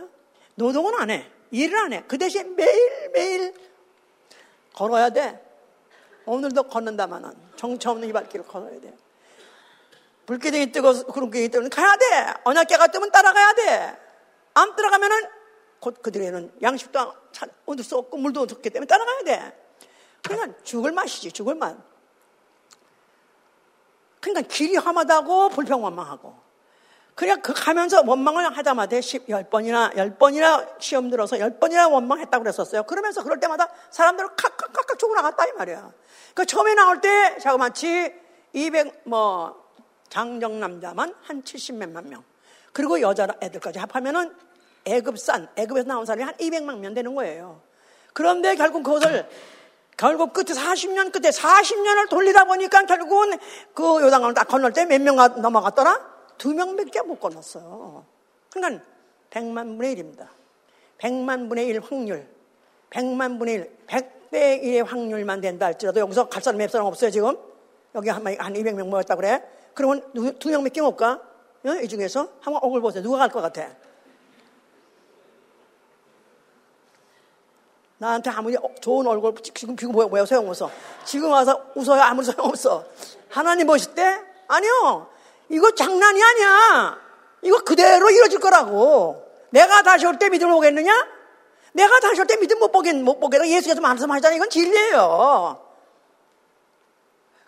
노동은 0.56 0.94
안 0.96 1.10
해. 1.10 1.28
일을 1.52 1.78
안 1.78 1.94
해. 1.94 2.04
그 2.08 2.18
대신 2.18 2.56
매일매일 2.56 3.54
걸어야 4.74 5.10
돼. 5.10 5.44
오늘도 6.26 6.64
걷는다마는 6.64 7.32
정처 7.56 7.92
없는 7.92 8.08
이 8.10 8.14
발길을 8.14 8.46
걸어야 8.46 8.80
돼. 8.80 8.94
불기둥이 10.26 10.72
뜨고 10.72 11.06
구름기둥이 11.06 11.50
뜨면 11.50 11.70
가야 11.70 11.96
돼. 11.98 12.34
언약계가 12.44 12.88
뜨면 12.88 13.12
따라가야 13.12 13.54
돼. 13.54 13.98
안 14.54 14.76
따라가면은 14.76 15.43
곧 15.84 16.02
그들에는 16.02 16.54
양식도 16.62 17.14
얻을 17.66 17.84
수 17.84 17.98
없고 17.98 18.16
물도 18.16 18.44
없기 18.44 18.70
때문에 18.70 18.88
따라가야 18.88 19.24
돼. 19.26 19.60
그러니까 20.22 20.58
죽을 20.64 20.94
맛이지, 20.94 21.34
죽을 21.34 21.56
맛. 21.56 21.76
그러니까 24.22 24.48
길이 24.48 24.78
험하다고 24.78 25.50
불평원망하고. 25.50 26.42
그냥 27.16 27.42
그 27.42 27.54
가면서 27.54 28.02
원망을 28.06 28.56
하자마자 28.58 29.02
10, 29.02 29.28
10번이나, 29.28 29.94
10번이나 29.94 30.80
시험 30.80 31.10
들어서 31.10 31.36
10번이나 31.36 31.92
원망했다고 31.92 32.44
그랬었어요. 32.44 32.84
그러면서 32.84 33.22
그럴 33.22 33.42
때마다 33.42 33.68
사람들은 33.92 34.38
칵칵칵칵 34.38 34.98
죽어 34.98 35.14
나갔다, 35.16 35.46
이 35.48 35.52
말이야. 35.52 35.92
그 36.34 36.46
처음에 36.46 36.76
나올 36.76 37.02
때, 37.02 37.38
자그마치 37.40 38.14
200, 38.54 39.02
뭐, 39.04 39.62
장정 40.08 40.62
남자만 40.62 41.14
한 41.24 41.44
70몇만 41.44 42.08
명. 42.08 42.24
그리고 42.72 43.02
여자 43.02 43.28
애들까지 43.42 43.80
합하면은 43.80 44.34
애급산, 44.86 45.48
애급에서 45.56 45.88
나온 45.88 46.06
사람이 46.06 46.24
한 46.24 46.34
200만 46.36 46.78
명 46.80 46.94
되는 46.94 47.14
거예요. 47.16 47.62
그런데 48.14 48.56
결국 48.56 48.84
그것을 48.84 49.28
결국 49.98 50.34
끝에 50.34 50.46
40년 50.46 51.12
끝에 51.12 51.30
40년을 51.30 52.10
돌리다 52.10 52.46
보니까 52.46 52.84
결국은 52.86 53.38
그 53.74 54.02
요단강을 54.02 54.34
딱 54.34 54.48
건널 54.48 54.74
때 54.74 54.86
몇 54.86 55.00
명 55.02 55.16
넘어갔더라? 55.16 56.14
두 56.38 56.54
명밖에 56.54 57.02
못 57.02 57.20
건넜어요. 57.20 58.06
그러니까 58.52 58.84
100만 59.30 59.78
분의 59.78 59.96
1입니다. 59.96 60.28
100만 61.00 61.48
분의 61.50 61.68
1 61.68 61.80
확률. 61.82 62.28
100만 62.90 63.40
분의 63.40 63.54
1. 63.56 63.72
100, 63.88 64.24
10대 64.34 64.64
1의 64.64 64.84
확률만 64.86 65.42
된다 65.42 65.68
할지라도 65.68 66.00
여기서 66.00 66.28
갈 66.28 66.42
사람 66.42 66.58
몇 66.58 66.70
사람 66.70 66.88
없어요, 66.88 67.12
지금? 67.12 67.38
여기 67.94 68.10
한, 68.10 68.26
한 68.26 68.54
200명 68.54 68.88
모였다 68.90 69.16
그래? 69.16 69.44
그러면 69.76 70.02
두명몇개 70.40 70.82
올까? 70.82 71.22
어? 71.66 71.70
이 71.82 71.88
중에서? 71.88 72.30
한번 72.42 72.62
얼굴 72.64 72.82
보세요. 72.82 73.04
누가 73.04 73.20
갈 73.20 73.30
것 73.30 73.42
같아? 73.42 73.70
나한테 78.04 78.30
아무리 78.32 78.58
좋은 78.82 79.08
얼굴 79.08 79.34
지금 79.42 79.78
비고 79.78 79.94
뭐야, 79.94 80.08
뭐야 80.08 80.26
소용없어. 80.26 80.70
지금 81.06 81.32
와서 81.32 81.62
웃어야 81.74 82.04
아무 82.04 82.22
소용없어. 82.22 82.84
하나님 83.30 83.66
보실 83.66 83.96
때? 83.96 84.20
아니요. 84.50 85.08
이거 85.48 85.72
장난이 85.74 86.22
아니야. 86.22 86.98
이거 87.44 87.64
그대로 87.64 88.10
이루어질 88.12 88.40
거라고. 88.40 89.26
내가 89.52 89.82
다시 89.84 90.06
올 90.06 90.18
때 90.20 90.28
믿음을 90.30 90.54
보겠느냐? 90.54 90.92
내가 91.72 92.00
다시 92.02 92.20
올 92.20 92.28
때 92.28 92.36
믿음 92.38 92.60
못 92.60 92.74
보겠, 92.74 92.94
못 92.96 93.22
보겠다. 93.22 93.48
예수께서 93.48 93.80
말씀하시잖아. 93.80 94.36
이건 94.36 94.50
진리예요. 94.50 95.62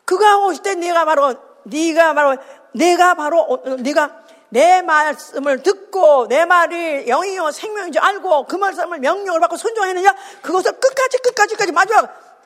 그가 0.05 0.37
오실 0.37 0.63
때 0.63 0.75
네가 0.75 1.03
바로, 1.03 1.33
네가 1.63 2.13
바로, 2.13 2.37
내가 2.73 3.15
바로, 3.15 3.41
어, 3.41 3.57
네가 3.75 4.24
내 4.55 4.81
말씀을 4.81 5.63
듣고 5.63 6.29
내 6.29 6.45
말이 6.45 7.07
영이요 7.07 7.51
생명인지 7.51 7.99
알고 7.99 8.45
그 8.45 8.55
말씀을 8.55 8.99
명령을 8.99 9.41
받고 9.41 9.57
순종했느냐 9.57 10.15
그것을 10.41 10.79
끝까지 10.79 11.17
끝까지까지 11.17 11.73
마지막 11.73 12.45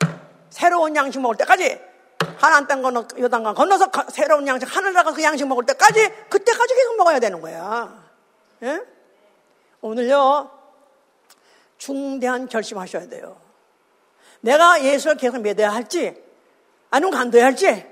새로운 0.50 0.96
양식 0.96 1.20
먹을 1.20 1.36
때까지 1.36 1.80
하나님 2.36 2.66
땅 2.66 2.82
건너 2.82 3.06
요단강 3.16 3.54
건너서 3.54 3.86
새로운 4.08 4.44
양식 4.48 4.66
하늘 4.76 4.92
나가 4.92 5.12
그 5.12 5.22
양식 5.22 5.46
먹을 5.46 5.64
때까지 5.66 6.08
그때까지 6.28 6.74
계속 6.74 6.96
먹어야 6.96 7.20
되는 7.20 7.40
거야. 7.40 8.02
예? 8.64 8.80
오늘요 9.80 10.50
중대한 11.78 12.48
결심하셔야 12.48 13.08
돼요. 13.08 13.40
내가 14.40 14.82
예수를 14.82 15.16
계속 15.16 15.38
믿어야 15.42 15.72
할지 15.72 16.20
아니면 16.90 17.12
간도해야 17.12 17.46
할지 17.46 17.86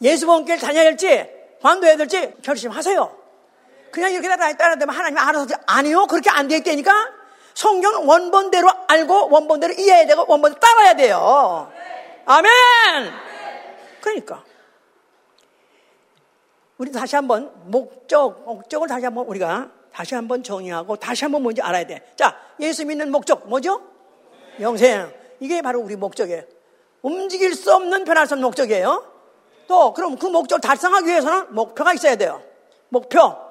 예수 0.00 0.24
본길 0.24 0.58
다녀야 0.60 0.86
할지 0.86 1.28
관도해야 1.60 1.98
될지 1.98 2.32
결심하세요. 2.40 3.19
그냥 3.90 4.12
이렇게 4.12 4.28
따라 4.28 4.52
따라되면 4.52 4.94
하나님 4.94 5.18
알아서 5.18 5.54
아니요 5.66 6.06
그렇게 6.06 6.30
안 6.30 6.48
되겠다니까 6.48 6.92
성경 7.54 8.08
원본대로 8.08 8.68
알고 8.88 9.30
원본대로 9.30 9.74
이해해야 9.74 10.06
되고 10.06 10.24
원본대로 10.26 10.60
따라야 10.60 10.94
돼요. 10.94 11.70
아멘. 12.24 12.50
그러니까 14.00 14.44
우리 16.78 16.90
다시 16.92 17.16
한번 17.16 17.52
목적 17.64 18.44
목적을 18.44 18.88
다시 18.88 19.04
한번 19.04 19.26
우리가 19.26 19.68
다시 19.92 20.14
한번 20.14 20.42
정의하고 20.42 20.96
다시 20.96 21.24
한번 21.24 21.42
뭔지 21.42 21.60
알아야 21.60 21.86
돼. 21.86 22.12
자 22.16 22.36
예수 22.60 22.86
믿는 22.86 23.10
목적 23.10 23.48
뭐죠? 23.48 23.82
영생. 24.60 25.12
이게 25.40 25.60
바로 25.62 25.80
우리 25.80 25.96
목적이에요. 25.96 26.42
움직일 27.02 27.54
수 27.54 27.74
없는 27.74 28.04
변할 28.04 28.26
수 28.26 28.34
없는 28.34 28.46
목적이에요. 28.46 29.10
또 29.66 29.92
그럼 29.94 30.16
그 30.16 30.26
목적을 30.26 30.60
달성하기 30.60 31.06
위해서는 31.06 31.54
목표가 31.54 31.92
있어야 31.94 32.16
돼요. 32.16 32.42
목표. 32.88 33.49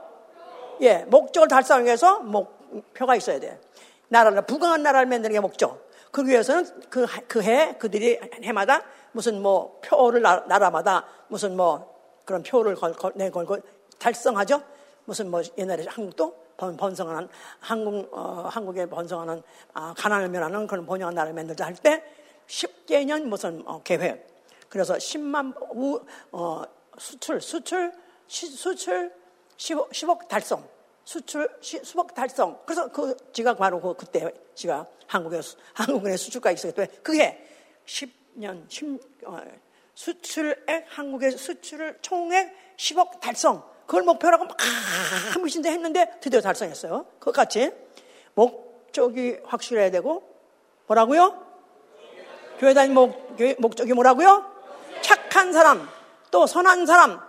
예, 0.81 1.05
목적을 1.07 1.47
달성하기 1.47 1.85
위해서 1.85 2.19
목표가 2.19 3.15
있어야 3.15 3.39
돼. 3.39 3.59
나라를, 4.07 4.41
부강한 4.43 4.83
나라를 4.83 5.07
만드는 5.07 5.33
게 5.33 5.39
목적. 5.39 5.89
그 6.11 6.25
위해서는 6.25 6.65
그, 6.89 7.05
그 7.27 7.43
해, 7.43 7.77
그들이 7.77 8.19
해마다 8.43 8.81
무슨 9.11 9.41
뭐 9.41 9.79
표를 9.83 10.21
나, 10.21 10.43
라마다 10.47 11.05
무슨 11.27 11.55
뭐 11.55 12.21
그런 12.25 12.41
표를 12.41 12.75
걸, 12.75 12.93
걸, 12.93 13.11
내걸고 13.15 13.59
달성하죠. 13.99 14.61
무슨 15.05 15.29
뭐 15.29 15.41
옛날에 15.57 15.85
한국도 15.87 16.49
번 16.57 16.93
성하는 16.93 17.29
한국 17.59 18.09
어, 18.11 18.47
한국에 18.49 18.85
번성하는 18.87 19.41
아, 19.73 19.93
가난을 19.97 20.29
면하는 20.29 20.67
그런 20.67 20.85
번영한 20.85 21.15
나라를 21.15 21.33
만들자 21.33 21.65
할 21.65 21.73
때 21.75 22.03
10개년 22.49 23.23
무슨 23.23 23.63
어, 23.65 23.81
계획. 23.83 24.27
그래서 24.67 24.95
10만 24.95 25.55
우, 25.75 26.01
어, 26.31 26.63
수출 26.97 27.39
수출 27.39 27.93
시, 28.27 28.47
수출 28.47 29.13
10억, 29.59 29.89
10억 29.91 30.27
달성, 30.27 30.67
수출 31.03 31.49
10억 31.59 32.13
달성. 32.13 32.59
그래서 32.65 32.87
그 32.87 33.15
지가 33.33 33.55
바로 33.55 33.81
그 33.81 33.93
그때 33.93 34.31
지가 34.55 34.87
한국에 35.05 35.41
한국에 35.73 36.15
수출가 36.15 36.51
있었기 36.51 36.75
때문에 36.75 36.97
그게 37.03 37.45
10년 37.85 38.63
10 38.69 38.99
어, 39.25 39.41
수출액 39.93 40.85
한국의 40.87 41.31
수출을 41.31 41.99
총액 42.01 42.55
10억 42.77 43.19
달성. 43.19 43.67
그걸 43.85 44.03
목표라고 44.03 44.45
막 44.45 44.55
하무신데 45.33 45.69
했는데 45.71 46.19
드디어 46.21 46.41
달성했어요. 46.41 47.05
그것같이 47.19 47.71
목적이 48.35 49.39
확실해야 49.45 49.91
되고 49.91 50.23
뭐라고요? 50.87 51.45
교회 52.59 52.73
다닌 52.73 52.93
목, 52.93 53.35
목적이 53.57 53.93
뭐라고요? 53.93 54.45
착한 55.01 55.51
사람, 55.53 55.89
또 56.29 56.45
선한 56.45 56.85
사람, 56.85 57.19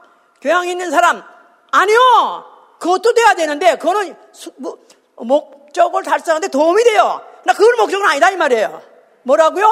교양 0.41 0.68
있는 0.68 0.91
사람, 0.91 1.22
아니요! 1.71 2.45
그것도 2.79 3.12
돼야 3.14 3.35
되는데, 3.35 3.77
그거는 3.77 4.16
수, 4.33 4.53
뭐, 4.57 4.79
목적을 5.16 6.03
달성하는데 6.03 6.49
도움이 6.49 6.83
돼요. 6.85 7.23
나 7.45 7.53
그걸 7.53 7.75
목적은 7.77 8.07
아니다, 8.07 8.31
이 8.31 8.37
말이에요. 8.37 8.83
뭐라고요? 9.23 9.66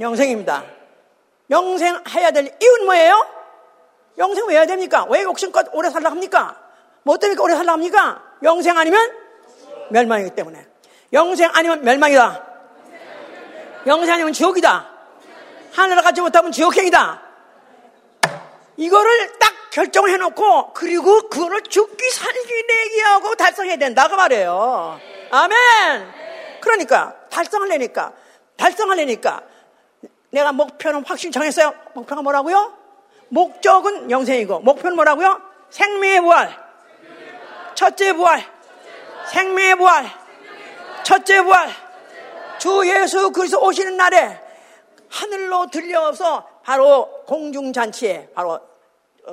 영생입니다. 0.00 0.64
영생 1.50 2.02
해야 2.10 2.30
될 2.30 2.56
이유는 2.60 2.86
뭐예요? 2.86 3.26
영생 4.18 4.46
왜 4.46 4.56
해야 4.56 4.66
됩니까? 4.66 5.06
왜 5.08 5.22
욕심껏 5.22 5.66
오래 5.72 5.90
살라 5.90 6.10
합니까? 6.10 6.58
뭐 7.02 7.18
때문에 7.18 7.40
오래 7.40 7.54
살라 7.54 7.72
합니까? 7.72 8.22
영생 8.42 8.76
아니면 8.78 9.12
멸망이기 9.90 10.34
때문에. 10.34 10.66
영생 11.12 11.50
아니면 11.52 11.82
멸망이다. 11.82 12.46
영생 13.86 14.14
아니면 14.14 14.32
지옥이다. 14.32 14.88
하늘을 15.72 16.02
가지 16.02 16.20
못하면 16.20 16.52
지옥행이다. 16.52 17.22
이거를 18.76 19.38
딱 19.38 19.51
결정을 19.72 20.10
해놓고 20.10 20.74
그리고 20.74 21.28
그거를 21.30 21.62
죽기 21.62 22.10
살기 22.10 22.66
내기 22.68 23.00
하고 23.00 23.34
달성해야 23.34 23.76
된다고 23.76 24.16
말해요. 24.16 25.00
아멘. 25.30 26.12
그러니까 26.60 27.16
달성하려니까 27.30 28.12
달성하려니까 28.58 29.42
내가 30.30 30.52
목표는 30.52 31.04
확실히 31.06 31.32
정했어요. 31.32 31.74
목표가 31.94 32.20
뭐라고요? 32.20 32.76
목적은 33.30 34.10
영생이고 34.10 34.60
목표는 34.60 34.94
뭐라고요? 34.94 35.40
생명의 35.70 36.20
부활. 36.20 36.54
첫째 37.74 38.12
부활. 38.12 38.44
생명의 39.30 39.76
부활. 39.76 40.06
첫째 41.02 41.42
부활. 41.42 41.70
주 42.58 42.82
예수 42.84 43.32
그리스도 43.32 43.64
오시는 43.64 43.96
날에 43.96 44.38
하늘로 45.08 45.66
들려서 45.68 46.46
바로 46.62 47.24
공중잔치에 47.26 48.28
바로 48.34 48.52
어, 48.52 48.71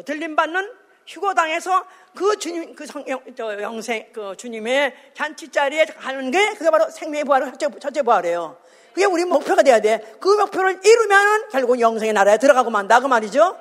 들림받는 0.05 0.71
휴거당에서 1.07 1.85
그 2.15 2.37
주님, 2.37 2.75
그 2.75 2.85
성, 2.85 3.03
영, 3.07 3.19
저 3.35 3.59
영생, 3.61 4.09
그 4.13 4.35
주님의 4.37 4.93
잔치 5.15 5.49
자리에 5.49 5.85
가는 5.85 6.29
게 6.29 6.53
그게 6.53 6.69
바로 6.69 6.89
생명의 6.89 7.23
부활을 7.23 7.51
첫째, 7.53 7.79
첫째 7.79 8.01
부활이에요. 8.03 8.57
그게 8.93 9.05
우리 9.05 9.25
목표가 9.25 9.63
돼야 9.63 9.79
돼. 9.79 10.17
그 10.19 10.29
목표를 10.29 10.79
이루면은 10.83 11.49
결국 11.49 11.79
영생의 11.79 12.13
나라에 12.13 12.37
들어가고 12.37 12.69
만다. 12.69 12.99
그 12.99 13.07
말이죠. 13.07 13.57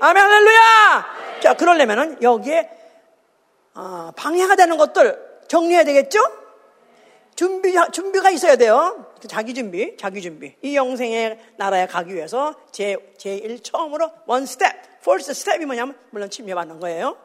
아멘, 0.00 0.22
할렐루야! 0.22 1.06
자, 1.42 1.54
그러려면은 1.54 2.22
여기에, 2.22 2.70
어, 3.74 4.12
방해가 4.16 4.56
되는 4.56 4.76
것들 4.76 5.42
정리해야 5.48 5.84
되겠죠? 5.84 6.20
준비, 7.34 7.74
준비가 7.92 8.30
있어야 8.30 8.56
돼요. 8.56 9.06
자기 9.28 9.54
준비, 9.54 9.96
자기 9.98 10.22
준비. 10.22 10.54
이 10.62 10.76
영생의 10.76 11.38
나라에 11.56 11.86
가기 11.86 12.14
위해서 12.14 12.54
제, 12.72 12.96
제1 13.18 13.62
처음으로 13.62 14.10
one 14.26 14.46
step, 14.46 14.95
first 15.06 15.30
step이 15.30 15.64
뭐냐면, 15.66 15.96
물론 16.10 16.28
침례받는 16.30 16.80
거예요. 16.80 17.16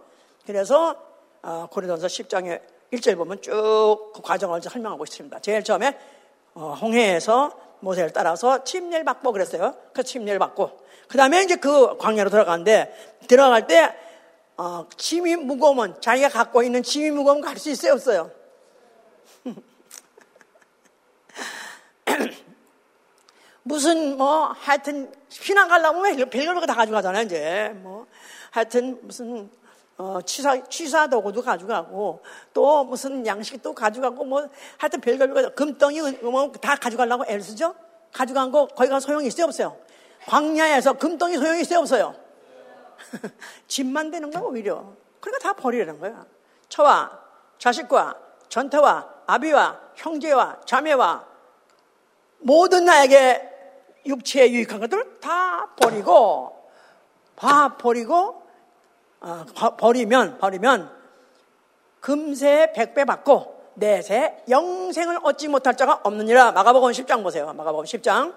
그래서, 0.46 0.96
어, 1.42 1.68
고린도서 1.72 2.08
10장에 2.08 2.62
1절 2.94 3.18
보면 3.18 3.42
쭉 3.42 4.12
그 4.14 4.22
과정을 4.22 4.62
설명하고 4.62 5.04
있습니다. 5.04 5.40
제일 5.40 5.64
처음에, 5.64 5.98
어, 6.54 6.78
홍해에서 6.80 7.58
모세를 7.80 8.12
따라서 8.14 8.64
침례를 8.64 9.04
받고 9.06 9.32
그랬어요. 9.32 9.76
그 9.94 10.04
침례를 10.04 10.38
받고. 10.40 10.80
그 11.08 11.18
다음에 11.18 11.42
이제 11.44 11.56
그 11.56 11.98
광야로 11.98 12.30
들어가는데, 12.30 13.18
들어갈 13.28 13.66
때, 13.68 13.96
어, 14.58 14.88
짐이 14.98 15.38
무거우면, 15.38 16.02
자기가 16.02 16.30
갖고 16.30 16.62
있는 16.62 16.84
짐이 16.84 17.10
무거우면 17.12 17.42
갈 17.44 17.58
수 17.58 17.70
있어요, 17.72 17.94
없어요? 17.94 18.32
무슨 23.64 24.18
뭐 24.18 24.54
하여튼 24.60 25.12
피난 25.30 25.68
가려면 25.68 26.30
별걸 26.30 26.66
다 26.66 26.74
가져가잖아요 26.74 27.24
이제. 27.24 27.72
뭐 27.76 28.08
하여튼 28.50 29.00
무슨 29.04 29.50
어, 29.98 30.20
취사 30.26 30.62
취사 30.68 31.08
도구도 31.08 31.44
가져가고 31.44 32.24
또 32.54 32.84
무슨 32.84 33.26
양식도 33.26 33.74
가져가고 33.74 34.24
뭐 34.26 34.48
하여튼 34.78 35.00
별걸 35.00 35.54
금덩이 35.56 36.02
뭐 36.24 36.52
다 36.54 36.76
가져가려고 36.76 37.24
애를 37.28 37.42
쓰죠? 37.42 37.76
가져간 38.12 38.52
거 38.52 38.68
거기 38.68 38.90
가 38.90 39.00
소용이 39.00 39.28
있어요 39.28 39.46
없어요? 39.46 39.78
광야에서 40.28 40.94
금덩이 40.94 41.38
소용이 41.38 41.62
있어요 41.62 41.80
없어요? 41.80 42.16
집만 43.68 44.10
되는 44.12 44.32
거야 44.32 44.44
오히려. 44.44 44.94
그러니까 45.20 45.48
다 45.50 45.54
버리라는 45.54 46.00
거야. 46.00 46.26
처와 46.68 47.20
자식과 47.60 48.18
전태와 48.50 49.08
아비와 49.28 49.80
형제와 49.96 50.62
자매와 50.66 51.26
모든 52.40 52.86
나에게 52.86 53.51
육체에 54.06 54.52
유익한 54.52 54.80
것들을 54.80 55.20
다 55.20 55.70
버리고 55.76 56.70
다 57.36 57.78
버리고 57.78 58.44
어, 59.20 59.46
버리면 59.78 60.40
버리면 60.40 60.92
금세 62.00 62.72
백배 62.74 63.06
받고 63.06 63.62
내세 63.76 64.44
영생을 64.50 65.20
얻지 65.24 65.48
못할 65.48 65.78
자가 65.78 66.02
없느니라. 66.04 66.52
마가복음 66.52 66.92
10장 66.92 67.24
보세요. 67.24 67.54
마가복음 67.54 67.86
10장. 67.86 68.34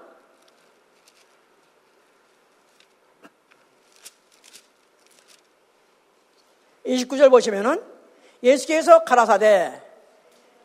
29절 6.87 7.31
보시면은 7.31 7.83
예수께서 8.43 9.05
가라사대 9.05 9.81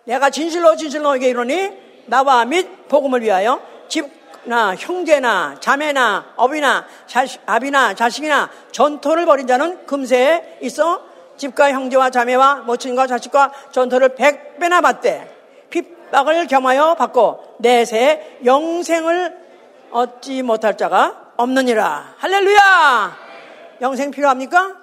내가 0.04 0.30
진실로 0.30 0.76
진실로 0.76 1.04
너에게 1.04 1.30
이르니 1.30 1.72
나와 2.08 2.44
및 2.44 2.88
복음을 2.90 3.22
위하여 3.22 3.62
집 3.88 4.19
나 4.50 4.76
형제나 4.76 5.58
자매나 5.60 6.34
어비나 6.36 6.88
자식, 7.06 7.40
아비나 7.46 7.94
자식이나 7.94 8.50
전토를 8.72 9.28
벌인 9.28 9.46
자는 9.46 9.86
금세에 9.86 10.58
있어 10.64 11.04
집과 11.38 11.72
형제와 11.72 12.10
자매와 12.10 12.64
모친과 12.66 13.06
자식과 13.06 13.52
전토를 13.72 14.16
백 14.16 14.58
배나 14.58 14.82
받되 14.82 15.68
핍박을 15.70 16.48
겸하여 16.48 16.96
받고 16.96 17.58
내세 17.60 18.40
영생을 18.44 19.38
얻지 19.92 20.42
못할 20.42 20.76
자가 20.76 21.34
없느니라 21.38 22.16
할렐루야 22.18 23.18
영생 23.82 24.10
필요합니까? 24.10 24.79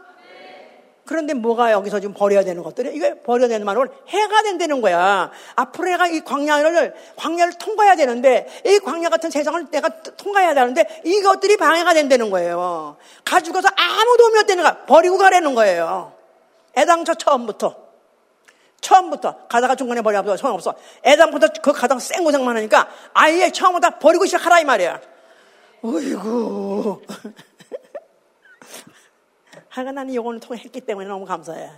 그런데 1.06 1.34
뭐가 1.34 1.72
여기서 1.72 2.00
지금 2.00 2.14
버려야 2.14 2.42
되는 2.42 2.62
것들이 2.62 2.94
이게 2.94 3.20
버려야 3.22 3.48
되는 3.48 3.64
말은 3.64 3.88
해가 4.08 4.42
된다는 4.42 4.80
거야. 4.80 5.30
앞으로 5.54 5.88
내가 5.88 6.08
이 6.08 6.20
광야를 6.20 6.94
광야를 7.14 7.54
통과해야 7.58 7.94
되는데 7.94 8.46
이 8.66 8.78
광야 8.80 9.08
같은 9.08 9.30
세상을 9.30 9.70
내가 9.70 9.88
통과해야 9.88 10.52
되는데 10.54 11.00
이것들이 11.04 11.56
방해가 11.56 11.94
된다는 11.94 12.30
거예요. 12.30 12.96
가지고서 13.24 13.68
아무 13.68 14.16
도움이 14.18 14.38
없다는 14.40 14.62
거야. 14.64 14.84
버리고 14.86 15.16
가라는 15.16 15.54
거예요. 15.54 16.12
애당초 16.76 17.14
처음부터 17.14 17.76
처음부터 18.80 19.46
가다가 19.48 19.76
중간에 19.76 20.02
버려도 20.02 20.36
소용없어. 20.36 20.74
애당부터 21.04 21.48
그 21.62 21.72
가당 21.72 21.98
쌩 22.00 22.24
고생만 22.24 22.56
하니까 22.56 22.88
아예 23.14 23.50
처음부터 23.50 23.98
버리고 23.98 24.26
시작하라 24.26 24.60
이 24.60 24.64
말이야. 24.64 25.00
어이구. 25.82 27.02
하여간 29.76 29.94
나는 29.94 30.14
이거를 30.14 30.40
통했기 30.40 30.80
때문에 30.80 31.06
너무 31.06 31.26
감사해. 31.26 31.70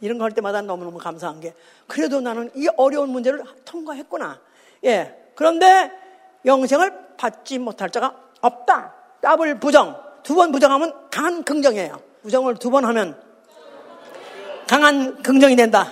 이런 0.00 0.16
거 0.18 0.24
할 0.24 0.30
때마다 0.30 0.60
너무너무 0.62 0.98
감사한 0.98 1.40
게 1.40 1.54
그래도 1.88 2.20
나는 2.20 2.50
이 2.54 2.68
어려운 2.76 3.08
문제를 3.10 3.42
통과했구나. 3.64 4.38
예. 4.84 5.32
그런데 5.34 5.90
영생을 6.44 7.16
받지 7.16 7.58
못할 7.58 7.90
자가 7.90 8.14
없다. 8.40 8.94
더블 9.20 9.58
부정. 9.58 10.00
두 10.22 10.34
번 10.36 10.52
부정하면 10.52 10.92
강한 11.10 11.42
긍정이에요. 11.42 12.00
부정을 12.22 12.56
두 12.58 12.70
번 12.70 12.84
하면 12.84 13.20
강한 14.68 15.20
긍정이 15.22 15.56
된다. 15.56 15.90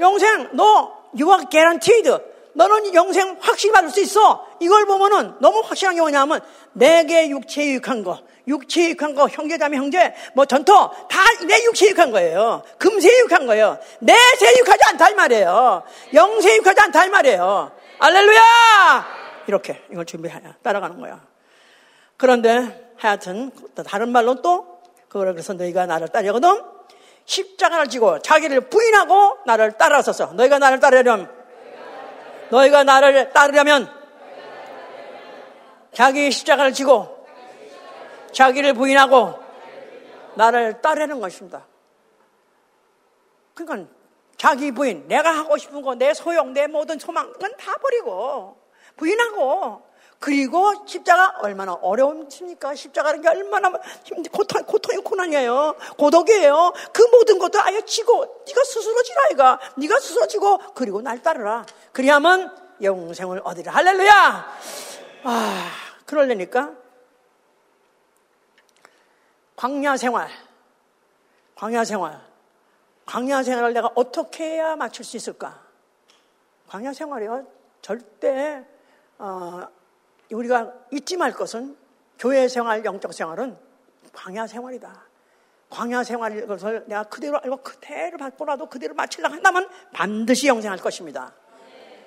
영생, 0.00 0.50
너, 0.52 0.92
you 1.12 1.28
are 1.30 1.44
guaranteed. 1.50 2.08
너는 2.54 2.94
영생 2.94 3.36
확실히 3.40 3.72
받을 3.72 3.90
수 3.90 4.00
있어. 4.00 4.46
이걸 4.60 4.86
보면은 4.86 5.34
너무 5.40 5.60
확실한 5.64 5.94
게 5.94 6.00
뭐냐면 6.00 6.40
내게 6.72 7.28
육체에 7.30 7.66
유익한 7.66 8.04
거, 8.04 8.20
육체에 8.46 8.86
유익한 8.86 9.14
거, 9.14 9.28
형제자매 9.28 9.76
형제, 9.76 10.14
뭐 10.34 10.44
전토 10.44 10.72
다 11.08 11.20
내 11.46 11.64
육체에 11.64 11.88
유익한 11.88 12.10
거예요. 12.12 12.62
금세에 12.78 13.10
유익한 13.20 13.46
거예요. 13.46 13.78
내세에 14.00 14.52
유익하지 14.58 14.80
않다 14.88 15.08
이 15.10 15.14
말이에요. 15.14 15.82
영세에 16.12 16.56
유익하지 16.56 16.80
않다 16.82 17.04
이 17.06 17.08
말이에요. 17.08 17.72
알렐루야! 17.98 19.06
이렇게 19.46 19.82
이걸 19.90 20.04
준비해야 20.04 20.40
따라가는 20.62 21.00
거야. 21.00 21.20
그런데 22.16 22.92
하여튼 22.98 23.50
다른 23.88 24.10
말로 24.12 24.42
또 24.42 24.80
그걸 25.08 25.32
그래서 25.32 25.54
너희가 25.54 25.86
나를 25.86 26.08
따르거든 26.08 26.62
십자가를 27.24 27.88
지고 27.88 28.18
자기를 28.20 28.68
부인하고 28.68 29.38
나를 29.46 29.72
따라서서 29.78 30.32
너희가 30.34 30.58
나를 30.58 30.80
따르려면 30.80 31.30
너희가 32.50 32.84
나를 32.84 33.30
따르려면 33.30 33.90
자기 35.92 36.30
십자가를 36.30 36.72
지고 36.72 37.26
자기를 38.32 38.74
부인하고 38.74 39.38
나를 40.34 40.80
따르는 40.80 41.20
것입니다. 41.20 41.66
그러니까 43.54 43.90
자기 44.36 44.72
부인, 44.72 45.06
내가 45.08 45.30
하고 45.30 45.58
싶은 45.58 45.82
거, 45.82 45.94
내 45.94 46.14
소용, 46.14 46.52
내 46.54 46.66
모든 46.66 46.98
소망, 46.98 47.30
그건 47.32 47.54
다 47.56 47.74
버리고 47.76 48.56
부인하고 48.96 49.82
그리고 50.20 50.72
십자가 50.86 51.34
얼마나 51.40 51.72
어려움입니까? 51.72 52.74
십자가는 52.74 53.22
게 53.22 53.28
얼마나 53.28 53.72
힘, 54.04 54.22
고통, 54.24 54.62
고통이 54.64 55.02
고난이에요. 55.02 55.74
고독이에요. 55.96 56.72
그 56.92 57.02
모든 57.10 57.38
것도 57.38 57.58
아예 57.62 57.80
지고 57.82 58.20
네가 58.46 58.64
스스로 58.64 59.02
지라 59.02 59.28
이가 59.32 59.60
네가 59.78 59.98
스스로 59.98 60.26
지고 60.26 60.58
그리고 60.74 61.00
날 61.00 61.22
따르라. 61.22 61.64
그리하면 62.00 62.50
영생을 62.80 63.42
얻으라. 63.44 63.72
할렐루야. 63.74 64.58
아, 65.24 65.70
그러려니까 66.06 66.74
광야 69.54 69.98
생활, 69.98 70.30
광야 71.56 71.84
생활, 71.84 72.18
광야 73.04 73.42
생활을 73.42 73.74
내가 73.74 73.90
어떻게 73.94 74.44
해야 74.44 74.76
맞출 74.76 75.04
수 75.04 75.18
있을까? 75.18 75.62
광야 76.68 76.94
생활이요 76.94 77.46
절대 77.82 78.64
어, 79.18 79.68
우리가 80.32 80.72
잊지 80.92 81.18
말 81.18 81.32
것은 81.32 81.76
교회 82.18 82.48
생활, 82.48 82.82
영적 82.82 83.12
생활은 83.12 83.58
광야 84.14 84.46
생활이다. 84.46 85.04
광야 85.68 86.02
생활을 86.04 86.46
내가 86.86 87.02
그대로 87.04 87.38
알고 87.42 87.58
그대로 87.58 88.16
받고라도 88.16 88.70
그대로 88.70 88.94
마치려고 88.94 89.34
한다면 89.34 89.68
반드시 89.92 90.46
영생할 90.46 90.78
것입니다. 90.78 91.34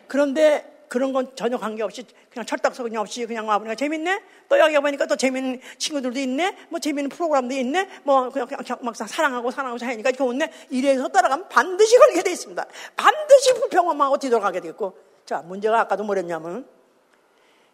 그런데 0.07 0.73
그런 0.93 1.11
건 1.11 1.35
전혀 1.35 1.57
관계없이 1.57 2.05
그냥 2.29 2.45
철딱서그냥 2.45 3.01
없이 3.01 3.25
그냥 3.25 3.47
와보니까 3.47 3.73
재밌네? 3.73 4.21
또 4.47 4.59
여기 4.59 4.75
와보니까 4.75 5.07
또 5.07 5.15
재밌는 5.15 5.59
친구들도 5.79 6.19
있네? 6.19 6.55
뭐 6.69 6.79
재밌는 6.79 7.09
프로그램도 7.09 7.55
있네? 7.55 7.89
뭐 8.03 8.29
그냥, 8.29 8.47
그냥 8.47 8.63
막상 8.81 9.07
사랑하고 9.07 9.49
사랑하고 9.49 9.79
사니까 9.79 10.11
좋네? 10.11 10.51
이래서 10.69 11.07
따라가면 11.07 11.49
반드시 11.49 11.97
걸리게 11.97 12.21
돼 12.21 12.31
있습니다. 12.31 12.63
반드시 12.95 13.53
불평하고 13.55 14.17
뒤돌아가게 14.19 14.59
되겠고. 14.59 14.95
자, 15.25 15.41
문제가 15.41 15.79
아까도 15.79 16.03
뭐랬냐면 16.03 16.67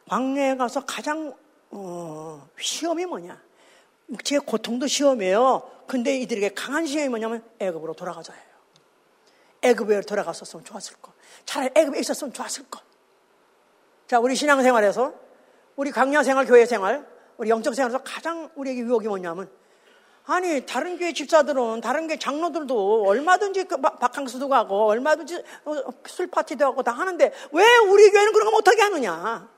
광야에 0.07 0.55
가서 0.55 0.86
가장 0.86 1.36
어, 1.71 2.47
시험이 2.57 3.05
뭐냐? 3.05 3.41
제 4.23 4.39
고통도 4.39 4.88
시험이에요. 4.88 5.69
근데 5.88 6.17
이들에게 6.17 6.53
강한 6.53 6.86
시험이 6.86 7.09
뭐냐면 7.09 7.43
애굽으로 7.59 7.93
돌아가자예요. 7.95 8.48
애굽에 9.62 10.01
돌아갔었으면 10.01 10.66
좋았을 10.66 10.97
거. 11.01 11.14
차라리 11.45 11.70
애굽에 11.76 11.99
있었으면 11.99 12.34
좋았을 12.34 12.66
거. 12.70 12.80
자, 14.07 14.20
우리 14.20 14.36
신앙생활에서 14.36 15.14
우리 15.76 15.91
강야생활, 15.91 16.45
교회생활, 16.45 17.07
우리 17.38 17.49
영적생활에서 17.49 18.03
가장 18.03 18.49
우리에게 18.55 18.82
유혹이 18.82 19.07
뭐냐면 19.07 19.49
아니 20.26 20.64
다른 20.66 20.97
교회 20.97 21.12
집사들은 21.12 21.82
다른 21.82 22.07
교회 22.07 22.18
장로들도 22.18 23.05
얼마든지 23.07 23.64
그 23.64 23.78
바캉스도 23.78 24.47
가고 24.47 24.88
얼마든지 24.88 25.43
어, 25.66 25.76
술 26.05 26.28
파티도 26.28 26.66
하고 26.66 26.84
다 26.84 26.91
하는데 26.91 27.34
왜 27.51 27.78
우리 27.89 28.12
교회는 28.12 28.34
그런 28.34 28.45
거 28.45 28.51
못하게 28.51 28.84
하느냐? 28.84 29.49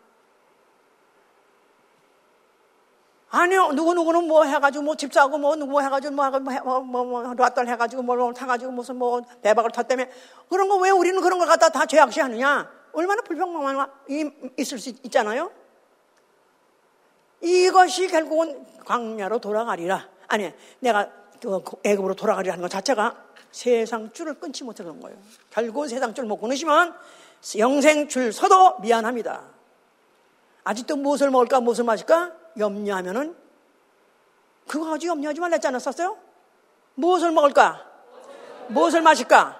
아니요, 3.33 3.71
누구누구는 3.71 4.27
뭐 4.27 4.43
해가지고, 4.43 4.83
뭐 4.83 4.95
집사하고, 4.95 5.37
뭐, 5.37 5.55
누구 5.55 5.71
뭐 5.71 5.81
해가지고, 5.81 6.13
뭐, 6.13 6.29
뭐, 6.39 6.81
뭐, 6.81 7.03
뭐, 7.05 7.33
라딸 7.33 7.65
해가지고, 7.67 8.03
뭐, 8.03 8.33
타가지고, 8.33 8.71
무슨 8.73 8.97
뭐, 8.97 9.21
대박을 9.41 9.71
탔다며. 9.71 10.05
그런 10.49 10.67
거 10.67 10.77
왜 10.77 10.89
우리는 10.89 11.19
그런 11.21 11.39
걸 11.39 11.47
갖다 11.47 11.69
다 11.69 11.85
죄악시 11.85 12.19
하느냐? 12.19 12.69
얼마나 12.91 13.21
불평만 13.21 13.87
있을 14.57 14.77
수 14.79 14.89
있잖아요? 15.03 15.49
이것이 17.39 18.07
결국은 18.07 18.65
광야로 18.85 19.39
돌아가리라. 19.39 20.09
아니, 20.27 20.51
내가 20.79 21.09
그 21.41 21.61
애굽으로 21.83 22.15
돌아가리라 22.15 22.53
하는 22.53 22.61
것 22.61 22.69
자체가 22.69 23.15
세상 23.49 24.11
줄을 24.11 24.33
끊지 24.35 24.63
못해 24.65 24.83
그런 24.83 24.99
거예요. 24.99 25.17
결국 25.49 25.87
세상 25.87 26.13
줄 26.13 26.25
못 26.25 26.37
끊으시면 26.37 26.93
영생 27.57 28.09
줄 28.09 28.33
서도 28.33 28.79
미안합니다. 28.79 29.43
아직도 30.65 30.97
무엇을 30.97 31.31
먹을까, 31.31 31.61
무엇을 31.61 31.85
마실까? 31.85 32.40
염려하면은 32.57 33.35
그거 34.67 34.85
가지고 34.85 35.13
염려하지 35.13 35.39
말랬지 35.39 35.67
않았었어요? 35.67 36.17
무엇을 36.95 37.31
먹을까? 37.31 37.85
무엇을 38.67 39.01
마실까? 39.01 39.59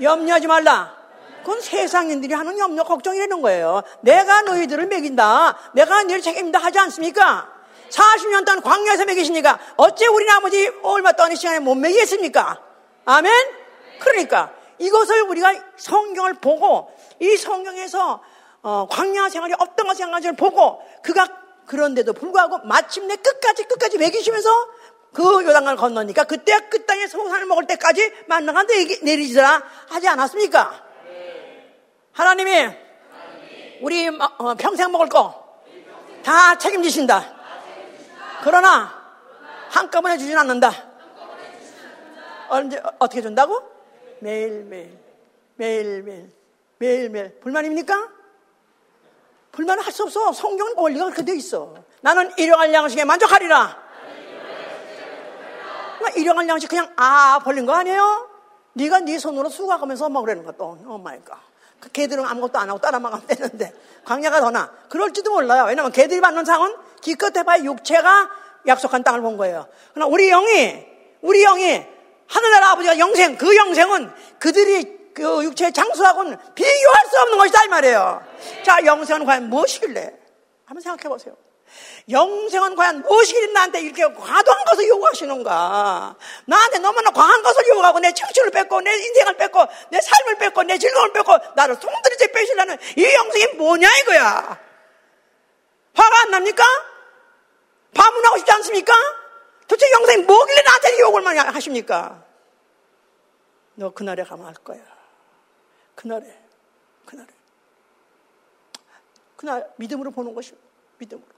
염려하지 0.00 0.46
말라. 0.46 0.96
그건 1.42 1.60
세상인들이 1.60 2.34
하는 2.34 2.58
염려 2.58 2.82
걱정이라는 2.82 3.40
거예요. 3.40 3.82
내가 4.00 4.42
너희들을 4.42 4.86
먹인다. 4.86 5.56
내가 5.74 6.02
너희를 6.02 6.20
책임다 6.20 6.58
하지 6.58 6.78
않습니까? 6.80 7.52
40년 7.90 8.44
동안 8.44 8.62
광야에서 8.62 9.04
먹이시니까 9.04 9.58
어째 9.76 10.06
우리 10.08 10.28
아버지 10.28 10.68
얼마 10.82 11.12
동안 11.12 11.34
시간에 11.36 11.60
못 11.60 11.76
먹이겠습니까? 11.76 12.60
아멘? 13.04 13.32
그러니까 14.00 14.52
이것을 14.78 15.22
우리가 15.22 15.54
성경을 15.76 16.34
보고 16.34 16.90
이 17.20 17.36
성경에서 17.36 18.20
어, 18.62 18.86
광야 18.90 19.28
생활이 19.28 19.54
어떤 19.58 19.86
것 19.86 19.96
생각하는지를 19.96 20.34
보고 20.34 20.82
그가 21.02 21.28
그런데도 21.66 22.12
불구하고 22.12 22.58
마침내 22.64 23.16
끝까지 23.16 23.64
끝까지 23.64 23.98
먹이시면서 23.98 24.50
그 25.12 25.44
요단강을 25.44 25.76
건너니까 25.76 26.24
그때 26.24 26.68
그 26.68 26.84
땅에 26.84 27.06
소산을 27.06 27.46
먹을 27.46 27.66
때까지 27.66 28.12
만나가 28.26 28.64
내리지라 29.02 29.62
하지 29.88 30.08
않았습니까? 30.08 30.84
하나님이 32.12 32.68
우리 33.80 34.08
어, 34.08 34.54
평생 34.54 34.90
먹을 34.92 35.08
거 35.08 35.46
다 36.26 36.58
책임지신다. 36.58 37.36
그러나 38.42 38.92
한꺼번에 39.70 40.18
주진 40.18 40.36
않는다. 40.36 40.72
언제 42.48 42.82
어떻게 42.98 43.22
준다고? 43.22 43.62
매일매일 44.18 44.98
매일매일 45.54 46.32
매일매일 46.78 47.38
불만입니까? 47.38 48.08
불만을 49.56 49.84
할수 49.84 50.02
없어. 50.02 50.32
성경은 50.34 50.74
원리가 50.76 51.06
그렇게 51.06 51.24
돼 51.24 51.34
있어. 51.34 51.74
나는 52.02 52.30
일용할 52.36 52.72
양식에 52.72 53.04
만족하리라. 53.04 53.84
일용할 56.14 56.46
양식 56.48 56.68
그냥 56.68 56.92
아 56.96 57.40
벌린 57.42 57.64
거 57.64 57.72
아니에요? 57.72 58.28
네가 58.74 59.00
네 59.00 59.18
손으로 59.18 59.48
수고하면서 59.48 60.10
먹으라는 60.10 60.44
것도 60.44 60.78
oh 60.86 60.98
my 60.98 61.18
God. 61.24 61.38
그 61.80 61.90
개들은 61.90 62.24
아무것도 62.26 62.58
안 62.58 62.68
하고 62.68 62.78
따라만 62.78 63.10
가면 63.10 63.26
되는데 63.26 63.72
광야가 64.04 64.40
더 64.40 64.50
나. 64.50 64.70
그럴지도 64.90 65.30
몰라요. 65.32 65.64
왜냐면 65.66 65.90
개들이 65.90 66.20
받는 66.20 66.44
상은 66.44 66.74
기껏 67.00 67.34
해봐야 67.34 67.64
육체가 67.64 68.30
약속한 68.66 69.02
땅을 69.02 69.22
본 69.22 69.38
거예요. 69.38 69.66
그러나 69.94 70.06
우리 70.06 70.28
영이 70.28 70.86
우리 71.22 71.42
영이 71.42 71.82
하늘나라 72.28 72.72
아버지가 72.72 72.98
영생 72.98 73.38
그 73.38 73.56
영생은 73.56 74.12
그들이 74.38 74.96
그 75.16 75.44
육체의 75.44 75.72
장수하고는 75.72 76.36
비교할 76.54 77.06
수 77.06 77.18
없는 77.20 77.38
것이다 77.38 77.64
이 77.64 77.68
말이에요. 77.68 78.22
자 78.62 78.84
영생은 78.84 79.24
과연 79.24 79.48
무엇이길래? 79.48 80.12
한번 80.66 80.82
생각해 80.82 81.08
보세요. 81.08 81.34
영생은 82.10 82.76
과연 82.76 83.00
무엇이길래 83.00 83.52
나한테 83.52 83.80
이렇게 83.80 84.02
과도한 84.02 84.64
것을 84.66 84.86
요구하시는가? 84.88 86.16
나한테 86.44 86.78
너무나 86.80 87.10
과한 87.12 87.42
것을 87.42 87.66
요구하고 87.66 87.98
내 88.00 88.12
청춘을 88.12 88.50
뺏고 88.50 88.82
내 88.82 88.94
인생을 88.94 89.38
뺏고 89.38 89.66
내 89.88 90.02
삶을 90.02 90.36
뺏고 90.36 90.62
내 90.64 90.76
즐거움을 90.76 91.12
뺏고 91.14 91.38
나를 91.54 91.76
송두리째 91.76 92.32
빼시려는 92.32 92.76
이 92.98 93.14
영생이 93.14 93.54
뭐냐 93.54 93.88
이거야. 94.02 94.60
화가 95.94 96.20
안 96.24 96.30
납니까? 96.30 96.62
반문하고 97.94 98.36
싶지 98.36 98.52
않습니까? 98.52 98.92
도대체 99.66 99.90
영생이 99.92 100.24
뭐길래 100.24 100.60
나한테 100.60 100.98
욕을 101.00 101.22
많이 101.22 101.38
하십니까? 101.38 102.22
너 103.76 103.94
그날에 103.94 104.22
가면 104.22 104.46
알 104.46 104.52
거야. 104.52 104.95
그날에, 105.96 106.40
그날에. 107.04 107.26
그날 109.36 109.74
믿음으로 109.76 110.12
보는 110.12 110.34
것이요. 110.34 110.56
믿음으로. 110.98 111.28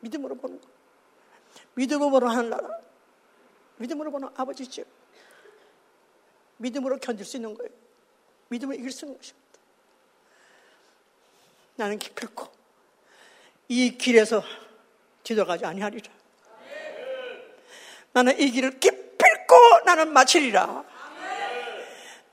믿음으로 0.00 0.34
보는 0.36 0.60
거. 0.60 0.68
믿음으로 1.74 2.10
보는 2.10 2.28
하늘나라. 2.28 2.68
믿음으로 3.76 4.10
보는 4.10 4.28
아버지죠. 4.34 4.84
믿음으로 6.56 6.96
견딜 6.98 7.26
수 7.26 7.36
있는 7.36 7.54
거예요. 7.54 7.70
믿음으로 8.48 8.78
이길 8.78 8.90
수 8.90 9.04
있는 9.04 9.18
것입니다. 9.18 9.46
나는 11.76 11.98
기필코 11.98 12.48
이 13.68 13.98
길에서 13.98 14.42
뒤돌아가지 15.22 15.66
아니하리라. 15.66 16.10
나는 18.12 18.38
이 18.40 18.50
길을 18.50 18.80
기필코 18.80 19.56
나는 19.84 20.12
마치리라. 20.12 20.84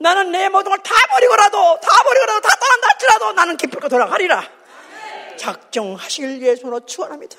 나는 0.04 0.30
내 0.32 0.50
모든 0.50 0.70
걸 0.70 0.78
다 0.82 0.94
버리고라도 1.12 1.80
다 1.80 2.02
버리고라도 2.04 2.40
다 2.42 2.56
떠난다 2.60 2.88
할지라도 2.90 3.32
나는 3.32 3.56
기필코 3.56 3.88
돌아가리라. 3.88 4.44
작정하실 5.38 6.42
예수로 6.42 6.84
축원합니다. 6.84 7.38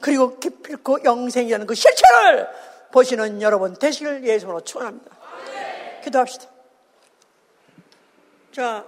그리고 0.00 0.40
기필코 0.40 1.04
영생이라는 1.04 1.68
그 1.68 1.76
실체를 1.76 2.48
보시는 2.90 3.42
여러분 3.42 3.74
되시길 3.74 4.24
예수로 4.24 4.62
축원합니다. 4.62 5.16
기도합시다. 6.02 6.46
자, 8.52 8.84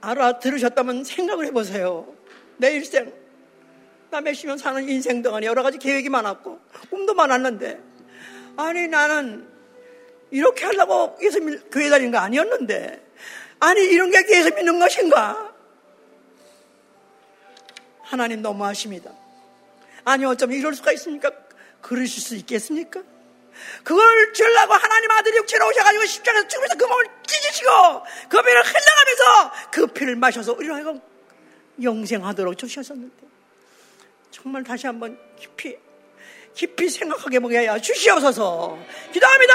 알아들으셨다면 0.00 1.04
생각을 1.04 1.44
해보세요. 1.46 2.06
내 2.56 2.72
일생, 2.72 3.12
나 4.08 4.22
몇십 4.22 4.46
년 4.46 4.56
사는 4.56 4.88
인생 4.88 5.20
동안에 5.20 5.46
여러 5.46 5.62
가지 5.62 5.76
계획이 5.76 6.08
많았고, 6.08 6.58
꿈도 6.88 7.12
많았는데, 7.12 7.78
아니, 8.56 8.88
나는 8.88 9.51
이렇게 10.32 10.64
하려고 10.64 11.16
예수님 11.20 11.70
교회 11.70 11.88
다니는 11.90 12.10
거 12.10 12.18
아니었는데, 12.18 13.04
아니, 13.60 13.84
이런 13.84 14.10
게 14.10 14.18
예수 14.30 14.52
믿는 14.54 14.80
것인가? 14.80 15.54
하나님 18.00 18.42
너무하십니다. 18.42 19.12
아니, 20.04 20.24
어쩜 20.24 20.52
이럴 20.52 20.74
수가 20.74 20.92
있습니까? 20.92 21.30
그러실 21.82 22.22
수 22.22 22.34
있겠습니까? 22.36 23.02
그걸 23.84 24.32
주려고 24.32 24.72
하나님 24.72 25.10
아들이 25.10 25.36
육체로 25.36 25.68
오셔가지고 25.68 26.06
십자가에서 26.06 26.48
죽으면서 26.48 26.76
그 26.76 26.84
몸을 26.84 27.04
찢으시고 27.26 27.70
그 28.28 28.42
피를 28.42 28.62
흘러가면서 28.62 29.70
그 29.70 29.86
피를 29.88 30.16
마셔서 30.16 30.54
우리를 30.54 31.00
영생하도록 31.82 32.56
주셨었는데 32.56 33.26
정말 34.30 34.64
다시 34.64 34.86
한번 34.86 35.18
깊이 35.38 35.76
깊이 36.54 36.88
생각하게 36.88 37.38
먹어야 37.38 37.78
주시옵소서 37.78 38.78
기도합니다. 39.12 39.54